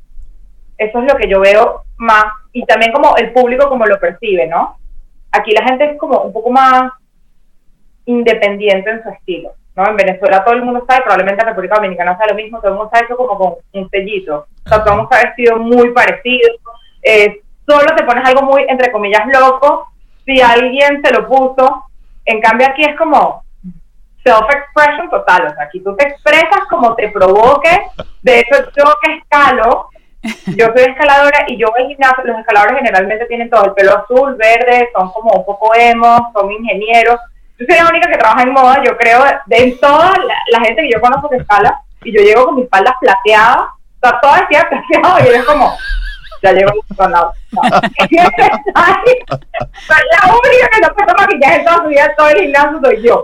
Eso 0.77 0.99
es 0.99 1.11
lo 1.11 1.17
que 1.17 1.27
yo 1.27 1.39
veo 1.39 1.83
más, 1.99 2.25
y 2.53 2.65
también 2.65 2.91
como 2.91 3.15
el 3.17 3.31
público 3.31 3.69
como 3.69 3.85
lo 3.85 3.99
percibe, 3.99 4.47
¿no? 4.47 4.77
Aquí 5.31 5.51
la 5.51 5.63
gente 5.63 5.91
es 5.91 5.99
como 5.99 6.21
un 6.21 6.33
poco 6.33 6.49
más 6.49 6.91
independiente 8.05 8.89
en 8.89 9.03
su 9.03 9.09
estilo, 9.09 9.51
¿no? 9.75 9.87
En 9.87 9.97
Venezuela 9.97 10.43
todo 10.43 10.55
el 10.55 10.63
mundo 10.63 10.83
sabe, 10.87 11.03
probablemente 11.03 11.43
en 11.43 11.49
República 11.49 11.75
Dominicana 11.75 12.17
sea 12.17 12.27
lo 12.27 12.35
mismo, 12.35 12.59
todo 12.59 12.69
el 12.69 12.77
mundo 12.77 12.89
está 12.91 13.05
hecho 13.05 13.17
como 13.17 13.37
con 13.37 13.53
un 13.73 13.89
sellito, 13.89 14.47
o 14.65 14.69
sea, 14.69 14.79
todo 14.79 14.93
el 14.93 14.99
mundo 15.01 15.09
está 15.11 15.27
vestido 15.27 15.57
muy 15.57 15.91
parecido, 15.91 16.49
eh, 17.03 17.41
solo 17.67 17.95
te 17.95 18.03
pones 18.03 18.25
algo 18.25 18.43
muy, 18.43 18.65
entre 18.67 18.91
comillas, 18.91 19.27
loco, 19.27 19.89
si 20.25 20.41
alguien 20.41 21.01
se 21.03 21.13
lo 21.13 21.27
puso, 21.27 21.85
en 22.25 22.39
cambio 22.39 22.67
aquí 22.67 22.81
es 22.81 22.95
como 22.97 23.43
self-expression 24.23 25.09
total, 25.09 25.47
o 25.47 25.53
sea, 25.53 25.65
aquí 25.65 25.81
tú 25.81 25.95
te 25.97 26.07
expresas 26.07 26.61
como 26.69 26.95
te 26.95 27.09
provoque, 27.09 27.69
de 28.21 28.39
hecho 28.39 28.71
yo 28.77 28.85
que 29.03 29.15
escalo, 29.17 29.89
yo 30.57 30.65
soy 30.75 30.83
escaladora 30.83 31.45
y 31.47 31.57
yo 31.57 31.67
voy 31.71 31.83
al 31.83 31.87
gimnasio, 31.87 32.23
los 32.25 32.39
escaladores 32.39 32.77
generalmente 32.77 33.25
tienen 33.25 33.49
todo 33.49 33.65
el 33.65 33.73
pelo 33.73 33.97
azul, 33.97 34.35
verde, 34.35 34.89
son 34.93 35.11
como 35.11 35.31
un 35.31 35.45
poco 35.45 35.73
emo, 35.75 36.31
son 36.33 36.51
ingenieros. 36.51 37.19
Yo 37.57 37.65
soy 37.67 37.77
la 37.77 37.89
única 37.89 38.09
que 38.09 38.17
trabaja 38.17 38.43
en 38.43 38.51
moda, 38.51 38.81
yo 38.83 38.97
creo, 38.97 39.23
de 39.45 39.77
toda 39.79 40.13
la, 40.51 40.59
gente 40.61 40.81
que 40.81 40.91
yo 40.93 41.01
conozco 41.01 41.29
que 41.29 41.37
escala, 41.37 41.81
y 42.03 42.15
yo 42.15 42.21
llego 42.21 42.45
con 42.45 42.55
mi 42.55 42.63
espalda 42.63 42.95
plateada, 42.99 43.61
o 43.61 43.99
sea, 44.01 44.19
toda 44.21 44.39
vestida 44.39 44.69
plateada, 44.69 45.25
y 45.25 45.27
eres 45.29 45.45
como, 45.45 45.77
ya 46.41 46.53
llego 46.53 46.71
con 46.95 47.11
la 47.11 47.31
La 50.11 50.33
única 50.33 50.69
que 50.71 50.81
no 50.81 50.93
puede 50.93 51.13
maquillaje 51.17 51.55
en 51.55 51.65
toda 51.65 51.77
su 51.83 51.87
vida, 51.87 52.15
todo 52.17 52.29
el 52.29 52.39
gimnasio 52.39 52.79
soy 52.83 53.03
yo. 53.03 53.23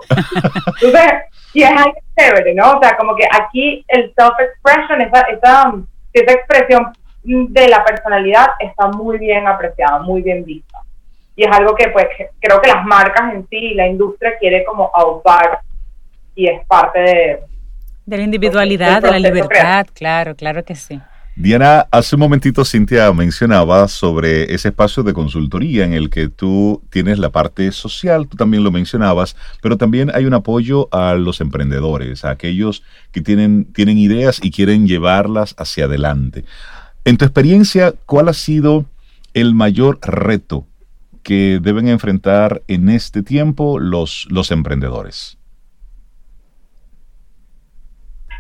Entonces, 0.81 1.13
y 1.53 1.63
es 1.63 1.69
algo 1.69 1.93
chévere, 2.17 2.53
¿no? 2.53 2.71
O 2.73 2.79
sea, 2.81 2.97
como 2.97 3.15
que 3.15 3.25
aquí 3.31 3.85
el 3.87 4.13
self-expression, 4.15 5.01
esa, 5.01 5.21
esa 5.21 5.73
esa 6.19 6.33
expresión 6.33 6.93
de 7.23 7.67
la 7.67 7.83
personalidad 7.83 8.47
está 8.59 8.87
muy 8.87 9.17
bien 9.17 9.47
apreciada, 9.47 9.99
muy 9.99 10.21
bien 10.21 10.43
vista. 10.43 10.79
Y 11.35 11.43
es 11.43 11.51
algo 11.51 11.75
que 11.75 11.89
pues 11.89 12.07
creo 12.39 12.61
que 12.61 12.69
las 12.69 12.85
marcas 12.85 13.33
en 13.33 13.47
sí 13.49 13.57
y 13.57 13.73
la 13.73 13.87
industria 13.87 14.37
quiere 14.39 14.63
como 14.63 14.89
autar 14.93 15.59
y 16.35 16.47
es 16.47 16.65
parte 16.65 16.99
de... 16.99 17.39
De 18.05 18.17
la 18.17 18.23
individualidad, 18.23 19.01
de 19.01 19.11
la 19.11 19.19
libertad, 19.19 19.87
claro, 19.93 20.35
claro 20.35 20.63
que 20.63 20.75
sí. 20.75 21.01
Diana, 21.37 21.85
hace 21.91 22.15
un 22.15 22.21
momentito 22.21 22.63
Cintia 22.63 23.11
mencionaba 23.11 23.89
sobre 23.89 24.53
ese 24.53 24.69
espacio 24.69 25.03
de 25.03 25.13
consultoría 25.13 25.83
en 25.83 25.91
el 25.91 26.09
que 26.09 26.29
tú 26.29 26.81
tienes 26.89 27.19
la 27.19 27.29
parte 27.29 27.73
social, 27.73 28.29
tú 28.29 28.37
también 28.37 28.63
lo 28.63 28.71
mencionabas, 28.71 29.35
pero 29.61 29.77
también 29.77 30.09
hay 30.15 30.23
un 30.25 30.33
apoyo 30.33 30.87
a 30.93 31.15
los 31.15 31.41
emprendedores, 31.41 32.23
a 32.23 32.29
aquellos 32.29 32.83
que 33.11 33.19
tienen, 33.19 33.65
tienen 33.73 33.97
ideas 33.97 34.39
y 34.41 34.49
quieren 34.49 34.87
llevarlas 34.87 35.55
hacia 35.57 35.85
adelante. 35.85 36.45
En 37.03 37.17
tu 37.17 37.25
experiencia, 37.25 37.93
¿cuál 38.05 38.29
ha 38.29 38.33
sido 38.33 38.85
el 39.33 39.53
mayor 39.53 39.99
reto 40.01 40.65
que 41.21 41.59
deben 41.61 41.89
enfrentar 41.89 42.61
en 42.69 42.87
este 42.87 43.23
tiempo 43.23 43.77
los, 43.77 44.25
los 44.29 44.51
emprendedores? 44.51 45.37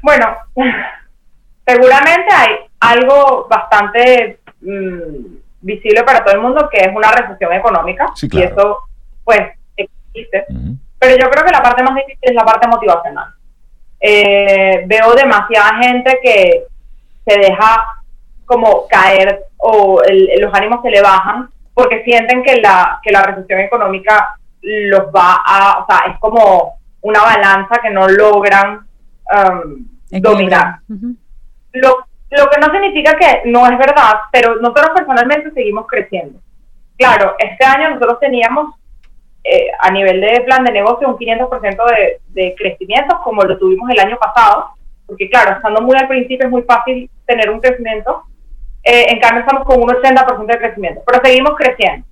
Bueno, 0.01 0.27
seguramente 1.67 2.33
hay 2.33 2.64
algo 2.91 3.47
bastante 3.49 4.39
mm, 4.61 5.35
visible 5.61 6.03
para 6.03 6.23
todo 6.23 6.35
el 6.35 6.41
mundo, 6.41 6.69
que 6.71 6.79
es 6.79 6.95
una 6.95 7.11
recesión 7.11 7.53
económica, 7.53 8.11
y 8.21 8.41
eso 8.41 8.79
pues 9.23 9.41
existe. 9.75 10.45
Pero 10.99 11.17
yo 11.17 11.29
creo 11.29 11.45
que 11.45 11.51
la 11.51 11.63
parte 11.63 11.83
más 11.83 11.95
difícil 11.95 12.19
es 12.21 12.35
la 12.35 12.45
parte 12.45 12.67
motivacional. 12.67 13.33
Eh, 13.99 14.83
veo 14.85 15.13
demasiada 15.13 15.77
gente 15.81 16.19
que 16.21 16.65
se 17.25 17.39
deja 17.39 17.85
como 18.45 18.87
caer 18.87 19.45
o 19.57 20.01
los 20.39 20.53
ánimos 20.53 20.81
se 20.83 20.91
le 20.91 21.01
bajan 21.01 21.49
porque 21.73 22.03
sienten 22.03 22.43
que 22.43 22.57
la, 22.61 22.99
que 23.01 23.11
la 23.11 23.23
recesión 23.23 23.59
económica 23.59 24.37
los 24.61 25.05
va 25.07 25.41
a, 25.45 25.79
o 25.79 25.85
sea, 25.87 26.11
es 26.11 26.19
como 26.19 26.77
una 27.01 27.21
balanza 27.21 27.79
que 27.81 27.89
no 27.89 28.07
logran 28.07 28.85
um, 29.31 29.85
dominar. 30.21 30.79
Lo 31.73 32.05
lo 32.31 32.49
que 32.49 32.59
no 32.59 32.71
significa 32.71 33.17
que 33.17 33.49
no 33.49 33.65
es 33.67 33.77
verdad, 33.77 34.13
pero 34.31 34.55
nosotros 34.55 34.91
personalmente 34.95 35.51
seguimos 35.51 35.85
creciendo. 35.87 36.39
Claro, 36.97 37.35
este 37.37 37.65
año 37.65 37.91
nosotros 37.91 38.19
teníamos 38.19 38.75
eh, 39.43 39.67
a 39.79 39.91
nivel 39.91 40.21
de 40.21 40.41
plan 40.41 40.63
de 40.63 40.71
negocio 40.71 41.07
un 41.07 41.17
500% 41.17 41.85
de, 41.85 42.19
de 42.29 42.55
crecimiento 42.55 43.19
como 43.23 43.43
lo 43.43 43.57
tuvimos 43.57 43.89
el 43.89 43.99
año 43.99 44.17
pasado, 44.17 44.69
porque 45.05 45.29
claro, 45.29 45.51
estando 45.51 45.81
muy 45.81 45.95
al 45.97 46.07
principio 46.07 46.47
es 46.47 46.51
muy 46.51 46.63
fácil 46.63 47.09
tener 47.25 47.49
un 47.49 47.59
crecimiento, 47.59 48.23
eh, 48.83 49.07
en 49.09 49.19
cambio 49.19 49.41
estamos 49.41 49.65
con 49.65 49.81
un 49.81 49.89
80% 49.89 50.45
de 50.45 50.57
crecimiento, 50.57 51.01
pero 51.05 51.21
seguimos 51.23 51.55
creciendo. 51.57 52.07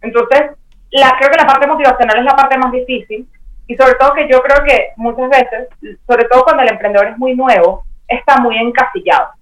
Entonces, 0.00 0.52
creo 0.90 1.30
que 1.30 1.42
la 1.42 1.46
parte 1.46 1.66
motivacional 1.66 2.18
es 2.18 2.24
la 2.24 2.36
parte 2.36 2.56
más 2.56 2.72
difícil 2.72 3.28
y 3.66 3.76
sobre 3.76 3.94
todo 3.94 4.14
que 4.14 4.28
yo 4.28 4.40
creo 4.42 4.64
que 4.64 4.92
muchas 4.96 5.28
veces, 5.28 5.68
sobre 6.06 6.24
todo 6.24 6.44
cuando 6.44 6.62
el 6.62 6.70
emprendedor 6.70 7.08
es 7.08 7.18
muy 7.18 7.34
nuevo, 7.34 7.82
está 8.08 8.38
muy 8.40 8.56
encasillado 8.56 9.37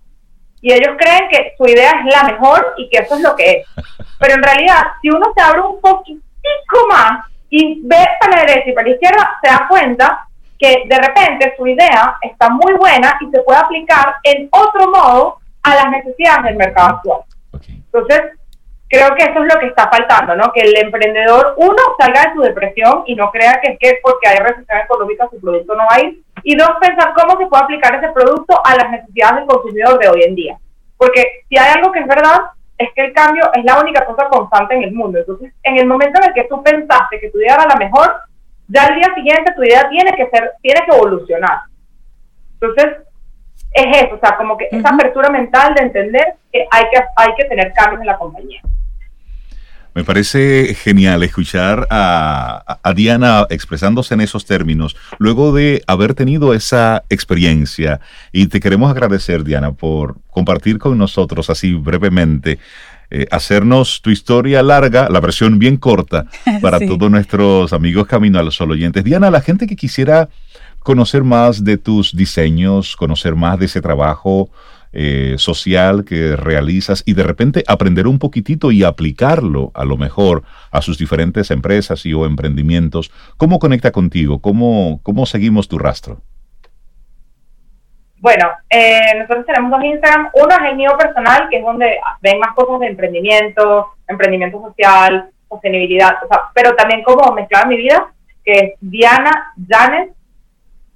y 0.60 0.72
ellos 0.72 0.96
creen 0.98 1.28
que 1.30 1.52
su 1.56 1.66
idea 1.66 1.90
es 1.90 2.14
la 2.14 2.24
mejor 2.24 2.74
y 2.76 2.88
que 2.88 2.98
eso 2.98 3.14
es 3.16 3.20
lo 3.20 3.36
que 3.36 3.50
es. 3.50 3.66
Pero 4.18 4.34
en 4.34 4.42
realidad, 4.42 4.82
si 5.00 5.10
uno 5.10 5.26
se 5.36 5.42
abre 5.42 5.60
un 5.60 5.80
poquitico 5.80 6.86
más 6.88 7.26
y 7.50 7.80
ve 7.84 8.08
para 8.20 8.36
la 8.36 8.46
derecha 8.46 8.70
y 8.70 8.72
para 8.72 8.88
la 8.88 8.94
izquierda, 8.94 9.38
se 9.42 9.50
da 9.50 9.66
cuenta 9.68 10.28
que 10.58 10.84
de 10.86 10.98
repente 10.98 11.54
su 11.56 11.66
idea 11.66 12.16
está 12.22 12.48
muy 12.48 12.72
buena 12.74 13.18
y 13.20 13.30
se 13.30 13.42
puede 13.42 13.58
aplicar 13.58 14.16
en 14.22 14.48
otro 14.50 14.90
modo 14.90 15.38
a 15.62 15.74
las 15.74 15.90
necesidades 15.90 16.44
del 16.44 16.56
mercado 16.56 16.96
actual. 16.96 17.20
Entonces, 17.68 18.22
creo 18.88 19.14
que 19.14 19.24
eso 19.24 19.42
es 19.42 19.52
lo 19.52 19.60
que 19.60 19.66
está 19.66 19.88
faltando, 19.90 20.36
¿no? 20.36 20.52
Que 20.52 20.60
el 20.60 20.76
emprendedor, 20.78 21.54
uno, 21.56 21.82
salga 21.98 22.26
de 22.26 22.34
su 22.34 22.40
depresión 22.40 23.02
y 23.06 23.14
no 23.14 23.30
crea 23.30 23.60
que 23.62 23.72
es 23.72 23.78
que 23.78 23.98
porque 24.02 24.28
hay 24.28 24.38
recesión 24.38 24.78
económica 24.78 25.28
su 25.30 25.40
producto 25.40 25.74
no 25.74 25.84
va 25.90 25.96
a 25.96 26.00
ir 26.00 26.22
Y 26.42 26.56
dos, 26.56 26.70
pensar 26.80 27.12
cómo 27.14 27.38
se 27.38 27.46
puede 27.46 27.64
aplicar 27.64 27.94
ese 27.96 28.12
producto 28.12 28.60
a 28.64 28.76
las 28.76 28.90
necesidades 28.90 29.36
del 29.36 29.46
consumidor 29.46 29.98
de 29.98 30.08
hoy 30.08 30.22
en 30.22 30.34
día. 30.34 30.58
Porque 30.96 31.44
si 31.48 31.58
hay 31.58 31.72
algo 31.74 31.92
que 31.92 32.00
es 32.00 32.06
verdad, 32.06 32.40
es 32.78 32.88
que 32.94 33.06
el 33.06 33.12
cambio 33.12 33.50
es 33.54 33.64
la 33.64 33.80
única 33.80 34.04
cosa 34.04 34.28
constante 34.28 34.74
en 34.74 34.84
el 34.84 34.92
mundo. 34.92 35.18
Entonces, 35.18 35.52
en 35.62 35.78
el 35.78 35.86
momento 35.86 36.20
en 36.20 36.28
el 36.28 36.34
que 36.34 36.44
tú 36.44 36.62
pensaste 36.62 37.20
que 37.20 37.30
tu 37.30 37.38
idea 37.38 37.54
era 37.54 37.66
la 37.66 37.76
mejor, 37.76 38.14
ya 38.68 38.84
al 38.84 38.94
día 38.94 39.14
siguiente 39.14 39.52
tu 39.54 39.62
idea 39.62 39.88
tiene 39.88 40.12
que 40.12 40.28
ser, 40.30 40.52
tiene 40.60 40.80
que 40.84 40.96
evolucionar. 40.96 41.60
Entonces, 42.60 42.98
es 43.72 44.02
eso, 44.02 44.14
o 44.14 44.18
sea, 44.18 44.36
como 44.36 44.56
que 44.56 44.68
esa 44.70 44.88
apertura 44.88 45.28
mental 45.28 45.74
de 45.74 45.82
entender 45.82 46.34
que 46.52 46.66
hay 46.70 46.84
que, 46.90 47.00
hay 47.16 47.34
que 47.36 47.44
tener 47.44 47.72
cambios 47.74 48.00
en 48.00 48.06
la 48.06 48.16
compañía. 48.16 48.60
Me 49.96 50.04
parece 50.04 50.74
genial 50.74 51.22
escuchar 51.22 51.88
a, 51.88 52.78
Diana 52.94 53.46
expresándose 53.48 54.12
en 54.12 54.20
esos 54.20 54.44
términos, 54.44 54.94
luego 55.16 55.54
de 55.54 55.82
haber 55.86 56.12
tenido 56.12 56.52
esa 56.52 57.04
experiencia. 57.08 58.00
Y 58.30 58.48
te 58.48 58.60
queremos 58.60 58.90
agradecer, 58.90 59.42
Diana, 59.42 59.72
por 59.72 60.18
compartir 60.30 60.78
con 60.78 60.98
nosotros 60.98 61.48
así 61.48 61.72
brevemente, 61.72 62.58
eh, 63.10 63.26
hacernos 63.30 64.02
tu 64.02 64.10
historia 64.10 64.62
larga, 64.62 65.08
la 65.08 65.20
versión 65.20 65.58
bien 65.58 65.78
corta, 65.78 66.26
para 66.60 66.78
todos 66.78 67.10
nuestros 67.10 67.72
amigos 67.72 68.06
Camino 68.06 68.38
al 68.38 68.52
Sol 68.52 68.72
oyentes. 68.72 69.02
Diana, 69.02 69.30
la 69.30 69.40
gente 69.40 69.66
que 69.66 69.76
quisiera 69.76 70.28
conocer 70.80 71.24
más 71.24 71.64
de 71.64 71.78
tus 71.78 72.14
diseños, 72.14 72.96
conocer 72.96 73.34
más 73.34 73.58
de 73.58 73.64
ese 73.64 73.80
trabajo, 73.80 74.50
eh, 74.92 75.34
social 75.38 76.04
que 76.04 76.36
realizas 76.36 77.02
y 77.06 77.14
de 77.14 77.22
repente 77.22 77.64
aprender 77.66 78.06
un 78.06 78.18
poquitito 78.18 78.72
y 78.72 78.84
aplicarlo 78.84 79.70
a 79.74 79.84
lo 79.84 79.96
mejor 79.96 80.42
a 80.70 80.82
sus 80.82 80.98
diferentes 80.98 81.50
empresas 81.50 82.06
y 82.06 82.14
o 82.14 82.26
emprendimientos. 82.26 83.12
¿Cómo 83.36 83.58
conecta 83.58 83.92
contigo? 83.92 84.40
¿Cómo, 84.40 85.00
cómo 85.02 85.26
seguimos 85.26 85.68
tu 85.68 85.78
rastro? 85.78 86.20
Bueno, 88.18 88.50
eh, 88.70 89.14
nosotros 89.18 89.46
tenemos 89.46 89.70
dos 89.70 89.84
Instagram. 89.84 90.30
Uno 90.34 90.48
es 90.56 90.70
el 90.70 90.76
mío 90.76 90.90
personal, 90.98 91.48
que 91.48 91.58
es 91.58 91.64
donde 91.64 91.98
ven 92.22 92.38
más 92.38 92.54
cosas 92.54 92.80
de 92.80 92.86
emprendimiento, 92.86 93.86
emprendimiento 94.08 94.60
social, 94.60 95.30
sostenibilidad, 95.48 96.16
pero 96.54 96.74
también 96.74 97.02
como 97.02 97.32
mezclada 97.32 97.66
mi 97.66 97.76
vida, 97.76 98.12
que 98.44 98.52
es 98.52 98.72
Diana 98.80 99.52
Janes, 99.68 100.10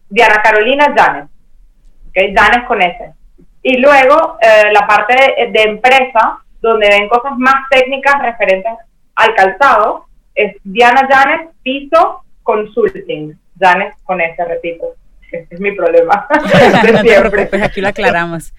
Diana 0.08 0.42
Carolina 0.42 0.92
Janes, 0.96 1.28
¿okay? 2.08 2.34
Janes 2.34 2.66
con 2.66 2.82
S. 2.82 3.12
Y 3.62 3.78
luego 3.78 4.38
eh, 4.40 4.72
la 4.72 4.86
parte 4.86 5.14
de, 5.52 5.62
empresa, 5.62 6.38
donde 6.60 6.88
ven 6.88 7.08
cosas 7.08 7.32
más 7.36 7.68
técnicas 7.70 8.20
referentes 8.22 8.72
al 9.16 9.34
calzado, 9.34 10.06
es 10.34 10.56
Diana 10.64 11.06
Janes 11.10 11.48
Piso 11.62 12.24
Consulting. 12.42 13.38
Janes 13.58 13.94
con 14.04 14.20
ese, 14.20 14.44
repito. 14.44 14.94
Este 15.30 15.54
es 15.54 15.60
mi 15.60 15.72
problema. 15.72 16.26
no 17.52 17.64
aquí 17.64 17.80
lo 17.80 17.88
aclaramos. 17.88 18.52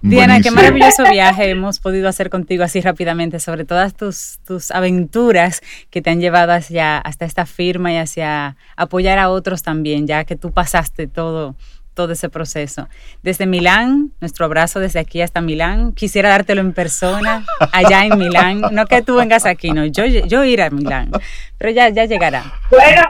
Diana, 0.00 0.40
qué 0.40 0.50
maravilloso 0.50 1.04
viaje 1.08 1.50
hemos 1.50 1.78
podido 1.78 2.08
hacer 2.08 2.28
contigo 2.28 2.64
así 2.64 2.80
rápidamente 2.80 3.38
sobre 3.38 3.64
todas 3.64 3.94
tus, 3.94 4.40
tus 4.44 4.72
aventuras 4.72 5.60
que 5.90 6.02
te 6.02 6.10
han 6.10 6.20
llevado 6.20 6.52
hacia 6.52 6.98
hasta 6.98 7.24
esta 7.24 7.46
firma 7.46 7.92
y 7.92 7.98
hacia 7.98 8.56
apoyar 8.76 9.20
a 9.20 9.30
otros 9.30 9.62
también, 9.62 10.08
ya 10.08 10.24
que 10.24 10.34
tú 10.34 10.50
pasaste 10.50 11.06
todo 11.06 11.54
todo 11.94 12.12
ese 12.12 12.28
proceso. 12.28 12.88
Desde 13.22 13.46
Milán, 13.46 14.12
nuestro 14.20 14.46
abrazo 14.46 14.80
desde 14.80 14.98
aquí 14.98 15.20
hasta 15.20 15.40
Milán. 15.40 15.92
Quisiera 15.92 16.28
dártelo 16.28 16.60
en 16.60 16.72
persona, 16.72 17.44
allá 17.72 18.04
en 18.04 18.18
Milán. 18.18 18.62
No 18.72 18.86
que 18.86 19.02
tú 19.02 19.16
vengas 19.16 19.46
aquí, 19.46 19.70
no, 19.70 19.84
yo, 19.86 20.04
yo 20.06 20.44
ir 20.44 20.62
a 20.62 20.70
Milán, 20.70 21.10
pero 21.58 21.70
ya, 21.70 21.88
ya 21.88 22.04
llegará. 22.04 22.52
Bueno, 22.70 23.02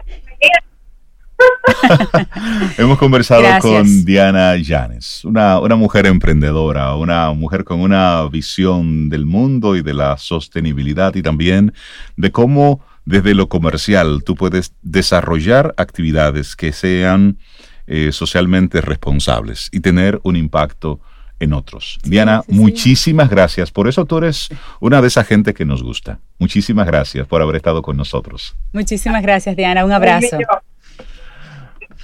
Hemos 2.79 2.99
conversado 2.99 3.45
con 3.61 4.05
Diana 4.05 4.57
Llanes, 4.57 5.25
una, 5.25 5.59
una 5.61 5.77
mujer 5.77 6.07
emprendedora, 6.07 6.95
una 6.95 7.33
mujer 7.33 7.65
con 7.65 7.81
una 7.81 8.27
visión 8.29 9.09
del 9.09 9.27
mundo 9.27 9.77
y 9.77 9.83
de 9.83 9.95
la 9.95 10.17
sostenibilidad 10.19 11.15
y 11.15 11.23
también 11.23 11.73
de 12.17 12.33
cómo 12.33 12.81
desde 13.05 13.35
lo 13.35 13.49
comercial 13.49 14.23
tú 14.25 14.35
puedes 14.35 14.75
desarrollar 14.83 15.75
actividades 15.77 16.55
que 16.55 16.73
sean 16.73 17.39
eh, 17.87 18.11
socialmente 18.13 18.81
responsables 18.81 19.69
y 19.73 19.81
tener 19.81 20.21
un 20.23 20.37
impacto 20.37 21.01
en 21.41 21.53
otros. 21.53 21.99
Diana, 22.05 22.43
muchísimas 22.47 23.29
gracias. 23.29 23.73
Por 23.73 23.89
eso 23.89 24.05
tú 24.05 24.19
eres 24.19 24.49
una 24.81 25.03
de 25.03 25.09
esas 25.09 25.27
gente 25.27 25.55
que 25.55 25.65
nos 25.65 25.83
gusta. 25.83 26.21
Muchísimas 26.39 26.87
gracias 26.87 27.27
por 27.27 27.43
haber 27.43 27.57
estado 27.57 27.83
con 27.83 27.97
nosotros. 27.97 28.55
Muchísimas 28.73 29.23
gracias, 29.23 29.57
Diana. 29.57 29.85
Un 29.85 29.93
abrazo. 29.93 30.39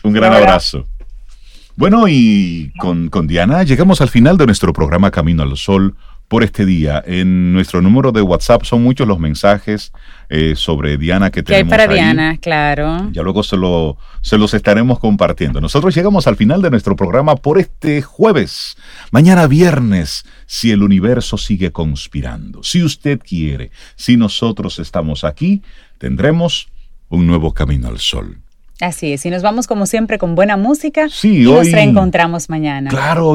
Un 0.03 0.13
gran 0.13 0.33
abrazo. 0.33 0.87
Bueno, 1.77 2.09
y 2.09 2.73
con, 2.81 3.09
con 3.09 3.29
Diana 3.29 3.63
llegamos 3.63 4.01
al 4.01 4.09
final 4.09 4.37
de 4.37 4.47
nuestro 4.47 4.73
programa 4.73 5.13
Camino 5.13 5.45
al 5.45 5.57
Sol 5.57 5.95
por 6.29 6.45
este 6.45 6.67
día. 6.67 7.03
En 7.07 7.53
nuestro 7.53 7.81
número 7.81 8.13
de 8.13 8.21
WhatsApp 8.23 8.63
son 8.65 8.83
muchos 8.83 9.09
los 9.09 9.19
mensajes 9.19 9.93
eh, 10.29 10.55
sobre 10.55 10.99
Diana 10.99 11.31
que 11.31 11.43
tenemos. 11.43 11.73
hay 11.73 11.79
para 11.79 11.93
Diana, 11.93 12.37
claro. 12.37 13.11
Ya 13.13 13.23
luego 13.23 13.43
se, 13.43 13.57
lo, 13.57 13.97
se 14.21 14.37
los 14.37 14.53
estaremos 14.53 14.99
compartiendo. 14.99 15.61
Nosotros 15.61 15.95
llegamos 15.95 16.27
al 16.27 16.37
final 16.37 16.61
de 16.61 16.71
nuestro 16.71 16.95
programa 16.95 17.35
por 17.35 17.59
este 17.59 18.03
jueves. 18.03 18.77
Mañana 19.11 19.47
viernes, 19.47 20.27
si 20.47 20.71
el 20.71 20.83
universo 20.83 21.39
sigue 21.39 21.73
conspirando, 21.73 22.63
si 22.63 22.83
usted 22.83 23.19
quiere, 23.19 23.71
si 23.97 24.19
nosotros 24.19 24.79
estamos 24.79 25.25
aquí, 25.25 25.63
tendremos 25.97 26.69
un 27.09 27.27
nuevo 27.27 27.55
camino 27.55 27.89
al 27.89 27.99
sol. 27.99 28.39
Así 28.81 29.13
es, 29.13 29.27
y 29.27 29.31
nos 29.31 29.43
vamos 29.43 29.67
como 29.67 29.87
siempre 29.87 30.19
con 30.19 30.37
buena 30.37 30.57
música 30.57 31.09
sí, 31.11 31.39
y 31.39 31.47
hoy, 31.47 31.57
nos 31.57 31.73
reencontramos 31.73 32.49
mañana. 32.49 32.91
Claro 32.91 33.35